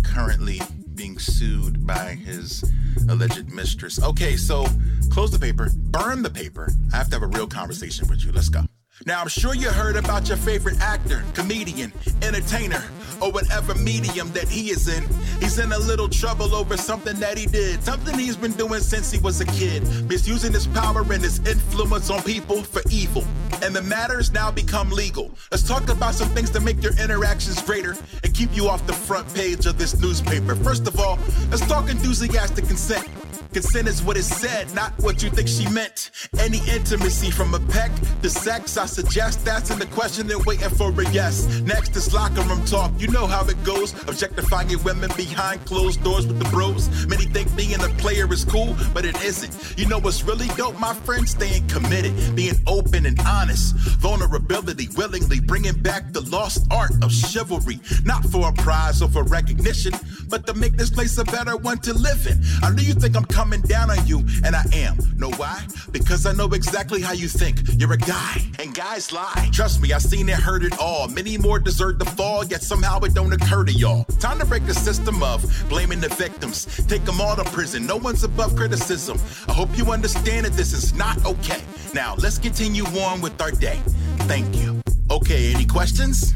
[0.05, 0.61] currently
[0.95, 2.65] being sued by his
[3.09, 4.03] alleged mistress.
[4.03, 4.67] Okay, so
[5.11, 6.71] close the paper, burn the paper.
[6.93, 8.33] I have to have a real conversation with you.
[8.33, 8.65] Let's go.
[9.07, 12.83] Now, I'm sure you heard about your favorite actor, comedian, entertainer,
[13.21, 15.07] or whatever medium that he is in.
[15.41, 19.11] He's in a little trouble over something that he did, something he's been doing since
[19.13, 23.25] he was a kid, misusing his power and his influence on people for evil.
[23.63, 25.31] And the matter's now become legal.
[25.51, 28.93] Let's talk about some things to make your interactions greater and keep you off the
[28.93, 30.57] front page of this newspaper.
[30.57, 31.19] First of all,
[31.51, 33.09] let's talk enthusiastic consent.
[33.53, 36.11] Consent is what is said, not what you think she meant.
[36.39, 37.91] Any intimacy from a peck
[38.23, 41.61] to sex, I suggest that's in the question and waiting for a yes.
[41.61, 42.93] Next is locker room talk.
[42.99, 43.93] You know how it goes.
[44.09, 47.07] Objectifying women behind closed doors with the bros.
[47.07, 49.79] Many think being a player is cool, but it isn't.
[49.79, 51.29] You know what's really dope, my friend?
[51.29, 53.75] Staying committed, being open and honest.
[53.99, 57.81] Vulnerability, willingly bringing back the lost art of chivalry.
[58.05, 59.95] Not for a prize or for recognition,
[60.29, 62.39] but to make this place a better one to live in.
[62.63, 64.99] I know you think I'm coming down on you, and I am.
[65.17, 65.65] Know why?
[65.93, 67.61] Because I know exactly how you think.
[67.79, 69.49] You're a guy, and guys lie.
[69.53, 71.07] Trust me, I've seen it, heard it all.
[71.07, 74.03] Many more deserve the fall, yet somehow it don't occur to y'all.
[74.19, 75.39] Time to break the system of
[75.69, 76.67] blaming the victims.
[76.89, 77.87] Take them all to prison.
[77.87, 79.21] No one's above criticism.
[79.47, 81.63] I hope you understand that this is not okay.
[81.95, 83.81] Now, let's continue on with our day.
[84.27, 84.81] Thank you.
[85.13, 86.35] Okay, any questions?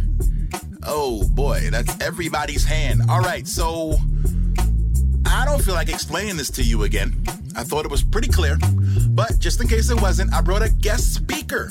[0.84, 3.02] Oh boy, that's everybody's hand.
[3.08, 3.98] All right, so
[5.32, 7.24] I don't feel like explaining this to you again.
[7.56, 8.58] I thought it was pretty clear.
[9.08, 11.70] But just in case it wasn't, I brought a guest speaker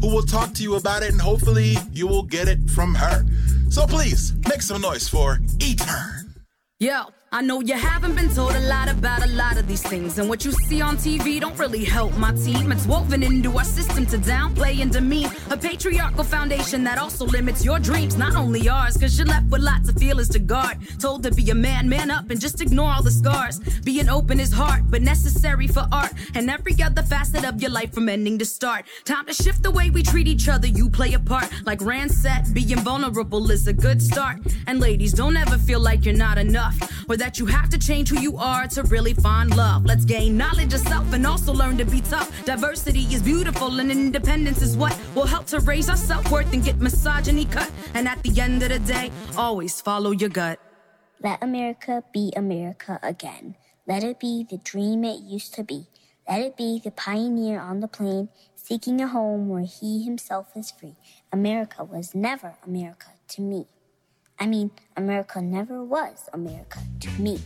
[0.00, 3.24] who will talk to you about it and hopefully you will get it from her.
[3.70, 6.34] So please make some noise for E Turn.
[6.80, 10.18] Yo, I know you haven't been told a lot about a lot of these things,
[10.18, 12.70] and what you see on TV don't really help my team.
[12.70, 17.64] It's woven into our system to downplay and demean a patriarchal foundation that also limits
[17.64, 20.78] your dreams, not only ours, cause you're left with lots of feelings to guard.
[21.00, 23.58] Told to be a man, man up, and just ignore all the scars.
[23.84, 27.92] Being open is hard, but necessary for art, and every other facet of your life
[27.92, 28.84] from ending to start.
[29.04, 31.50] Time to shift the way we treat each other, you play a part.
[31.66, 34.38] Like Ran said, being vulnerable is a good start.
[34.68, 36.76] And ladies, don't ever feel like you're not enough,
[37.08, 39.84] or that you have to change who you are to really find love.
[39.84, 42.30] Let's gain knowledge of self and also learn to be tough.
[42.44, 46.64] Diversity is beautiful, and independence is what will help to raise our self worth and
[46.64, 47.70] get misogyny cut.
[47.94, 50.58] And at the end of the day, always follow your gut.
[51.22, 53.56] Let America be America again.
[53.86, 55.86] Let it be the dream it used to be.
[56.28, 60.72] Let it be the pioneer on the plain, seeking a home where he himself is
[60.72, 60.96] free.
[61.32, 63.66] America was never America to me.
[64.38, 67.40] I mean, America never was America to me.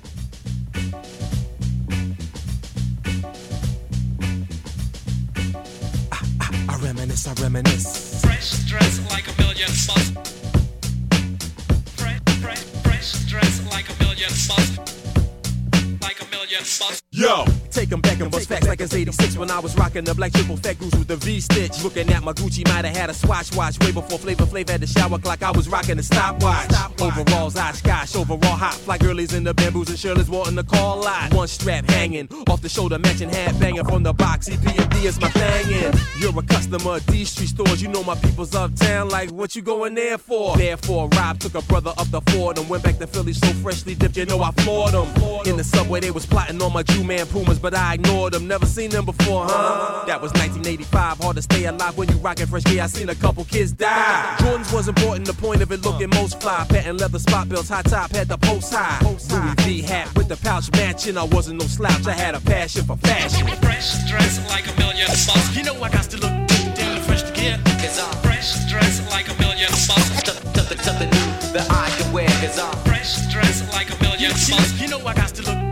[6.69, 8.21] I reminisce, I reminisce.
[8.23, 10.11] Fresh dress like a million bucks.
[11.95, 15.00] Fresh, fresh, fresh dress like a million bucks.
[17.13, 20.05] Yo, take Take 'em back and bust facts like it's 86 when I was rocking
[20.05, 21.83] the black triple fat goose with the V stitch.
[21.85, 24.81] Looking at my Gucci, might have had a swatch watch way before Flavor Flav had
[24.81, 25.43] the shower clock.
[25.43, 26.73] I was rocking the stopwatch.
[27.01, 28.75] Overalls, Oshkosh, overall hot.
[28.75, 31.33] Fly girlies in the bamboos and Shirley's wanting the call lot.
[31.33, 34.49] One strap hanging off the shoulder, matching hat banging from the box.
[34.49, 35.93] EPMD is my banging.
[36.19, 37.81] You're a customer of these street stores.
[37.81, 39.09] You know my people's uptown.
[39.09, 40.57] Like what you going there for?
[40.57, 43.95] Therefore, Rob took a brother up the Ford and went back to Philly so freshly
[43.95, 44.17] dipped.
[44.17, 45.09] You know I floored them.
[45.47, 46.40] In the subway, they was plotting
[46.71, 48.47] on my Jew man Pumas, but I ignored them.
[48.47, 50.05] Never seen them before, huh?
[50.07, 51.19] That was 1985.
[51.19, 52.83] Hard to stay alive when you rockin' fresh gear.
[52.83, 54.37] I seen a couple kids die.
[54.39, 55.27] Jordans was important.
[55.27, 56.67] The point of it looking most fly.
[56.69, 58.99] Patent leather spot belts, high top, had the post high.
[59.05, 61.17] Louis V hat with the pouch matching.
[61.17, 62.07] I wasn't no slouch.
[62.07, 63.47] I had a passion for fashion.
[63.63, 65.57] Fresh dress like a million bucks.
[65.57, 66.33] You know I got to look
[66.75, 67.65] damn fresh to get.
[67.81, 70.25] Cause I'm fresh dress like a million bucks.
[70.55, 72.29] Something, something new that I can wear.
[72.41, 74.81] Cause I'm fresh dress like a million bucks.
[74.81, 75.70] You know I got to look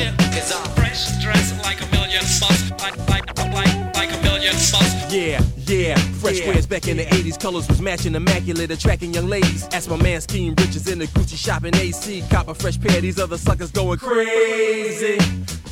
[0.00, 0.32] fresh to get.
[0.32, 2.70] Cause I'm fresh dress like a million bucks.
[2.82, 5.12] Like, like, like, like a million bucks.
[5.12, 5.96] Yeah, yeah.
[6.20, 7.40] Fresh squares back in the 80s.
[7.40, 9.66] Colors was matching immaculate, attracting young ladies.
[9.72, 12.22] Ask my man Scheme Riches in the Gucci shop in AC.
[12.30, 15.18] Cop a fresh pair, these other suckers going crazy.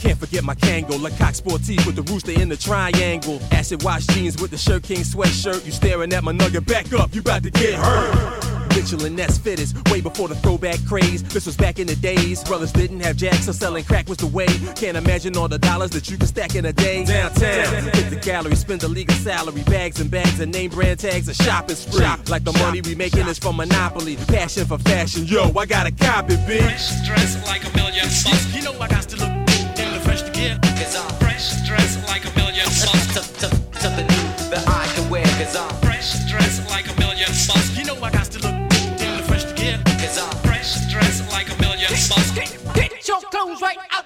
[0.01, 3.41] Can't forget my Kango, Le Coq Sportif with the rooster in the triangle.
[3.51, 5.67] Acid wash jeans with the Shirt King sweatshirt.
[5.67, 8.68] You staring at my nugget, back up, you about to get hurt.
[8.79, 11.21] Mitchell and Ness fitters, way before the throwback craze.
[11.25, 12.45] This was back in the days.
[12.45, 14.47] Brothers didn't have jacks, so selling crack was the way.
[14.77, 17.05] Can't imagine all the dollars that you can stack in a day.
[17.05, 21.27] Downtown, hit the gallery, spend a legal salary, bags and bags and name brand tags,
[21.27, 22.07] a shopping spree.
[22.29, 24.15] Like the money we making is from Monopoly.
[24.29, 26.61] Passion for fashion, yo, I got a copy, bitch.
[26.61, 28.55] Fresh dress like a million bucks.
[28.55, 30.63] You know I got to look damn fresh to get.
[30.63, 33.33] Cause I'm fresh dress like a million bucks.
[33.83, 35.25] Something new that I can wear.
[35.25, 37.77] Cause I'm fresh dress like a million bucks.
[37.77, 38.48] You know I got to look
[40.89, 42.31] dress like a million bucks.
[42.74, 43.98] Get your clothes right out.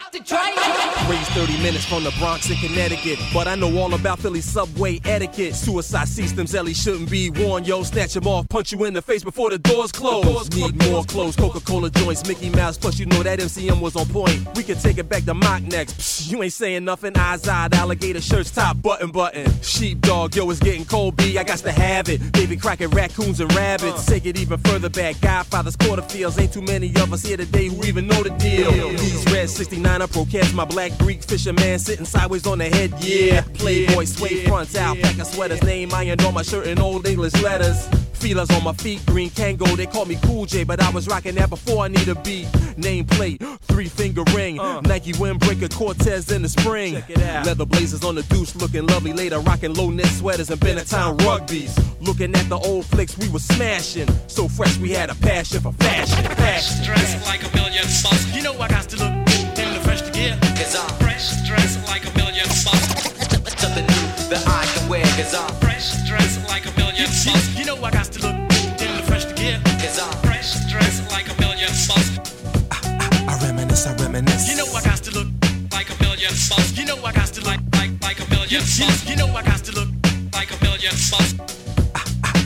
[1.08, 3.18] Raised 30 minutes from the Bronx in Connecticut.
[3.34, 5.54] But I know all about Philly subway etiquette.
[5.54, 7.82] Suicide systems, Ellie shouldn't be worn, yo.
[7.82, 10.48] Snatch him off, punch you in the face before the doors close.
[10.54, 12.78] Need more clothes, Coca Cola joints, Mickey Mouse.
[12.78, 14.46] Plus, you know that MCM was on point.
[14.56, 15.94] We can take it back to mock next.
[15.98, 17.16] Psh, you ain't saying nothing.
[17.16, 19.50] Eyes eyed, alligator shirts, top button button.
[19.60, 21.36] Sheepdog, yo, it's getting cold, B.
[21.36, 22.32] I got to have it.
[22.32, 24.06] David Crockett, raccoons and rabbits.
[24.06, 25.20] Take it even further back.
[25.20, 26.40] Godfather's quarterfields.
[26.40, 28.70] Ain't too many of us here today who even know the deal.
[28.70, 32.92] These red 69 I procast my black Greek fisherman sitting sideways on the head.
[33.00, 37.88] Yeah, Playboy suede fronts, alpaca sweaters, name ironed on my shirt in old English letters.
[38.12, 39.76] Feelers on my feet, green Kango.
[39.76, 42.46] They call me Cool J, but I was rocking that before I need a beat.
[42.76, 47.02] Nameplate, three finger ring, Nike windbreaker, Cortez in the spring.
[47.16, 51.76] Leather blazers on the deuce, looking lovely later, rocking low knit sweaters and Benetton rugbies.
[52.00, 55.72] Looking at the old flicks we was smashing, so fresh we had a passion for
[55.72, 56.24] fashion.
[56.36, 58.36] Fresh dress like a million bucks.
[58.36, 59.21] You know I got to look
[60.72, 63.60] Cause I'm fresh dress like a million bucks.
[63.60, 65.04] Something new that I can wear.
[65.20, 67.58] Cause I'm fresh dress like a million bucks.
[67.58, 68.36] You know I got to look
[68.80, 69.62] damn fresh to get.
[69.84, 72.16] Cause I'm fresh dress like a million bucks.
[72.72, 74.48] I reminisce, I reminisce.
[74.48, 75.28] You know I got to look
[75.72, 76.72] like a million bucks.
[76.78, 79.04] You know I got to like like like a million bucks.
[79.04, 79.88] You know I got to look
[80.32, 81.36] like a million bucks.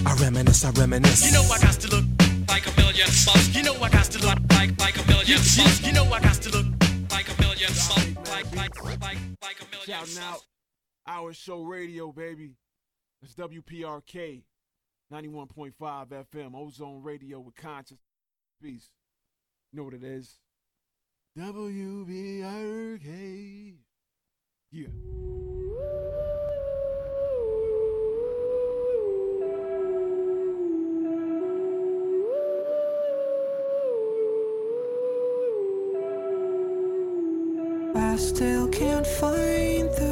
[0.03, 1.23] I reminisce, I reminisce.
[1.25, 2.05] You know I got to look
[2.49, 3.55] like a million bucks.
[3.55, 5.87] You know I got to look like like a million bucks.
[5.87, 6.67] You know I got to look
[7.13, 8.16] like a million bucks.
[8.31, 10.41] Like like like like a million Shouting out
[11.07, 12.57] our show radio, baby.
[13.23, 14.43] It's WPRK
[15.13, 17.99] 91.5 FM, Ozone Radio with conscious
[18.63, 18.91] peace.
[19.73, 20.39] You know what it is?
[21.39, 23.07] WPRK.
[24.73, 24.89] Yeah.
[38.17, 40.06] I still can't find the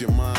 [0.00, 0.37] your mind.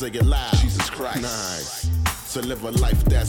[0.00, 0.50] Say it loud.
[0.54, 1.20] Jesus Christ.
[1.20, 2.32] Nice.
[2.32, 3.19] To live a life that's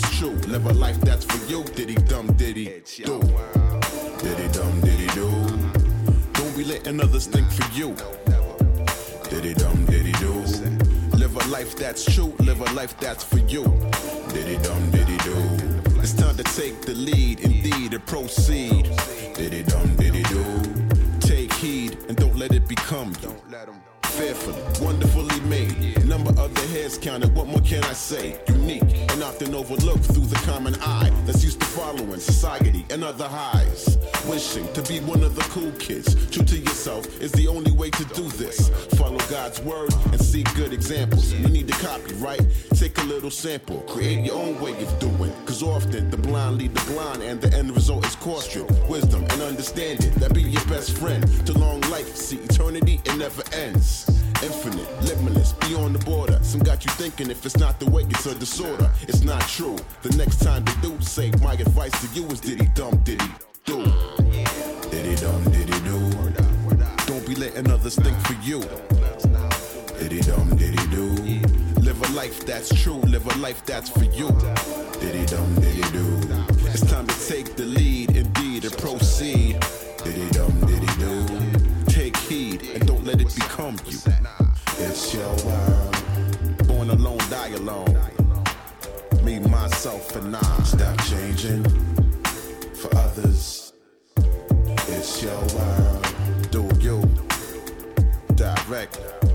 [38.06, 38.70] to do this.
[38.98, 41.32] Follow God's word and see good examples.
[41.34, 42.42] You need to copy, right?
[42.74, 43.82] Take a little sample.
[43.82, 45.32] Create your own way of doing.
[45.46, 48.66] Cause often the blind lead the blind and the end result is caution.
[48.88, 51.24] Wisdom and understanding that be your best friend.
[51.46, 54.08] To long life, see eternity, it never ends.
[54.42, 56.40] Infinite, limitless, beyond the border.
[56.42, 58.90] Some got you thinking if it's not the way, it's a disorder.
[59.04, 59.78] It's not true.
[60.02, 63.30] The next time they do say, my advice to you is diddy dum diddy
[63.66, 63.84] do.
[64.90, 66.11] Diddy dum diddy do.
[67.42, 68.62] Letting others think for you.
[69.98, 71.10] Diddy dum diddy do.
[71.82, 74.28] Live a life that's true, live a life that's for you.
[75.00, 76.06] Diddy dum diddy do.
[76.70, 79.60] It's time to take the lead, indeed, and proceed.
[80.04, 81.92] Diddy dum diddy do.
[81.92, 83.98] Take heed and don't let it become you.
[84.78, 86.68] It's your world.
[86.68, 87.98] Born alone, die alone.
[89.24, 90.64] Me, myself, and I.
[90.64, 91.64] Stop changing
[92.76, 93.74] for others.
[94.88, 96.01] It's your world.
[98.72, 99.31] Direct?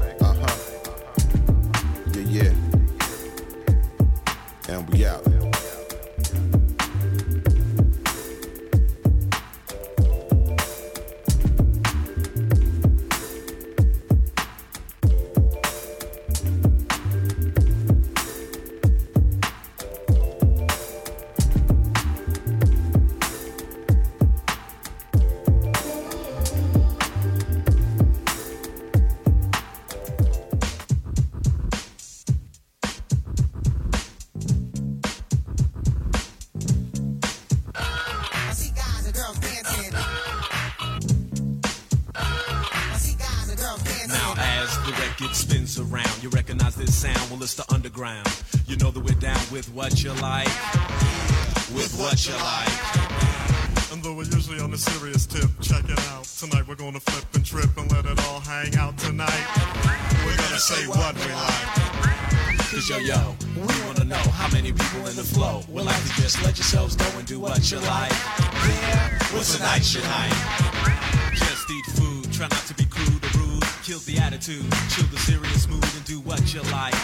[67.75, 68.13] Like.
[68.13, 71.33] Yeah, what's a night night?
[71.35, 73.65] Just eat food, try not to be crude or rude.
[73.83, 76.95] Kill the attitude, chill the serious mood and do what you like.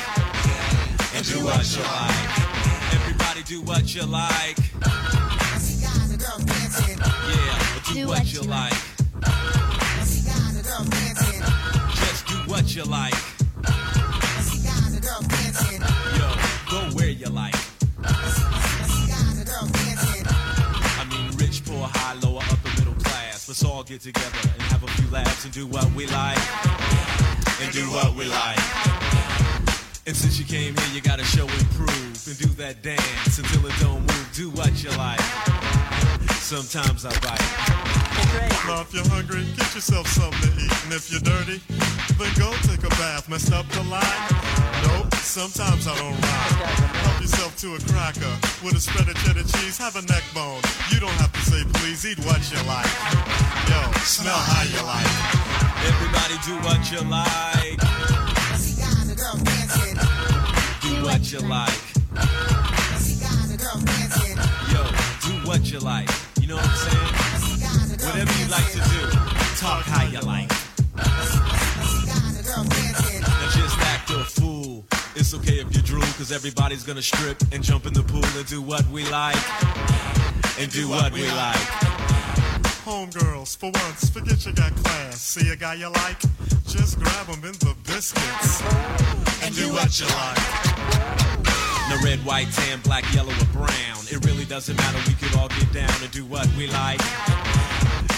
[1.14, 2.94] And do what you like.
[2.94, 4.61] Everybody do what you like.
[25.52, 26.38] And do what we like.
[27.60, 28.58] And do what we like.
[30.06, 33.66] And since you came here, you gotta show and prove and do that dance until
[33.66, 34.28] it don't move.
[34.34, 35.20] Do what you like.
[36.40, 37.40] Sometimes I bite.
[38.66, 40.84] Now if you're hungry, get yourself something to eat.
[40.84, 41.60] And if you're dirty,
[42.18, 43.28] then go take a bath.
[43.28, 44.02] Messed up the line?
[44.86, 46.88] Nope, sometimes I don't rhyme.
[47.04, 49.78] Help yourself to a cracker with a spread of cheddar cheese.
[49.78, 50.60] Have a neck bone.
[50.90, 52.86] You don't have to say please, eat what you like.
[53.68, 55.10] Yo, smell how you like.
[55.90, 57.78] Everybody do what you like.
[60.80, 61.80] Do what you like.
[64.70, 64.82] Yo,
[65.26, 66.08] do what you like.
[66.40, 67.12] You know what I'm saying?
[68.06, 69.10] Whatever you like to do,
[69.58, 70.61] talk how you like.
[75.34, 78.46] It's okay if you drool, cause everybody's gonna strip and jump in the pool and
[78.46, 79.40] do what we like.
[80.60, 81.56] And do what we like.
[82.84, 85.22] Homegirls, for once, forget you got class.
[85.22, 86.20] See a guy you like?
[86.66, 88.60] Just grab him in the biscuits.
[89.42, 90.36] And do what you like.
[91.88, 94.04] No red, white, tan, black, yellow, or brown.
[94.10, 94.98] It really doesn't matter.
[95.08, 97.00] We could all get down and do what we like.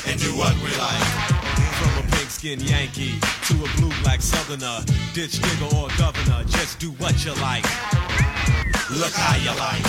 [0.08, 2.13] And do what we like.
[2.24, 4.80] Pigskin Yankee to a blue black southerner,
[5.12, 7.64] ditch digger or governor, just do what you like.
[8.90, 9.82] Look how you like.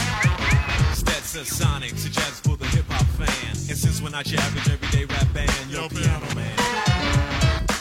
[0.94, 3.52] Stetsasonic, jazz for the hip hop fan.
[3.52, 6.58] And since we're not your average everyday rap band, yo, piano man,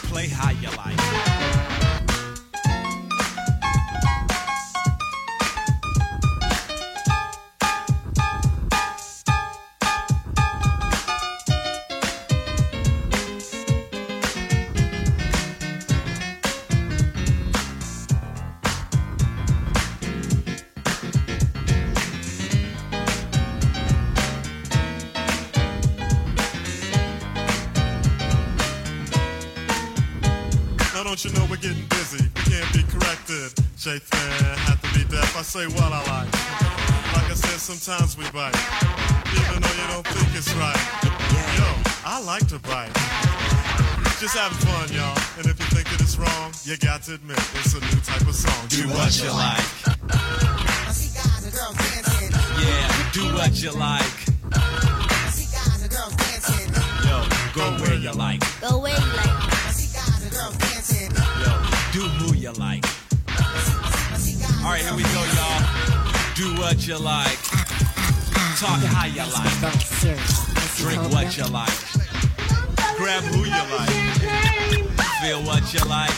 [0.06, 1.83] play how you like.
[37.84, 38.56] Sometimes we bite,
[39.36, 40.80] even though you don't think it's right.
[41.52, 41.68] Yo,
[42.06, 42.88] I like to bite.
[44.18, 45.12] Just having fun, y'all.
[45.36, 48.22] And if you think that it's wrong, you got to admit it's a new type
[48.22, 48.68] of song.
[48.68, 49.60] Do what you like.
[52.56, 54.16] Yeah, do what you like.
[57.04, 57.20] Yo,
[57.52, 58.40] go where you like.
[58.62, 59.28] Go where you like.
[61.44, 61.52] Yo,
[61.92, 62.84] do who you like.
[64.64, 65.60] All right, here we go, y'all.
[66.34, 67.53] Do what you like.
[68.56, 69.58] Talk how you like.
[70.76, 71.74] Drink what you like.
[72.96, 73.90] Grab who you like.
[75.20, 76.14] Feel what you like.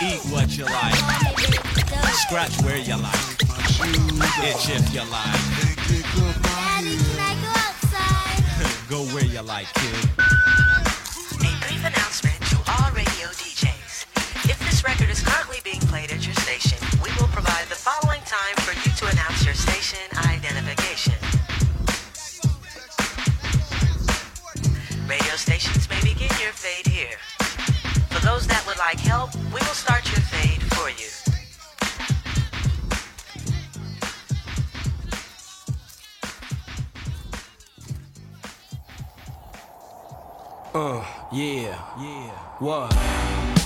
[0.00, 0.94] Eat what you like.
[2.14, 3.18] Scratch where you like.
[4.46, 5.42] Itch if you like.
[8.88, 10.08] Go where you like, kid.
[11.34, 14.06] A brief announcement to all radio DJs.
[14.48, 18.22] If this record is currently being played at your station, we will provide the following
[18.22, 20.67] time for you to announce your station identification.
[28.78, 31.10] Like help, we will start your fade for you.
[40.74, 42.30] Uh, yeah, yeah,
[42.60, 43.57] what?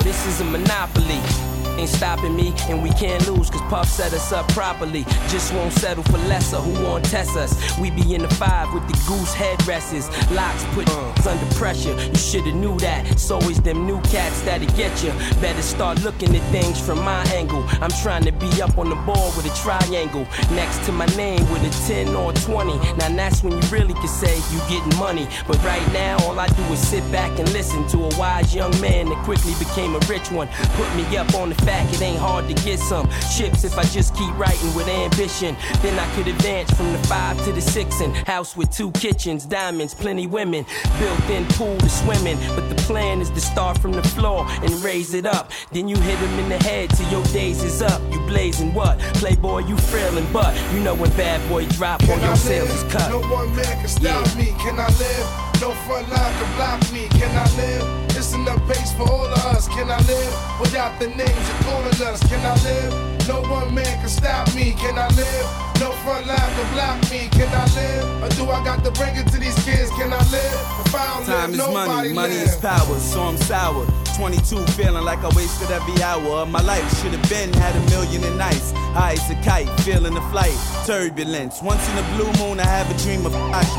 [0.00, 1.45] This is a monopoly.
[1.78, 5.04] Ain't stopping me, and we can't lose, cause Puff set us up properly.
[5.28, 7.78] Just won't settle for lesser, who won't test us?
[7.78, 10.08] We be in the five with the goose headrests.
[10.34, 13.10] LOX put uh, under pressure, you shoulda knew that.
[13.10, 15.10] It's always them new cats that'll get you.
[15.40, 17.64] Better start looking at things from my angle.
[17.82, 21.40] I'm trying to be up on the board with a triangle next to my name
[21.50, 22.76] with a 10 or 20.
[22.96, 25.28] Now that's when you really can say you getting money.
[25.46, 28.78] But right now, all I do is sit back and listen to a wise young
[28.80, 30.48] man that quickly became a rich one.
[30.74, 33.82] Put me up on the fact it ain't hard to get some chips if I
[33.82, 35.56] just keep writing with ambition.
[35.82, 39.44] Then I could advance from the five to the six and house with two kitchens,
[39.44, 40.64] diamonds, plenty women,
[41.00, 42.38] built-in pool to swimming.
[42.54, 45.50] But the plan is to start from the floor and raise it up.
[45.72, 48.00] Then you hit him in the head till your days is up.
[48.12, 49.00] You blazing what?
[49.20, 53.10] Playboy, you frailing, but you know when bad boy drop on your sales is cut.
[53.10, 54.54] No one man can stop me.
[54.62, 55.60] Can I live?
[55.60, 57.08] No front line can block me.
[57.18, 58.05] Can I live?
[58.36, 59.66] Enough base for all of us.
[59.68, 62.20] Can I live without the names of calling us?
[62.28, 62.92] Can I live?
[63.28, 64.72] No one man can stop me.
[64.72, 65.46] Can I live?
[65.80, 67.28] No front line can block me.
[67.32, 68.22] Can I live?
[68.22, 69.90] Or do I got to bring it to these kids?
[69.98, 70.56] Can I live?
[70.84, 72.48] If I don't Time live, is money, money live.
[72.48, 73.86] is power, so I'm sour.
[74.16, 76.84] 22 feeling like I wasted every hour of my life.
[77.02, 78.72] Should have been had a million and nights.
[78.94, 80.56] Eyes a kite, feeling the flight.
[80.86, 81.60] Turbulence.
[81.62, 83.72] Once in a blue moon, I have a dream of flash.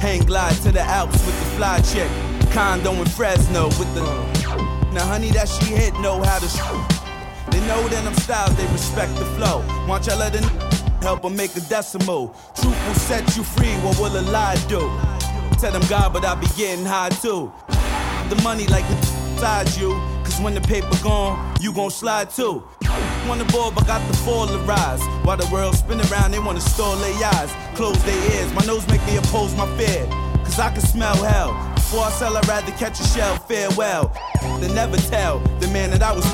[0.00, 2.10] Hang glide to the Alps with the fly chick.
[2.52, 4.02] Condo in Fresno with the.
[4.92, 6.48] Now, honey, that she hit know how to.
[7.50, 9.64] They know that I'm styles, they respect the flow.
[9.86, 10.40] Want y'all let a
[11.02, 12.34] help 'em make a decimal.
[12.54, 14.80] Truth will set you free, what will a lie do?
[15.58, 17.52] Tell them God, but I be getting high too.
[18.28, 19.90] The money like inside you,
[20.24, 22.62] cause when the paper gone, you gon' slide too.
[23.28, 25.02] Wanna ball, but got the fall to rise.
[25.24, 28.52] While the world spin around, they wanna stall their eyes, close their ears.
[28.52, 30.06] My nose make me oppose my fear,
[30.44, 31.67] cause I can smell hell.
[31.90, 33.34] Before I sell, I'd rather catch a shell.
[33.48, 34.12] Farewell,
[34.60, 36.26] they never tell the man that I was.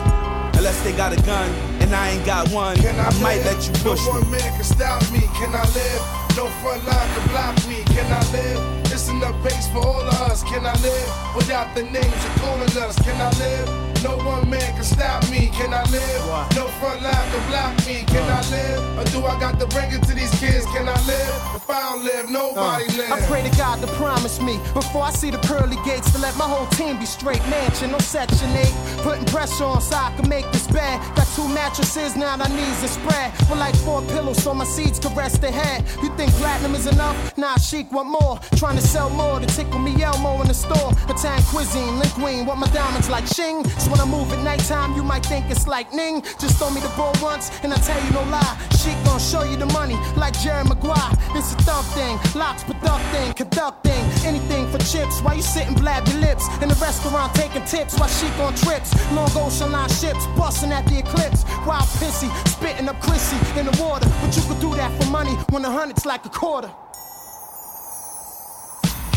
[0.59, 1.49] Unless they got a gun
[1.81, 4.21] and I ain't got one, Can I, I might let you push No me.
[4.23, 5.21] one man can stop me.
[5.39, 6.03] Can I live?
[6.37, 7.85] No front line can block me.
[7.95, 8.84] Can I live?
[8.95, 10.45] It's enough base for all of us.
[10.45, 12.95] Can I live without the names of calling us?
[13.03, 13.95] Can I live?
[14.05, 15.49] No one man can stop me.
[15.49, 16.55] Can I live?
[16.55, 18.05] No front line can block me.
[18.07, 18.99] Can I live?
[18.99, 20.67] Or do I got to bring it to these kids?
[20.67, 21.35] Can I live?
[21.57, 22.97] If I don't live, nobody uh.
[22.99, 23.13] live.
[23.13, 26.37] I pray to God to promise me before I see the pearly gates to let
[26.37, 28.67] my whole team be straight mansion, no section 8.
[28.99, 31.01] Putting pressure on so I can make this bad.
[31.17, 33.33] Got two mattresses, now our knees are spread.
[33.49, 35.83] With like four pillows so my seeds can rest their head.
[36.03, 37.17] You think platinum is enough?
[37.39, 38.39] Nah, chic want more.
[38.57, 40.93] Trying to sell more to tickle me Elmo in the store.
[41.09, 43.65] Italian cuisine, linguine, what my diamonds like shing.
[43.81, 46.23] So when I move at nighttime, you might think it's lightning.
[46.39, 48.57] Just throw me the ball once, and I tell you no lie.
[48.79, 51.13] Chic gon' show you the money, like Jerry Maguire.
[51.35, 55.21] It's a thumb thing, LOX, producting, conducting, anything for chips.
[55.23, 57.99] Why you sitting blab your lips in the restaurant taking tips?
[57.99, 61.45] While she on trips, long ocean line ships, busting at the eclipse.
[61.67, 64.09] Wild pissy, spitting up Chrissy in the water.
[64.21, 66.71] But you could do that for money when a hundred's like a quarter.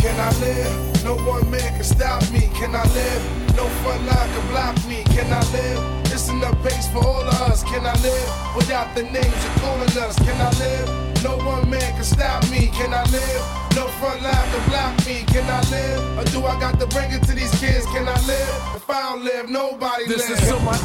[0.01, 1.03] Can I live?
[1.03, 2.50] No one man can stop me.
[2.59, 3.56] Can I live?
[3.56, 5.03] No front line can block me.
[5.16, 6.06] Can I live?
[6.14, 7.64] It's enough base for all of us.
[7.64, 10.16] Can I live without the names of calling us?
[10.19, 11.24] Can I live?
[11.24, 12.67] No one man can stop me.
[12.74, 13.42] Can I live?
[13.76, 15.24] No front line can block me.
[15.27, 16.17] Can I live?
[16.19, 17.85] Or do I got to bring it to these kids?
[17.88, 18.76] Can I live?
[18.76, 20.40] If I don't live, nobody This live.
[20.40, 20.77] is so my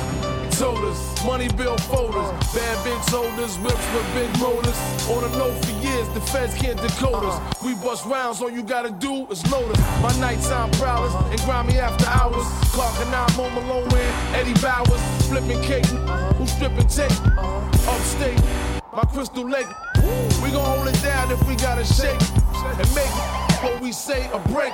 [0.62, 4.78] told us, money bill folders, bad bitch holders, whips with big motors.
[5.10, 7.36] On the low for years, the feds can't decode us.
[7.64, 9.80] We bust rounds, all you gotta do is load us.
[10.00, 12.46] My nighttime prowlers and grimy after hours.
[12.70, 15.86] Clark and I, Mo Malone and Eddie Bowers, flipping cake,
[16.38, 17.10] who stripping tape,
[17.88, 18.40] upstate.
[18.92, 19.66] My crystal lake,
[20.44, 22.22] we gon' hold it down if we gotta shake
[22.78, 23.14] and make
[23.64, 24.72] what we say a break.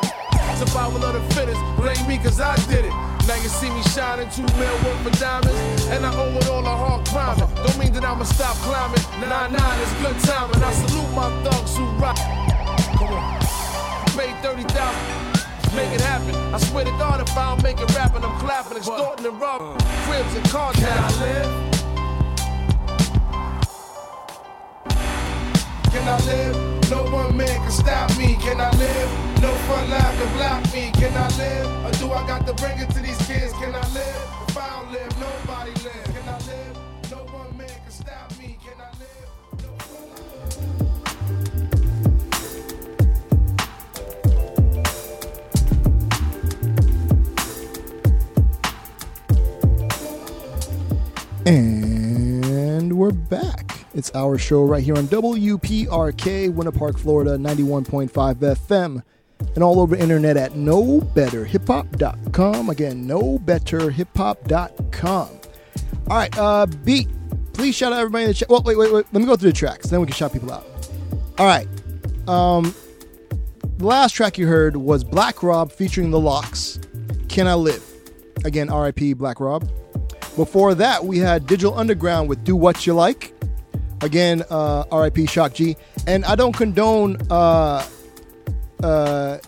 [0.56, 3.17] Survival of the fittest, blame me cause I did it.
[3.28, 6.64] Now you see me shining two mil worth for diamonds, and I owe it all
[6.64, 7.46] a hard climbing.
[7.56, 9.02] Don't mean that I'ma stop climbing.
[9.20, 10.62] Nine nine is good timing.
[10.64, 12.16] I salute my thugs who rock.
[12.96, 13.38] Come on,
[14.16, 15.76] paid thirty thousand.
[15.76, 16.34] Make it happen.
[16.54, 19.76] I swear to God, if I don't make it rapping, I'm clapping, extorting and robbing
[20.06, 20.76] cribs and cars.
[20.76, 21.67] Can I live?
[26.08, 26.90] I live?
[26.90, 28.36] No one man can stop me.
[28.40, 29.42] Can I live?
[29.42, 30.90] No front line can block me.
[30.94, 31.84] Can I live?
[31.84, 33.52] Or do I got to bring it to these kids?
[33.54, 34.22] Can I live?
[34.48, 36.04] If I don't live, nobody live.
[36.04, 36.78] Can I live?
[37.10, 38.56] No one man can stop me.
[38.64, 39.28] Can I live?
[51.46, 53.67] And we're back.
[53.98, 59.02] It's our show right here on WPRK, Winter Park, Florida, 91.5 FM,
[59.56, 62.70] and all over internet at knowbetterhiphop.com.
[62.70, 65.28] Again, knowbetterhiphop.com.
[66.08, 67.08] All right, uh, beat.
[67.54, 68.48] Please shout out everybody in the chat.
[68.48, 69.06] Well, wait, wait, wait.
[69.12, 70.64] Let me go through the tracks, then we can shout people out.
[71.36, 71.66] All right.
[72.28, 72.72] Um,
[73.78, 76.78] the last track you heard was Black Rob featuring The LOX.
[77.28, 77.84] Can I Live?
[78.44, 79.14] Again, R.I.P.
[79.14, 79.68] Black Rob.
[80.36, 83.34] Before that, we had Digital Underground with Do What You Like.
[84.02, 85.26] Again, uh, R.I.P.
[85.26, 85.76] Shock G.
[86.06, 87.86] And I don't condone uh,
[88.82, 89.38] uh,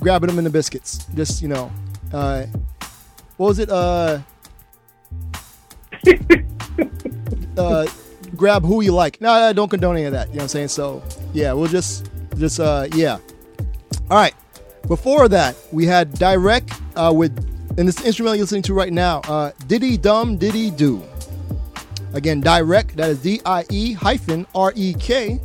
[0.00, 1.06] grabbing them in the biscuits.
[1.14, 1.70] Just you know,
[2.12, 2.46] uh,
[3.36, 3.70] what was it?
[3.70, 4.20] Uh,
[7.56, 7.86] uh,
[8.36, 9.20] grab who you like.
[9.20, 10.28] No, I don't condone any of that.
[10.28, 10.68] You know what I'm saying?
[10.68, 13.18] So yeah, we'll just just uh, yeah.
[14.10, 14.34] All right.
[14.86, 17.34] Before that, we had DIE-REK uh, with
[17.78, 19.20] and this instrumental you're listening to right now.
[19.20, 21.02] Uh, Diddy Dum Diddy Do.
[22.14, 22.92] Again, DIE-REK.
[22.92, 25.40] That is D I E hyphen R E K.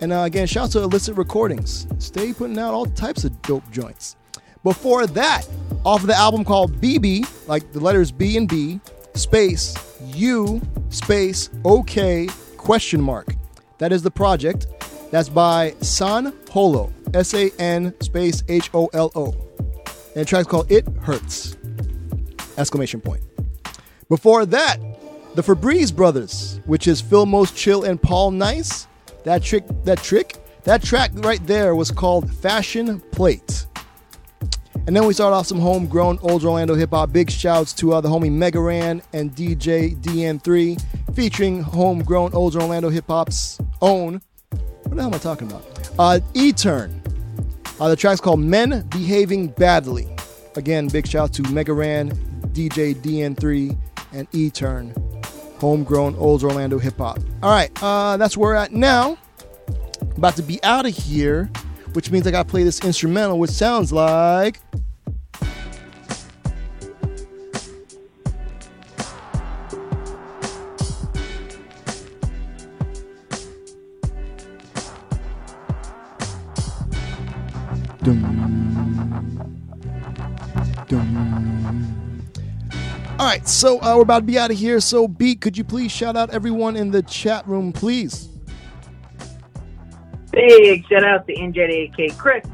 [0.00, 1.86] And uh, again, shout out to Illicit Recordings.
[1.98, 4.16] Stay putting out all types of dope joints.
[4.62, 5.46] Before that,
[5.84, 8.80] off of the album called BB, like the letters B and B,
[9.14, 13.34] space U space OK question mark.
[13.78, 14.66] That is the project.
[15.10, 16.92] That's by San Holo.
[17.12, 19.26] S A N space H O L O.
[19.26, 21.56] And the track's called It Hurts.
[22.56, 23.22] Exclamation point.
[24.08, 24.78] Before that,
[25.34, 28.86] the Fabreeze Brothers, which is Phill Most Chill and Paul Nice.
[29.24, 33.66] That trick, that trick, that track right there was called Fashion Plate.
[34.86, 37.10] And then we start off some homegrown old Orlando hip hop.
[37.12, 42.90] Big shouts to uh, the homie Mega Ran and DJ DN3, featuring homegrown old Orlando
[42.90, 44.20] hip hop's own.
[44.50, 45.64] What the hell am I talking about?
[45.98, 47.02] Uh, E Turn.
[47.80, 50.06] Uh, the track's called Men Behaving Badly.
[50.54, 52.10] Again, big shout to Mega Ran,
[52.52, 53.76] DJ DN3,
[54.14, 54.94] and E Turn.
[55.58, 57.18] Homegrown old Orlando hip hop.
[57.42, 59.18] All right, uh, that's where we're at now.
[60.16, 61.50] About to be out of here,
[61.92, 64.60] which means I got to play this instrumental, which sounds like.
[83.16, 84.80] All right, so uh, we're about to be out of here.
[84.80, 88.28] So, Beat, could you please shout out everyone in the chat room, please?
[90.32, 92.44] Big shout out to NJAK Chris.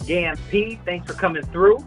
[0.00, 1.78] JMP, thanks for coming through.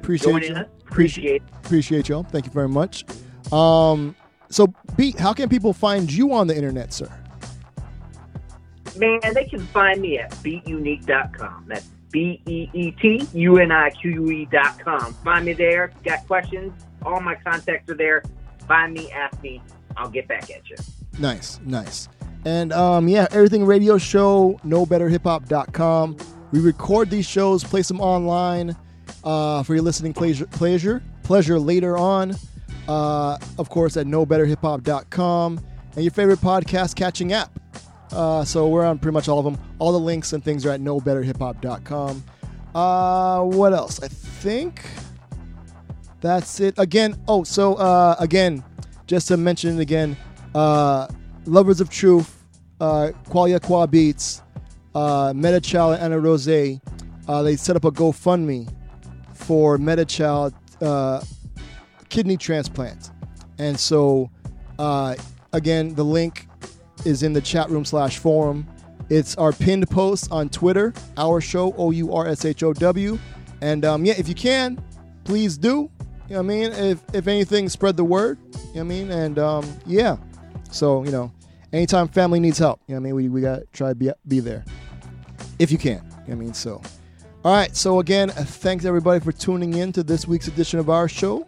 [0.00, 0.56] Appreciate you.
[0.86, 1.42] Appreciate it.
[1.64, 2.24] Appreciate y'all.
[2.24, 3.06] Thank you very much.
[3.50, 4.14] Um,
[4.50, 7.10] so, Beat, how can people find you on the internet, sir?
[8.98, 11.64] Man, they can find me at beatunique.com.
[11.68, 15.12] That's B E E T U N I Q U E dot com.
[15.24, 15.92] Find me there.
[16.04, 16.72] Got questions?
[17.04, 18.22] All my contacts are there.
[18.68, 19.60] Find me, ask me.
[19.96, 20.76] I'll get back at you.
[21.18, 22.08] Nice, nice.
[22.44, 26.16] And um, yeah, everything radio show, knowbetterhiphop.com.
[26.52, 28.76] We record these shows, place them online
[29.24, 32.34] uh, for your listening pleasure, pleasure, pleasure later on.
[32.88, 35.60] Uh, of course, at knowbetterhiphop.com
[35.94, 37.58] and your favorite podcast catching app.
[38.12, 39.58] Uh, so we're on pretty much all of them.
[39.78, 42.24] All the links and things are at knowbetterhiphop.com.
[42.74, 44.02] Uh, what else?
[44.02, 44.82] I think
[46.20, 46.74] that's it.
[46.78, 48.64] Again, oh, so uh, again,
[49.06, 50.16] just to mention it again,
[50.54, 51.08] uh,
[51.46, 52.42] Lovers of Truth,
[52.80, 54.42] uh, Qualia Qua Beats,
[54.94, 58.72] uh, Metachild and Anna Rose, uh, they set up a GoFundMe
[59.34, 61.22] for Metachild uh,
[62.08, 63.10] kidney transplant.
[63.58, 64.30] And so,
[64.78, 65.14] uh,
[65.52, 66.46] again, the link
[67.04, 68.66] is in the chat room slash forum.
[69.08, 73.18] It's our pinned post on Twitter, our show, O U R S H O W.
[73.60, 74.82] And um, yeah, if you can,
[75.24, 75.90] please do.
[76.28, 76.72] You know what I mean?
[76.72, 78.38] If, if anything, spread the word.
[78.42, 79.10] You know what I mean?
[79.10, 80.16] And um, yeah.
[80.70, 81.30] So, you know,
[81.72, 83.14] anytime family needs help, you know what I mean?
[83.14, 84.64] We, we got to try to be, be there.
[85.58, 85.96] If you can.
[85.96, 86.54] You know what I mean?
[86.54, 86.80] So,
[87.44, 87.76] all right.
[87.76, 91.46] So, again, thanks everybody for tuning in to this week's edition of our show.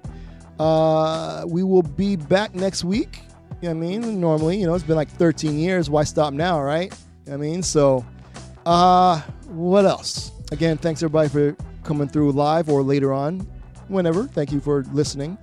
[0.58, 3.23] Uh, we will be back next week.
[3.60, 4.20] You know what I mean?
[4.20, 5.89] Normally, you know, it's been like 13 years.
[5.89, 6.92] Why stop now, right?
[7.26, 7.62] You know what I mean?
[7.62, 8.05] So,
[8.66, 10.33] uh, what else?
[10.52, 13.41] Again, thanks everybody for coming through live or later on,
[13.89, 14.24] whenever.
[14.24, 15.39] Thank you for listening.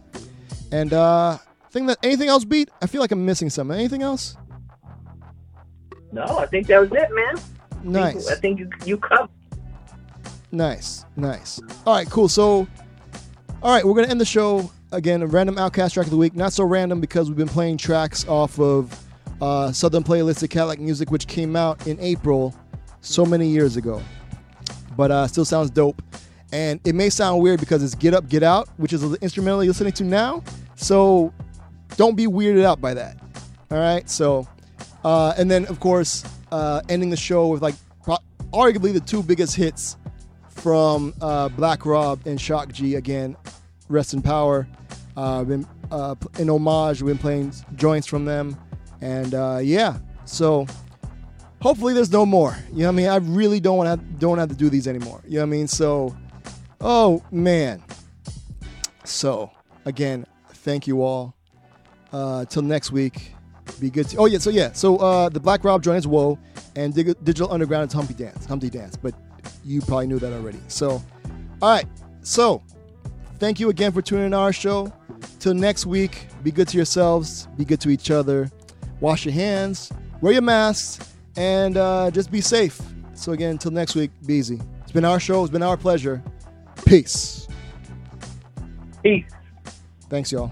[0.71, 1.37] And uh,
[1.71, 2.69] think that anything else beat?
[2.81, 3.77] I feel like I'm missing something.
[3.77, 4.37] Anything else?
[6.11, 7.35] No, I think that was it, man.
[7.83, 8.29] Nice.
[8.29, 9.29] I think you you covered.
[10.51, 11.61] Nice, nice.
[11.85, 12.27] All right, cool.
[12.27, 12.67] So,
[13.63, 15.21] all right, we're gonna end the show again.
[15.21, 16.35] A random OutKast track of the week.
[16.35, 18.91] Not so random because we've been playing tracks off of
[19.41, 22.55] uh, Southernplayalisticadillacmuzik, which came out in April,
[23.01, 24.01] so many years ago.
[24.95, 26.01] But uh, still sounds dope.
[26.53, 29.63] And it may sound weird because it's Get Up, Get Out, which is the instrumental
[29.63, 30.43] you're listening to now.
[30.75, 31.33] So
[31.95, 33.17] don't be weirded out by that.
[33.71, 34.09] All right.
[34.09, 34.47] So,
[35.03, 38.17] uh, and then of course, uh, ending the show with like pro-
[38.51, 39.97] arguably the two biggest hits
[40.49, 42.95] from uh, Black Rob and Shock G.
[42.95, 43.37] Again,
[43.87, 44.67] rest in power.
[45.17, 47.01] Uh, been uh, in homage.
[47.01, 48.57] We've been playing joints from them,
[49.01, 49.97] and uh, yeah.
[50.25, 50.65] So
[51.61, 52.57] hopefully there's no more.
[52.71, 53.07] You know what I mean?
[53.07, 55.21] I really don't want to don't have to do these anymore.
[55.25, 55.67] You know what I mean?
[55.67, 56.15] So,
[56.79, 57.83] oh man.
[59.03, 59.51] So
[59.85, 61.35] again, thank you all.
[62.11, 63.33] Uh, till next week.
[63.79, 64.09] Be good.
[64.09, 64.37] To, oh yeah.
[64.39, 64.71] So yeah.
[64.73, 66.37] So uh, the Black Rob joint is Whoa,
[66.75, 68.45] and Dig- Digital Underground is Humpty Dance.
[68.45, 68.95] Humpty Dance.
[68.97, 69.15] But
[69.63, 70.59] you probably knew that already.
[70.67, 71.01] So,
[71.61, 71.85] all right.
[72.21, 72.61] So
[73.41, 74.93] thank you again for tuning in our show.
[75.39, 78.51] Till next week, be good to yourselves, be good to each other,
[78.99, 82.79] wash your hands, wear your masks, and uh, just be safe.
[83.15, 84.61] So, again, until next week, be easy.
[84.83, 86.23] It's been our show, it's been our pleasure.
[86.85, 87.47] Peace.
[89.01, 89.25] Peace.
[90.07, 90.51] Thanks, y'all.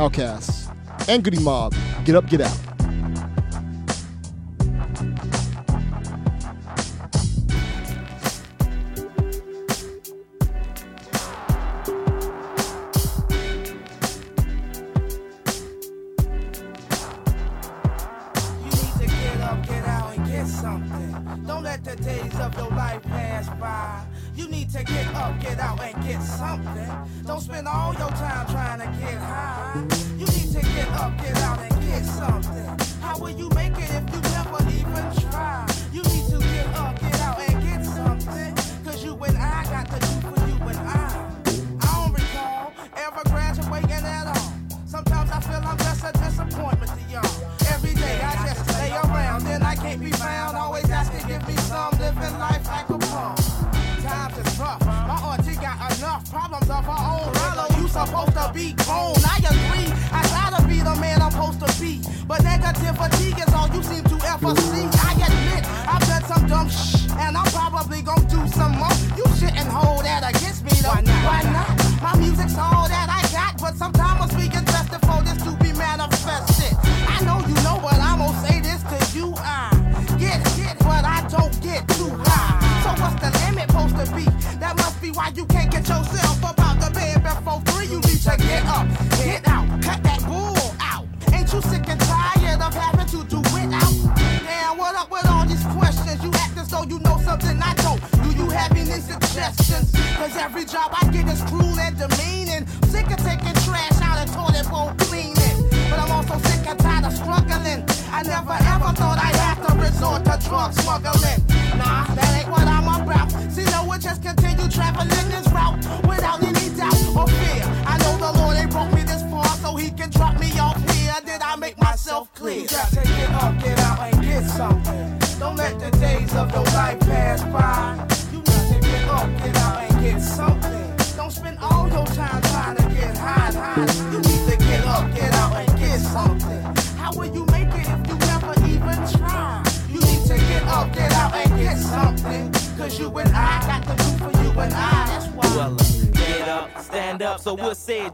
[0.00, 0.68] Outcasts
[1.08, 1.72] and Goodie Mob.
[2.04, 2.75] Get up, get out.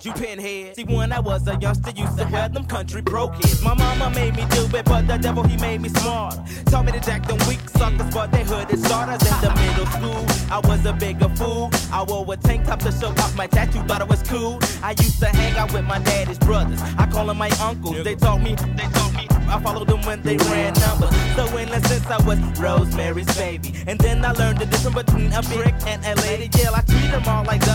[0.02, 0.76] Said you pinhead?
[0.76, 3.34] See, when I was a youngster, used to wear them country broke.
[3.62, 6.38] My mama made me do it, but the devil he made me smart.
[6.66, 10.26] Taught me to jack them weak suckers, but they hooded starters in the middle school.
[10.50, 11.70] I was a bigger fool.
[11.92, 14.58] I wore a tank top to show off my tattoo, thought it was cool.
[14.82, 16.80] I used to hang out with my daddy's brothers.
[16.98, 18.02] I call them my uncles.
[18.02, 19.28] They taught me, they taught me.
[19.48, 21.14] I followed them when they ran numbers.
[21.36, 23.74] So in a sense, I was Rosemary's baby.
[23.86, 26.48] And then I learned the difference between a brick and a lady.
[26.58, 27.71] Yeah, I treat them all like those.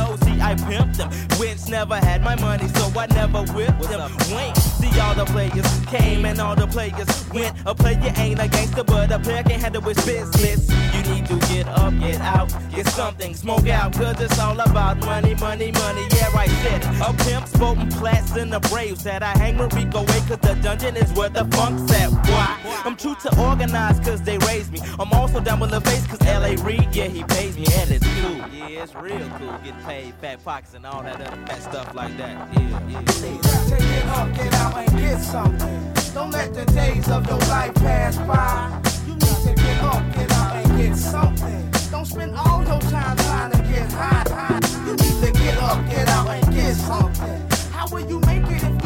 [0.68, 1.10] Them.
[1.40, 4.12] Which never had my money, so I never whipped them.
[4.32, 4.56] Wink.
[4.56, 7.56] See, all the players came and all the players went.
[7.66, 10.70] A player ain't a gangster, but a player can handle his business.
[10.94, 14.98] You need to get up, get out, get something, smoke out, cause it's all about
[15.06, 16.08] money, money, money.
[16.12, 16.28] Yeah,
[16.64, 17.02] said it.
[17.02, 20.56] A pimp, spoken plats, and the braves that I hang with Rico Wade, cause the
[20.62, 22.12] dungeon is where the funk's at.
[22.12, 22.67] Why?
[22.88, 24.80] I'm true to organize, cause they raised me.
[24.98, 28.38] I'm also down with LaFace, cause LA Reid, yeah, he pays me, and it's cool.
[28.38, 32.48] Yeah, it's real cool getting paid, fat pockets, and all that other stuff like that.
[32.54, 33.02] Yeah, yeah.
[33.02, 35.94] Take it up, get out, and get something.
[36.14, 38.82] Don't let the days of your life pass by.
[39.06, 41.72] You need to get up, get out, and get something.
[41.92, 44.24] Don't spend all your time trying to get high.
[44.30, 44.88] high.
[44.88, 47.50] You need to get up, get out, and get something.
[47.70, 48.77] How will you make it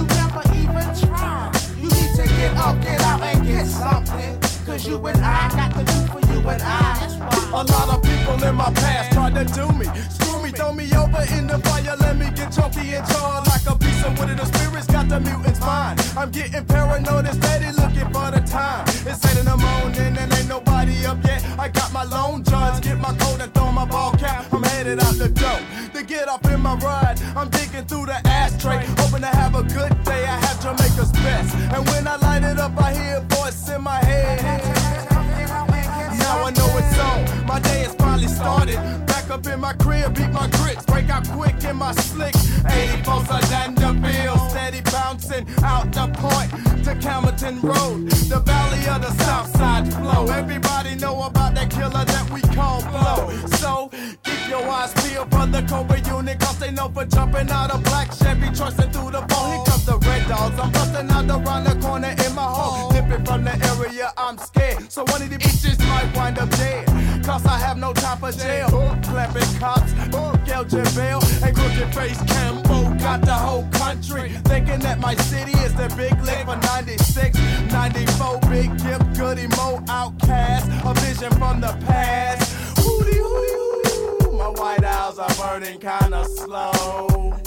[2.41, 4.39] get up, get out, and get something.
[4.65, 7.11] Cause you and I got to do for you and I.
[7.53, 10.85] A lot of people in my past tried to do me, screw me, throw me
[10.95, 14.29] over in the fire, let me get chunky and charred like a piece of wood
[14.29, 15.99] in the spirits got the mutant's mind.
[16.15, 18.85] I'm getting paranoid and steady looking for the time.
[19.05, 21.43] It's eight in the morning and ain't nobody up yet.
[21.59, 24.45] I got my lone judge, get my coat and throw my ball cap.
[24.53, 25.59] I'm headed out the door
[25.93, 27.19] to get up in my ride.
[27.35, 30.23] I'm digging through the ashtray, hoping to have a good day.
[30.25, 33.81] I have Jamaica's best, and when I light it up, I hear a voice in
[33.81, 35.10] my head
[36.31, 37.45] now I know it's on.
[37.45, 38.77] My day has finally started.
[39.05, 42.35] Back up in my crib, beat my grits, break out quick in my slick.
[42.65, 43.03] 80
[43.51, 46.49] down the Bill, steady bouncing out the point
[46.85, 50.21] to Campbellton Road, the valley of the south side flow.
[50.27, 53.17] Everybody know about that killer that we call Flow.
[53.61, 53.89] So
[54.23, 57.83] keep your eyes peeled for the Cobra unit, cause they know for jumping out of
[57.83, 59.51] black Chevy, trusting through the ball.
[59.51, 62.93] Here comes the red dogs, I'm busting out around the corner in my home.
[62.93, 64.60] Dipping from the area, I'm scared.
[64.91, 66.85] So one of the bitches might wind up dead.
[67.23, 68.67] Cause I have no time for jail.
[69.01, 69.93] Clapping cops,
[70.43, 75.73] Gelgin bail, and crooked face Cambo got the whole country thinking that my city is
[75.75, 77.39] the big lick for 96,
[77.71, 78.39] 94.
[78.49, 82.51] Big Gipp, Goodie Mob, OutKast, a vision from the past.
[82.75, 84.37] Hootie, hootie, hoo.
[84.37, 87.39] My white owls are burning kinda slow.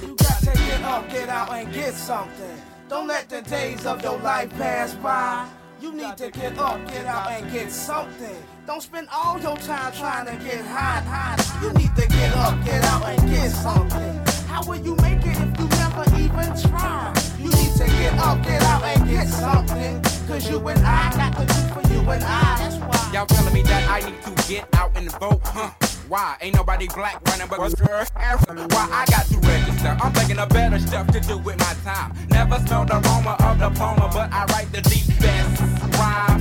[0.00, 2.56] You got to get up, get out, and get something.
[2.88, 5.46] Don't let the days of your life pass by.
[5.86, 8.36] You need to get up, get out, and get something.
[8.66, 11.38] Don't spend all your time trying to get high, hot.
[11.62, 14.20] You need to get up, get out, and get something.
[14.48, 17.14] How will you make it if you never even try?
[17.38, 20.02] You need to get up, get out, and get something.
[20.26, 22.56] Cause you and I got to do for you and I.
[22.58, 23.10] That's why.
[23.14, 25.70] Y'all telling me that I need to get out and vote, huh?
[26.08, 26.36] Why?
[26.40, 29.96] Ain't nobody black running but Why I got to register?
[30.00, 32.14] I'm thinking of better stuff to do with my time.
[32.28, 35.95] Never smelled the aroma of the diploma, but I write the deep best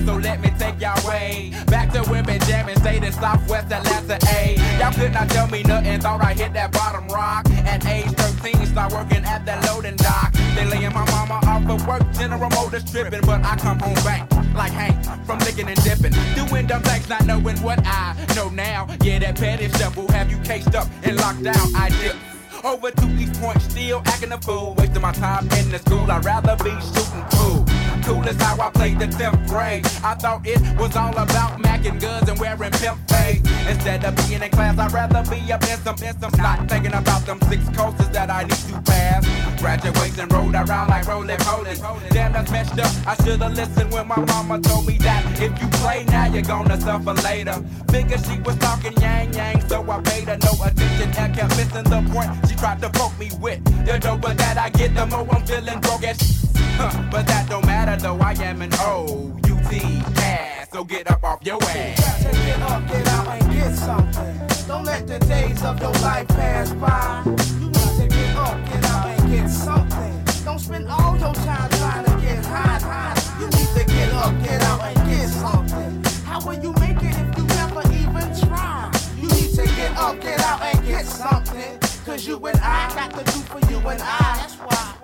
[0.05, 4.19] So let me take y'all way back to women jamming, state in Southwest Atlanta.
[4.29, 4.55] A.
[4.79, 5.99] Y'all could not tell me nothing.
[5.99, 8.65] Thought I hit that bottom rock at age 13.
[8.67, 10.31] Start working at that loading dock.
[10.55, 14.31] They laying my mama off of work, General Motors tripping, but I come home back
[14.53, 18.87] like Hank from licking and dipping, doing dumb things, not knowing what I know now.
[19.01, 21.75] Yeah, that petty stuff will have you cased up and locked down.
[21.75, 22.15] I dip.
[22.63, 24.75] Over to East Point, still acting a fool.
[24.77, 27.64] Wasting my time in the school, I'd rather be shooting pool.
[28.05, 29.83] Cool as how I played the 10th grade.
[30.03, 33.41] I thought it was all about macking guns and wearing pimp fade.
[33.67, 36.15] Instead of being in class, I'd rather be up in some, in.
[36.37, 39.25] Not thinking about them six courses that I need to pass.
[39.59, 41.81] Graduation rolled around like rolling polies.
[42.11, 42.91] Damn, that's messed up.
[43.07, 46.79] I should've listened when my mama told me that if you play now, you're gonna
[46.79, 47.57] suffer later.
[47.89, 51.89] Figured she was talking yang yang, so I paid her no attention and kept missing
[51.89, 53.63] the point she tried to poke me with.
[53.83, 56.45] The doper that I get, the more I'm feeling broke as
[56.77, 59.79] Huh, but that don't matter though, I am an O-U-T
[60.17, 62.23] ass, so get up off your ass.
[62.23, 64.67] to get up, get out, and get something.
[64.67, 67.23] Don't let the days of your life pass by.
[67.59, 70.23] You need to get up, get out, and get something.
[70.43, 73.15] Don't spend all your time trying to get high, hot.
[73.39, 76.03] You need to get up, get out, and get something.
[76.23, 78.91] How will you make it if you never even try?
[79.17, 81.79] You need to get up, get out, and get something.
[82.05, 84.37] Cause you and I got to do for you and I.
[84.37, 84.94] That's why.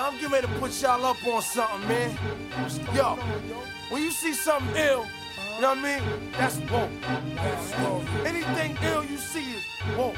[0.00, 2.16] I'm getting ready to put y'all up on something, man.
[2.94, 3.16] Yo,
[3.90, 5.06] when you see something ill,
[5.56, 6.32] you know what I mean?
[6.32, 6.90] That's woke.
[8.26, 9.64] Anything ill you see is
[9.98, 10.16] woke.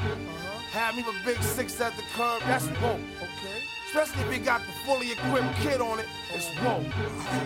[0.70, 3.00] Have me a big six at the curb, that's woke.
[3.18, 3.61] Okay.
[3.94, 6.82] Especially if you got the fully equipped kid on it, it's woke.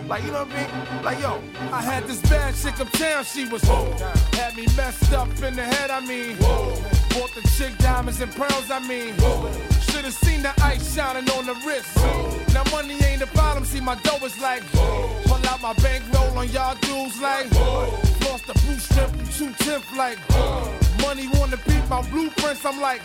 [0.07, 1.03] Like, you know what I mean?
[1.03, 1.43] Like, yo,
[1.73, 3.99] I had this bad chick uptown, she was woke.
[4.31, 6.37] Had me messed up in the head, I mean.
[6.37, 6.71] Whoa.
[7.09, 9.13] Bought the chick diamonds and pearls, I mean.
[9.15, 9.51] Whoa.
[9.91, 11.89] Should've seen the ice shining on the wrist.
[11.97, 12.39] Whoa.
[12.53, 14.63] Now money ain't a problem, see my dough is like.
[14.71, 15.21] Whoa.
[15.25, 17.47] Pull out my bankroll on y'all dudes like.
[17.47, 17.89] Whoa.
[18.25, 20.17] Lost the blue strip, two tenth like.
[20.31, 20.71] Whoa.
[21.01, 23.01] Money wanna beat my blueprints, I'm like.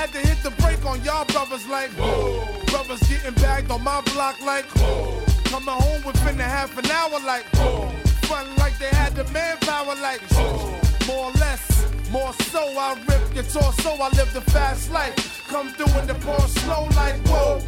[0.00, 1.90] Had to hit the brake on y'all brothers like.
[1.90, 2.42] whoa.
[2.68, 4.64] Brothers getting bagged on my block like.
[4.78, 5.22] whoa.
[5.44, 7.44] Coming home within a half an hour like.
[7.56, 7.90] whoa.
[8.24, 10.22] Frontin' like they had the manpower like.
[10.32, 10.80] whoa.
[11.06, 15.44] More or less, more so I rip your torso, I live the fast life.
[15.48, 17.60] Come through in the pour slow like whoa.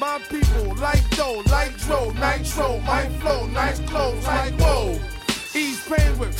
[0.00, 4.98] My people like dough, like dro, nitro, my flow, nice clothes like whoa.
[5.54, 6.34] Ease pain with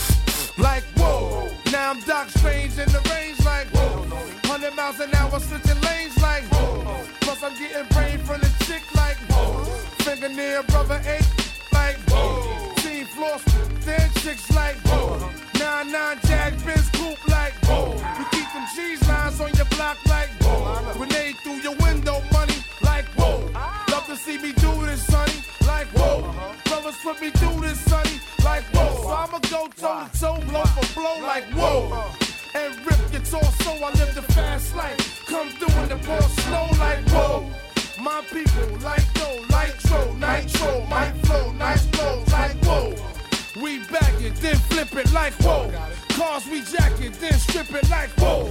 [0.59, 1.49] like whoa.
[1.71, 4.38] Now I'm Doc Strange in the range like whoa.
[4.61, 7.05] 100 miles an hour switching lanes like whoa.
[7.21, 9.63] Plus I'm getting brain from the chick like whoa.
[10.03, 11.29] Fingernail brother eight
[11.73, 12.75] like whoa.
[12.83, 13.45] Team floss,
[13.87, 15.31] then chicks like whoa.
[15.61, 17.95] Nine nine jag Benz coupe like whoa.
[18.19, 20.93] You keep them cheese lines on your block like whoa.
[20.95, 23.39] Grenade through your window, money like whoa.
[23.93, 25.39] Love to see me do this, sonny,
[25.69, 26.35] like whoa.
[26.65, 29.03] Brothers put me through this, sonny, like whoa.
[29.03, 32.11] So I'ma go toe to toe, blow for blow, like whoa.
[32.55, 35.25] And rip your torso, I live the fast life.
[35.27, 37.51] Come through in the ball slow, like whoa.
[38.01, 42.95] My people like dough, nitro, nitro, my flow, nice clothes, like whoa.
[43.61, 45.71] We back it, then flip it like whoa.
[46.11, 48.47] Cars we jack it, then strip it like whoa.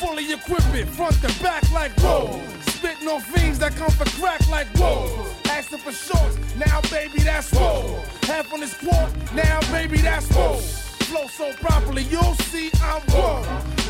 [0.00, 2.40] Fully equipped it, front to back like whoa.
[2.66, 5.26] Spitting on fiends that come for crack like whoa.
[5.46, 8.02] Asking for shorts, now baby that's whoa.
[8.22, 10.89] Half on this quart, now baby that's whoa.
[11.10, 13.42] Flow so properly, you'll see I'm whoa.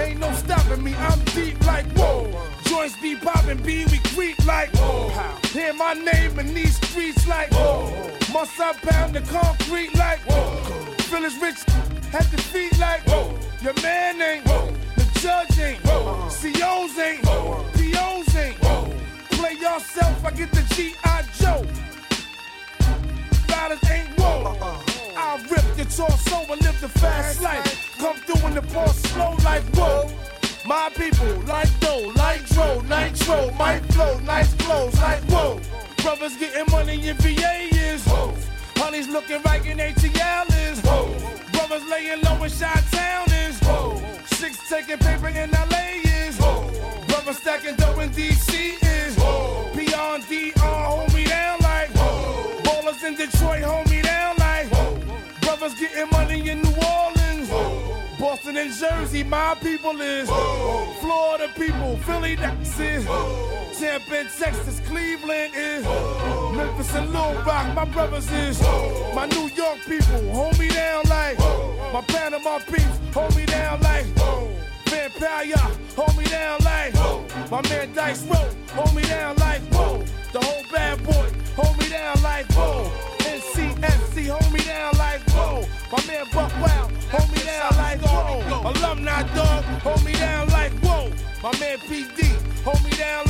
[0.03, 2.33] Ain't no stopping me, I'm deep like whoa.
[2.65, 5.11] Joints be popping, B, we creep like whoa.
[5.49, 8.11] Hear my name in these streets like whoa.
[8.33, 10.65] Must I pound the concrete like whoa.
[11.11, 11.59] Phyllis Rich
[12.15, 13.39] at the feet like whoa.
[13.61, 14.73] Your man ain't whoa.
[14.97, 16.31] The judge ain't whoa.
[16.31, 17.67] COs ain't whoa.
[17.75, 18.95] POs ain't whoa.
[19.33, 21.25] Play yourself, I get the G.I.
[21.39, 21.67] Joe.
[23.51, 24.80] Riders ain't whoa.
[25.31, 27.97] I'll rip your torso and live the fast life.
[27.99, 30.11] Come through in the ball slow like whoa.
[30.67, 35.61] My people, like dough, like dro, nitro, my flow, nice clothes, like whoa.
[36.03, 38.35] Brothers getting money in VA is whoa.
[38.75, 41.07] Honey's looking right in ATL is whoa.
[41.53, 44.03] Brothers laying low in Chi Town is whoa.
[44.35, 46.69] Six taking paper in LA is whoa.
[47.07, 48.80] Brothers stacking dough in DC
[58.81, 60.27] Jersey, my people is.
[60.31, 60.87] Whoa.
[61.03, 62.39] Florida people, Philly, it.
[63.79, 65.85] Tampa and Texas, Cleveland is.
[66.57, 68.59] Memphis and Little Rock, my brothers is.
[69.15, 71.39] My New York people, hold me down like.
[71.93, 74.07] My Panama peeps, hold me down like.
[74.87, 75.57] Vampire,
[75.95, 76.95] hold me down like.
[77.51, 79.61] My man Dice Road, hold me down like.
[79.75, 80.03] Whoa.
[80.33, 82.47] The whole bad boy, hold me down like.
[82.53, 82.91] Whoa.
[83.19, 85.21] NCFC, hold me down like.
[85.33, 85.67] Whoa.
[85.93, 88.01] My man Buck Wild, hold me down like.
[88.01, 88.71] Whoa.
[88.71, 90.73] Alumni dog, hold me down like.
[90.85, 91.11] Whoa.
[91.43, 92.21] My man PD,
[92.65, 93.30] hold me down like.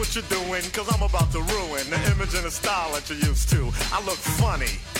[0.00, 3.18] What you're doing, cause I'm about to ruin the image and the style that you're
[3.18, 3.70] used to.
[3.92, 4.99] I look funny.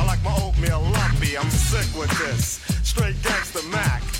[0.00, 2.60] I like my oatmeal lumpy, I'm sick with this.
[2.82, 4.19] Straight gangster Mac.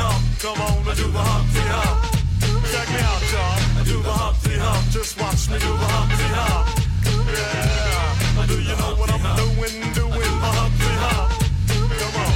[0.00, 0.22] Hump.
[0.42, 1.98] Come on, do the Humpty Hump.
[2.72, 3.84] Check me out, y'all.
[3.84, 4.82] Do the Humpty Hump.
[4.90, 6.66] Just watch me do the Humpty Hump.
[7.34, 8.46] Yeah.
[8.46, 9.76] Do you know what I'm doing?
[9.98, 11.30] Doing the Humpty Hump.
[12.00, 12.32] Come on.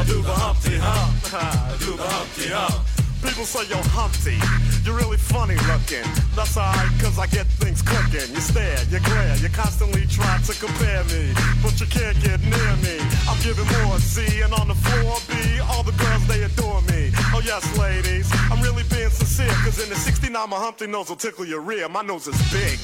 [0.00, 1.80] I do the Humpty Hump.
[1.80, 2.91] do the Humpty Hump.
[3.22, 4.36] People say you're Humpty,
[4.84, 6.02] you're really funny looking.
[6.34, 8.34] That's alright, cause I get things cooking.
[8.34, 12.72] You stare, you glare, you constantly try to compare me, but you can't get near
[12.82, 12.98] me.
[13.30, 17.14] I'm giving more C, and on the floor B, all the girls they adore me.
[17.30, 21.16] Oh yes, ladies, I'm really being sincere, cause in the 69 my Humpty nose will
[21.16, 21.88] tickle your rear.
[21.88, 22.78] My nose is big.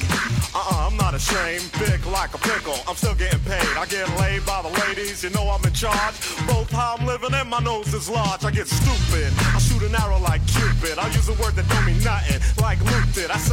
[0.54, 2.76] Uh-uh, I'm not ashamed, big like a pickle.
[2.88, 3.68] I'm still getting paid.
[3.76, 6.16] I get laid by the ladies, you know I'm in charge.
[6.46, 8.44] Both how I'm living and my nose is large.
[8.44, 9.32] I get stupid.
[9.54, 10.98] I shoot an arrow like Cupid.
[10.98, 13.07] I use a word that don't mean nothing, like Luke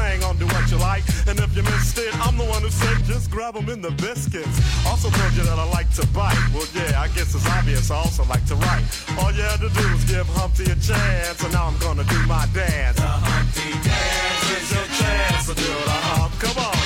[0.06, 2.70] sang on Do What You Like, and if you missed it, I'm the one who
[2.70, 4.58] said just grab 'em in the biscuits.
[4.86, 6.42] Also told you that I like to bite.
[6.54, 7.90] Well, yeah, I guess it's obvious.
[7.92, 8.86] I also like to write.
[9.20, 12.20] All you had to do was give Humpty a chance, and now I'm gonna do
[12.36, 12.98] my dance.
[12.98, 16.32] The Humpty dance is your chance to do the hump.
[16.44, 16.78] Come on,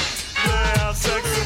[0.48, 1.39] yeah, sexy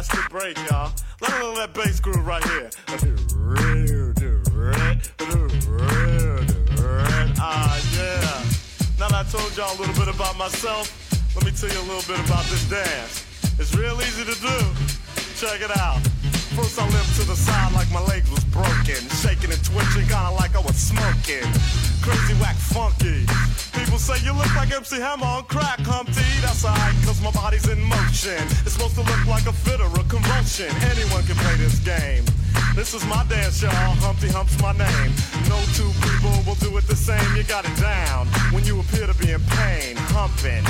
[0.00, 0.90] that's the break, y'all.
[1.20, 2.70] Let me that bass groove right here.
[7.38, 8.42] Ah, yeah.
[8.98, 10.88] Now that I told y'all a little bit about myself.
[11.36, 13.26] Let me tell you a little bit about this dance.
[13.60, 14.56] It's real easy to do.
[15.36, 16.00] Check it out.
[16.60, 19.00] First I limped to the side like my leg was broken.
[19.24, 21.48] Shaking and twitching, kinda like I was smoking.
[22.04, 23.24] Crazy whack funky.
[23.72, 26.20] People say you look like MC Hammer on crack, Humpty.
[26.44, 28.44] That's alright, cause my body's in motion.
[28.68, 30.68] It's supposed to look like a fit or a convulsion.
[30.92, 32.24] Anyone can play this game.
[32.74, 33.72] This is my dance, y'all.
[34.00, 35.12] Humpty Hump's my name.
[35.48, 37.20] No two people will do it the same.
[37.36, 39.96] You got it down when you appear to be in pain.
[40.14, 40.64] Humping,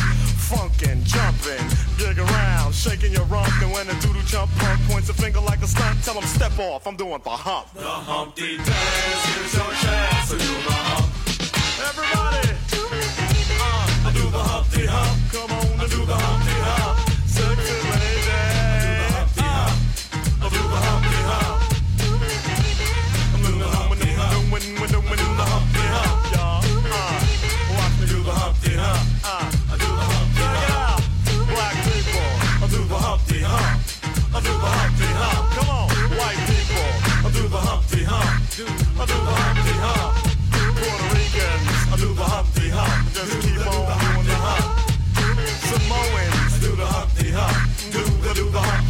[0.48, 1.62] funkin', jumping,
[1.98, 3.52] dig around, shaking your rump.
[3.62, 6.58] And when a doodle jump punk points a finger like a stunt, tell him step
[6.58, 6.86] off.
[6.86, 7.72] I'm doing the hump.
[7.74, 11.06] The Humpty dance, here's your chance to do the hump.
[11.88, 12.48] Everybody,
[13.60, 15.16] uh, I do the Humpty hump.
[15.32, 16.99] Come on, I do the Humpty hump.
[48.32, 48.89] Do the hump.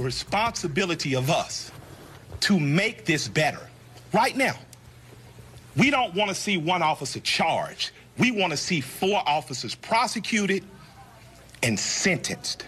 [0.00, 1.70] Responsibility of us
[2.40, 3.60] to make this better
[4.12, 4.54] right now.
[5.76, 7.92] We don't want to see one officer charged.
[8.18, 10.64] We want to see four officers prosecuted
[11.62, 12.66] and sentenced.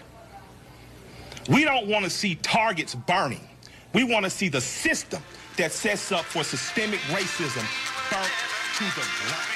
[1.49, 3.47] We don't want to see targets burning.
[3.93, 5.21] We want to see the system
[5.57, 7.65] that sets up for systemic racism
[8.09, 8.31] burnt
[8.77, 9.52] to the ground.